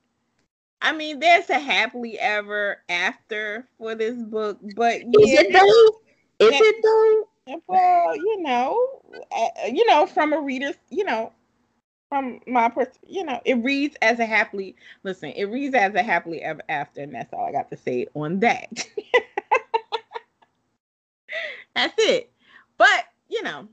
I 0.82 0.94
mean, 0.94 1.20
there's 1.20 1.50
a 1.50 1.60
happily 1.60 2.18
ever 2.20 2.82
after 2.90 3.68
for 3.78 3.94
this 3.94 4.16
book, 4.16 4.58
but 4.76 4.96
is 4.96 5.32
yeah, 5.32 5.42
it 5.42 5.54
though? 5.54 6.48
Is 6.48 6.60
it 6.60 6.76
though? 6.82 7.28
Well, 7.68 8.16
you 8.16 8.42
know, 8.44 9.02
uh, 9.32 9.66
you 9.68 9.86
know, 9.88 10.06
from 10.06 10.34
a 10.34 10.40
reader's, 10.40 10.76
you 10.90 11.04
know, 11.04 11.34
from 12.10 12.40
my 12.48 12.70
pers- 12.70 13.00
you 13.08 13.24
know, 13.24 13.40
it 13.46 13.56
reads 13.64 13.96
as 14.02 14.20
a 14.20 14.26
happily. 14.26 14.76
Listen, 15.04 15.30
it 15.32 15.46
reads 15.46 15.76
as 15.76 15.94
a 15.96 16.04
happily 16.04 16.42
ever 16.42 16.62
after, 16.70 17.02
and 17.02 17.14
that's 17.14 17.34
all 17.34 17.46
I 17.48 17.52
got 17.52 17.70
to 17.72 17.78
say 17.78 18.08
on 18.16 18.40
that. 18.40 18.70
that's 21.76 21.94
it. 21.98 22.32
But 22.78 23.06
you 23.30 23.44
know, 23.44 23.68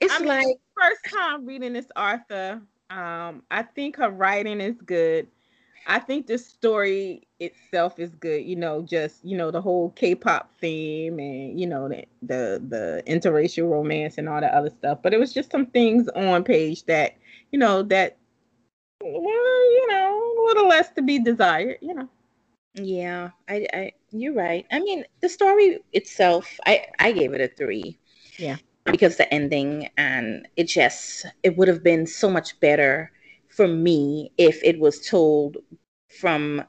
it's 0.00 0.14
I 0.14 0.18
mean, 0.18 0.28
like 0.28 0.46
first 0.80 1.00
time 1.12 1.46
reading 1.46 1.72
this 1.72 1.90
Arthur. 1.96 2.60
Um, 2.90 3.42
I 3.50 3.62
think 3.62 3.96
her 3.96 4.10
writing 4.10 4.60
is 4.60 4.80
good. 4.82 5.26
I 5.86 5.98
think 5.98 6.26
the 6.26 6.38
story 6.38 7.26
itself 7.40 7.98
is 7.98 8.14
good. 8.14 8.44
You 8.44 8.56
know, 8.56 8.82
just 8.82 9.24
you 9.24 9.36
know 9.36 9.50
the 9.50 9.60
whole 9.60 9.90
K-pop 9.90 10.50
theme 10.60 11.18
and 11.18 11.58
you 11.58 11.66
know 11.66 11.88
the 11.88 12.04
the 12.22 12.62
the 12.68 13.02
interracial 13.06 13.70
romance 13.70 14.18
and 14.18 14.28
all 14.28 14.40
that 14.40 14.54
other 14.54 14.70
stuff. 14.70 14.98
But 15.02 15.14
it 15.14 15.20
was 15.20 15.32
just 15.32 15.50
some 15.50 15.66
things 15.66 16.08
on 16.10 16.44
page 16.44 16.84
that 16.84 17.16
you 17.52 17.58
know 17.58 17.82
that 17.84 18.16
well, 19.02 19.72
you 19.72 19.86
know, 19.90 20.34
a 20.38 20.42
little 20.46 20.68
less 20.68 20.90
to 20.92 21.02
be 21.02 21.18
desired. 21.18 21.78
You 21.80 21.94
know. 21.94 22.08
Yeah, 22.74 23.30
I, 23.48 23.66
I, 23.72 23.92
you're 24.10 24.34
right. 24.34 24.66
I 24.72 24.80
mean, 24.80 25.04
the 25.20 25.28
story 25.28 25.78
itself, 25.92 26.58
I, 26.66 26.86
I 26.98 27.12
gave 27.12 27.32
it 27.32 27.40
a 27.40 27.46
three. 27.46 27.98
Yeah, 28.36 28.56
because 28.84 29.16
the 29.16 29.32
ending 29.32 29.90
and 29.96 30.48
it 30.56 30.64
just, 30.64 31.26
it 31.44 31.56
would 31.56 31.68
have 31.68 31.84
been 31.84 32.04
so 32.06 32.28
much 32.28 32.58
better 32.58 33.12
for 33.54 33.68
me 33.68 34.32
if 34.36 34.62
it 34.64 34.78
was 34.78 35.06
told 35.06 35.58
from 36.20 36.62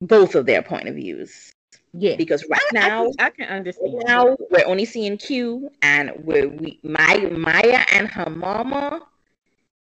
both 0.00 0.34
of 0.34 0.46
their 0.46 0.62
point 0.62 0.88
of 0.88 0.96
views. 0.96 1.52
Yeah, 1.92 2.16
because 2.16 2.44
right 2.48 2.60
I, 2.72 2.74
now 2.74 3.02
I 3.02 3.06
can, 3.06 3.14
I 3.18 3.30
can 3.30 3.48
understand. 3.48 3.94
Right 3.94 4.06
now 4.06 4.36
we're 4.50 4.66
only 4.66 4.84
seeing 4.84 5.16
Q, 5.16 5.70
and 5.82 6.12
we're 6.18 6.48
we 6.48 6.78
Maya, 6.82 7.30
Maya 7.30 7.84
and 7.92 8.08
her 8.08 8.30
mama 8.30 9.00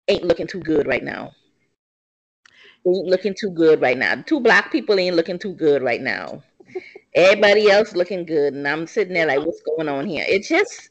ain't 0.07 0.23
looking 0.23 0.47
too 0.47 0.59
good 0.59 0.85
right 0.87 1.03
now. 1.03 1.31
Ain't 2.85 3.07
looking 3.07 3.33
too 3.37 3.51
good 3.51 3.81
right 3.81 3.97
now. 3.97 4.15
two 4.15 4.41
black 4.41 4.71
people 4.71 4.99
ain't 4.99 5.15
looking 5.15 5.39
too 5.39 5.53
good 5.53 5.81
right 5.81 6.01
now. 6.01 6.43
Everybody 7.15 7.69
else 7.69 7.95
looking 7.95 8.25
good, 8.25 8.53
and 8.53 8.67
I'm 8.67 8.87
sitting 8.87 9.13
there 9.13 9.27
like, 9.27 9.39
what's 9.39 9.61
going 9.61 9.87
on 9.87 10.05
here? 10.05 10.25
It 10.27 10.43
just 10.43 10.89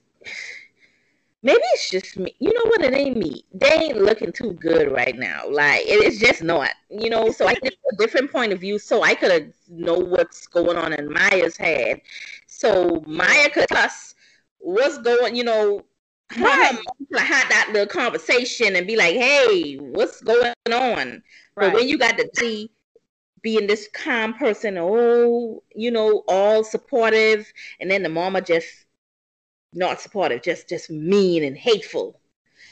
maybe 1.42 1.60
it's 1.74 1.90
just 1.90 2.16
me. 2.16 2.34
You 2.38 2.52
know 2.52 2.70
what? 2.70 2.82
It 2.82 2.94
ain't 2.94 3.16
me. 3.16 3.44
They 3.52 3.70
ain't 3.70 3.98
looking 3.98 4.32
too 4.32 4.52
good 4.54 4.90
right 4.90 5.16
now. 5.16 5.48
Like 5.48 5.82
it's 5.84 6.18
just 6.18 6.42
not. 6.42 6.70
You 6.90 7.10
know. 7.10 7.30
So 7.30 7.46
I 7.46 7.54
get 7.54 7.74
a 7.92 7.96
different 7.96 8.32
point 8.32 8.52
of 8.52 8.60
view, 8.60 8.78
so 8.78 9.02
I 9.02 9.14
could 9.14 9.52
know 9.68 9.98
what's 9.98 10.46
going 10.46 10.76
on 10.76 10.92
in 10.92 11.12
Maya's 11.12 11.56
head. 11.56 12.00
So 12.46 13.02
Maya 13.06 13.50
could 13.50 13.68
cuss 13.68 14.14
what's 14.58 14.98
going. 14.98 15.36
You 15.36 15.44
know. 15.44 15.84
Right. 16.38 16.78
had 17.18 17.46
that 17.50 17.68
little 17.72 17.86
conversation 17.86 18.74
and 18.74 18.86
be 18.86 18.96
like, 18.96 19.16
"Hey, 19.16 19.74
what's 19.74 20.22
going 20.22 20.54
on?" 20.72 20.74
Right. 20.74 21.22
But 21.56 21.74
when 21.74 21.88
you 21.88 21.98
got 21.98 22.16
to 22.16 22.30
see 22.34 22.70
being 23.42 23.66
this 23.66 23.88
calm 23.92 24.32
person, 24.32 24.78
oh, 24.78 25.62
you 25.74 25.90
know, 25.90 26.22
all 26.28 26.64
supportive, 26.64 27.52
and 27.80 27.90
then 27.90 28.02
the 28.02 28.08
mama 28.08 28.40
just 28.40 28.81
not 29.72 30.00
supportive, 30.00 30.42
just 30.42 30.68
just 30.68 30.90
mean 30.90 31.44
and 31.44 31.56
hateful. 31.56 32.18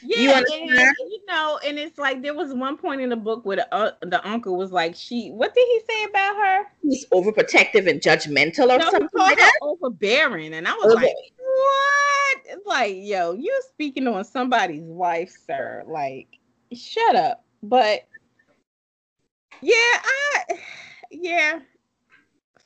Yeah, 0.03 0.17
you, 0.17 0.31
and, 0.33 0.45
you 0.47 1.19
know, 1.27 1.59
and 1.63 1.77
it's 1.77 1.99
like 1.99 2.23
there 2.23 2.33
was 2.33 2.53
one 2.53 2.75
point 2.75 3.01
in 3.01 3.09
the 3.09 3.15
book 3.15 3.45
where 3.45 3.57
the, 3.57 3.73
uh, 3.73 3.91
the 4.01 4.27
uncle 4.27 4.57
was 4.57 4.71
like, 4.71 4.95
"She, 4.95 5.29
what 5.29 5.53
did 5.53 5.67
he 5.67 5.81
say 5.87 6.03
about 6.05 6.35
her? 6.37 6.63
He's 6.81 7.05
overprotective 7.09 7.87
and 7.87 8.01
judgmental, 8.01 8.73
or 8.73 8.79
no, 8.79 8.89
something 8.89 9.09
like 9.13 9.37
that. 9.37 9.53
Overbearing." 9.61 10.55
And 10.55 10.67
I 10.67 10.73
was 10.73 10.93
Over- 10.93 11.05
like, 11.05 11.13
"What?" 11.37 12.37
It's 12.45 12.65
like, 12.65 12.95
yo, 12.97 13.33
you 13.33 13.61
speaking 13.69 14.07
on 14.07 14.23
somebody's 14.25 14.83
wife, 14.83 15.35
sir. 15.45 15.83
Like, 15.87 16.27
shut 16.73 17.15
up. 17.15 17.43
But 17.61 18.01
yeah, 19.61 19.73
I, 19.75 20.43
yeah, 21.11 21.59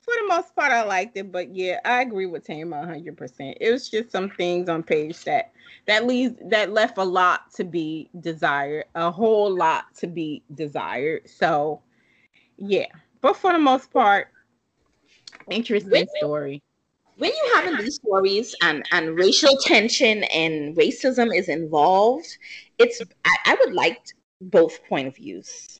for 0.06 0.14
the 0.22 0.27
most 0.27 0.56
part, 0.56 0.72
I 0.72 0.84
liked 0.84 1.18
it, 1.18 1.32
but 1.32 1.53
yeah, 1.53 1.80
I 1.84 2.02
agree 2.02 2.27
with 2.27 2.45
Tama 2.45 2.76
100%. 2.77 3.57
It 3.60 3.72
was 3.72 3.90
just 3.90 4.11
some 4.11 4.30
things 4.30 4.69
on 4.69 4.84
page 4.84 5.23
that 5.23 5.52
that 5.88 6.06
leaves 6.06 6.36
that 6.45 6.72
left 6.72 6.98
a 6.98 7.03
lot 7.03 7.52
to 7.56 7.64
be 7.64 8.10
desired, 8.19 8.86
a 8.94 9.11
whole 9.11 9.53
lot 9.53 9.86
to 9.95 10.07
be 10.07 10.44
desired. 10.53 11.27
So, 11.27 11.82
yeah, 12.57 12.88
but 13.22 13.36
for 13.36 13.52
the 13.52 13.60
most 13.60 13.91
part, 13.91 14.27
interesting 15.49 15.91
when, 15.91 16.07
story. 16.19 16.61
When 17.18 17.32
you 17.32 17.52
have 17.56 17.77
these 17.80 17.95
stories 17.95 18.56
and 18.61 18.86
and 18.91 19.18
racial 19.18 19.57
tension 19.57 20.23
and 20.26 20.76
racism 20.77 21.36
is 21.36 21.49
involved, 21.49 22.38
it's 22.77 23.02
I, 23.26 23.36
I 23.45 23.57
would 23.60 23.73
like 23.73 23.99
both 24.41 24.84
point 24.86 25.07
of 25.07 25.15
views. 25.15 25.80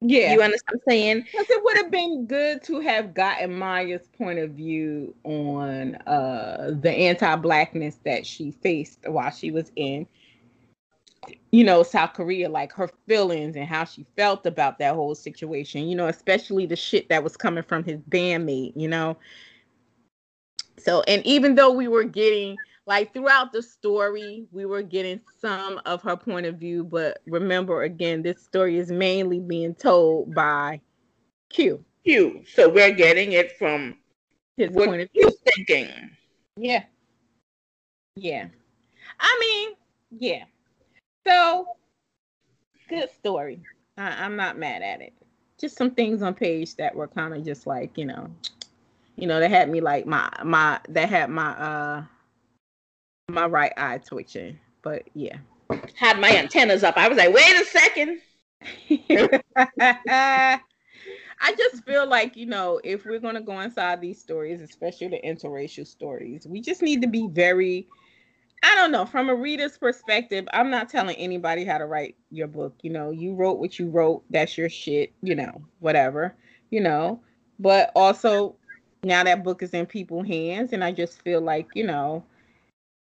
Yeah. 0.00 0.34
You 0.34 0.42
understand 0.42 0.80
what 0.84 0.92
I'm 0.92 0.92
saying? 0.92 1.20
Because 1.22 1.46
it 1.48 1.64
would 1.64 1.76
have 1.78 1.90
been 1.90 2.26
good 2.26 2.62
to 2.64 2.80
have 2.80 3.14
gotten 3.14 3.58
Maya's 3.58 4.08
point 4.18 4.38
of 4.38 4.50
view 4.50 5.14
on 5.24 5.94
uh 6.06 6.72
the 6.80 6.90
anti-blackness 6.90 7.98
that 8.04 8.26
she 8.26 8.50
faced 8.50 9.00
while 9.06 9.30
she 9.30 9.50
was 9.50 9.72
in 9.76 10.06
you 11.50 11.64
know 11.64 11.82
South 11.82 12.12
Korea 12.12 12.48
like 12.48 12.72
her 12.72 12.90
feelings 13.08 13.56
and 13.56 13.66
how 13.66 13.84
she 13.84 14.04
felt 14.16 14.46
about 14.46 14.78
that 14.78 14.94
whole 14.94 15.14
situation 15.14 15.88
you 15.88 15.96
know 15.96 16.06
especially 16.06 16.66
the 16.66 16.76
shit 16.76 17.08
that 17.08 17.24
was 17.24 17.36
coming 17.36 17.64
from 17.64 17.82
his 17.82 18.00
bandmate 18.02 18.72
you 18.76 18.88
know 18.88 19.16
so 20.78 21.02
and 21.08 21.24
even 21.26 21.54
though 21.54 21.70
we 21.72 21.88
were 21.88 22.04
getting 22.04 22.56
like 22.86 23.12
throughout 23.12 23.52
the 23.52 23.62
story, 23.62 24.46
we 24.52 24.64
were 24.64 24.82
getting 24.82 25.20
some 25.40 25.80
of 25.84 26.02
her 26.02 26.16
point 26.16 26.46
of 26.46 26.56
view, 26.56 26.84
but 26.84 27.18
remember 27.26 27.82
again, 27.82 28.22
this 28.22 28.42
story 28.42 28.78
is 28.78 28.90
mainly 28.90 29.40
being 29.40 29.74
told 29.74 30.34
by 30.34 30.80
Q. 31.48 31.84
Q. 32.04 32.44
So 32.54 32.68
we're 32.68 32.92
getting 32.92 33.32
it 33.32 33.58
from 33.58 33.96
his 34.56 34.70
what 34.70 34.88
point 34.88 35.02
of 35.02 35.10
view. 35.12 35.30
Thinking. 35.56 35.88
Yeah. 36.56 36.84
Yeah. 38.14 38.46
I 39.18 39.36
mean, 39.40 39.76
yeah. 40.20 40.44
So 41.26 41.66
good 42.88 43.10
story. 43.10 43.60
I, 43.98 44.24
I'm 44.24 44.36
not 44.36 44.58
mad 44.58 44.82
at 44.82 45.00
it. 45.00 45.12
Just 45.58 45.76
some 45.76 45.90
things 45.90 46.22
on 46.22 46.34
page 46.34 46.76
that 46.76 46.94
were 46.94 47.08
kind 47.08 47.34
of 47.34 47.44
just 47.44 47.66
like, 47.66 47.98
you 47.98 48.04
know, 48.04 48.30
you 49.16 49.26
know, 49.26 49.40
they 49.40 49.48
had 49.48 49.70
me 49.70 49.80
like 49.80 50.06
my 50.06 50.30
my 50.44 50.78
they 50.88 51.06
had 51.06 51.30
my 51.30 51.50
uh 51.56 52.04
my 53.28 53.46
right 53.46 53.72
eye 53.76 53.98
twitching. 53.98 54.58
But 54.82 55.04
yeah. 55.14 55.38
Had 55.94 56.20
my 56.20 56.30
antennas 56.36 56.84
up. 56.84 56.96
I 56.96 57.08
was 57.08 57.18
like, 57.18 57.34
wait 57.34 57.60
a 57.60 57.64
second. 57.64 58.20
I 61.40 61.54
just 61.58 61.84
feel 61.84 62.08
like, 62.08 62.36
you 62.36 62.46
know, 62.46 62.80
if 62.84 63.04
we're 63.04 63.18
going 63.18 63.34
to 63.34 63.40
go 63.40 63.60
inside 63.60 64.00
these 64.00 64.20
stories, 64.20 64.60
especially 64.62 65.08
the 65.08 65.20
interracial 65.24 65.86
stories, 65.86 66.46
we 66.46 66.60
just 66.60 66.82
need 66.82 67.02
to 67.02 67.08
be 67.08 67.26
very, 67.28 67.88
I 68.62 68.74
don't 68.76 68.92
know, 68.92 69.04
from 69.04 69.28
a 69.28 69.34
reader's 69.34 69.76
perspective, 69.76 70.46
I'm 70.52 70.70
not 70.70 70.88
telling 70.88 71.16
anybody 71.16 71.64
how 71.64 71.78
to 71.78 71.86
write 71.86 72.16
your 72.30 72.46
book. 72.46 72.74
You 72.82 72.90
know, 72.90 73.10
you 73.10 73.34
wrote 73.34 73.58
what 73.58 73.78
you 73.78 73.90
wrote, 73.90 74.22
that's 74.30 74.56
your 74.56 74.68
shit, 74.68 75.12
you 75.20 75.34
know, 75.34 75.62
whatever, 75.80 76.36
you 76.70 76.80
know. 76.80 77.20
But 77.58 77.90
also, 77.96 78.54
now 79.02 79.24
that 79.24 79.42
book 79.42 79.62
is 79.62 79.70
in 79.70 79.86
people's 79.86 80.28
hands, 80.28 80.72
and 80.72 80.84
I 80.84 80.92
just 80.92 81.20
feel 81.22 81.40
like, 81.40 81.68
you 81.74 81.84
know, 81.84 82.24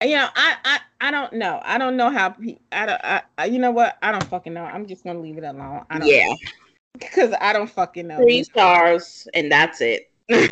you 0.03 0.17
know, 0.17 0.29
I, 0.35 0.57
I, 0.65 0.81
I 1.01 1.11
don't 1.11 1.33
know. 1.33 1.61
I 1.65 1.79
don't 1.79 1.97
know 1.97 2.11
how. 2.11 2.35
I 2.73 2.87
don't. 2.87 3.01
I, 3.05 3.23
I, 3.37 3.45
you 3.47 3.59
know 3.59 3.71
what? 3.71 3.99
I 4.03 4.13
don't 4.13 4.25
fucking 4.25 4.53
know. 4.53 4.65
I'm 4.65 4.87
just 4.87 5.05
gonna 5.05 5.21
leave 5.21 5.39
it 5.39 5.45
alone. 5.45 5.85
I 5.91 5.99
don't, 5.99 6.09
yeah, 6.09 6.33
because 6.93 7.35
I 7.41 7.53
don't 7.53 7.71
fucking 7.71 8.07
know. 8.07 8.17
Three 8.19 8.43
stars, 8.45 9.27
and 9.35 9.51
that's 9.51 9.81
it. 9.81 10.11
yeah. 10.29 10.49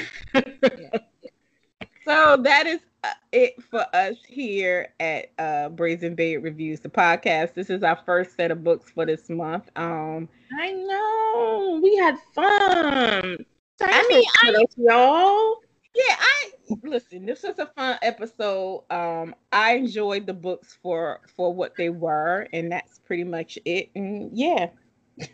So 2.04 2.36
that 2.36 2.66
is 2.68 2.80
uh, 3.02 3.10
it 3.32 3.60
for 3.62 3.84
us 3.92 4.16
here 4.28 4.88
at 5.00 5.32
uh, 5.38 5.68
Brazen 5.70 6.14
Bait 6.14 6.36
Reviews, 6.38 6.80
the 6.80 6.88
podcast. 6.88 7.54
This 7.54 7.68
is 7.70 7.82
our 7.82 7.98
first 8.06 8.36
set 8.36 8.50
of 8.50 8.62
books 8.62 8.90
for 8.90 9.04
this 9.04 9.28
month. 9.28 9.68
Um, 9.76 10.28
I 10.58 10.72
know 10.72 11.80
we 11.82 11.96
had 11.96 12.16
fun. 12.32 13.44
Thanks 13.78 13.94
I 13.94 14.06
mean, 14.08 14.24
I, 14.42 14.64
y'all. 14.76 15.56
Yeah, 15.96 16.16
I 16.18 16.50
listen. 16.82 17.24
This 17.24 17.42
was 17.42 17.58
a 17.58 17.66
fun 17.74 17.98
episode. 18.02 18.84
Um, 18.90 19.34
I 19.50 19.76
enjoyed 19.76 20.26
the 20.26 20.34
books 20.34 20.78
for 20.82 21.20
for 21.34 21.54
what 21.54 21.74
they 21.76 21.88
were, 21.88 22.46
and 22.52 22.70
that's 22.70 22.98
pretty 22.98 23.24
much 23.24 23.58
it. 23.64 23.90
And 23.94 24.30
yeah, 24.36 24.68
that's 25.16 25.28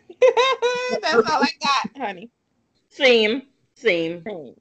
all 1.03 1.43
I 1.43 1.49
got, 1.61 1.97
honey. 1.97 2.29
Same, 2.87 3.43
same. 3.75 4.23
Same. 4.25 4.55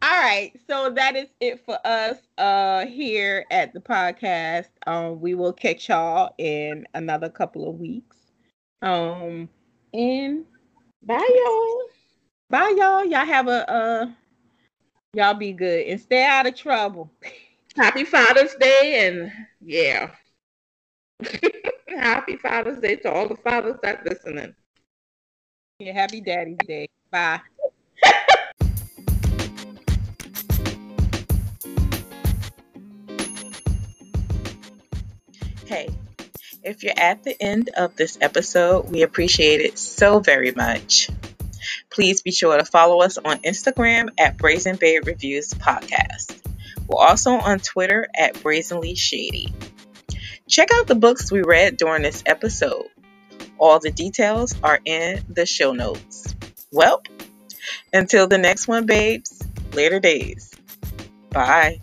All 0.00 0.20
right, 0.20 0.52
so 0.66 0.90
that 0.90 1.14
is 1.14 1.28
it 1.40 1.64
for 1.64 1.78
us 1.84 2.16
uh 2.36 2.86
here 2.86 3.44
at 3.52 3.72
the 3.72 3.80
podcast. 3.80 4.70
Um, 4.88 5.20
we 5.20 5.34
will 5.36 5.52
catch 5.52 5.88
y'all 5.88 6.34
in 6.38 6.84
another 6.94 7.28
couple 7.28 7.68
of 7.70 7.76
weeks. 7.76 8.16
Um, 8.82 9.48
and 9.94 10.44
bye 11.04 11.14
y'all. 11.44 11.82
Bye 12.50 12.74
y'all. 12.76 13.04
Y'all 13.04 13.24
have 13.24 13.46
a 13.46 13.70
uh 13.70 14.06
Y'all 15.14 15.32
be 15.32 15.52
good 15.54 15.86
and 15.86 15.98
stay 15.98 16.22
out 16.22 16.46
of 16.46 16.54
trouble. 16.54 17.10
Happy 17.74 18.04
Father's 18.04 18.54
Day 18.56 19.06
and 19.06 19.32
yeah. 19.62 20.10
happy 21.88 22.36
Father's 22.36 22.78
Day 22.78 22.96
to 22.96 23.10
all 23.10 23.26
the 23.26 23.36
fathers 23.36 23.78
that 23.82 24.04
listening. 24.04 24.54
Yeah, 25.78 25.94
happy 25.94 26.20
Daddy's 26.20 26.58
Day. 26.58 26.90
Bye. 27.10 27.40
hey, 35.64 35.88
if 36.62 36.82
you're 36.82 36.92
at 36.98 37.22
the 37.22 37.34
end 37.40 37.70
of 37.74 37.96
this 37.96 38.18
episode, 38.20 38.90
we 38.90 39.00
appreciate 39.00 39.62
it 39.62 39.78
so 39.78 40.20
very 40.20 40.52
much. 40.52 41.08
Please 41.98 42.22
be 42.22 42.30
sure 42.30 42.56
to 42.56 42.64
follow 42.64 43.00
us 43.02 43.18
on 43.18 43.38
Instagram 43.38 44.10
at 44.20 44.36
Brazen 44.36 44.76
Bay 44.76 45.00
Reviews 45.04 45.52
Podcast. 45.52 46.40
We're 46.86 47.04
also 47.04 47.32
on 47.32 47.58
Twitter 47.58 48.06
at 48.16 48.40
Brazenly 48.40 48.94
Shady. 48.94 49.52
Check 50.48 50.68
out 50.72 50.86
the 50.86 50.94
books 50.94 51.32
we 51.32 51.42
read 51.42 51.76
during 51.76 52.02
this 52.04 52.22
episode. 52.24 52.86
All 53.58 53.80
the 53.80 53.90
details 53.90 54.54
are 54.62 54.78
in 54.84 55.24
the 55.28 55.44
show 55.44 55.72
notes. 55.72 56.36
Well, 56.70 57.02
Until 57.92 58.28
the 58.28 58.38
next 58.38 58.68
one, 58.68 58.86
babes, 58.86 59.44
later 59.72 59.98
days. 59.98 60.54
Bye. 61.30 61.80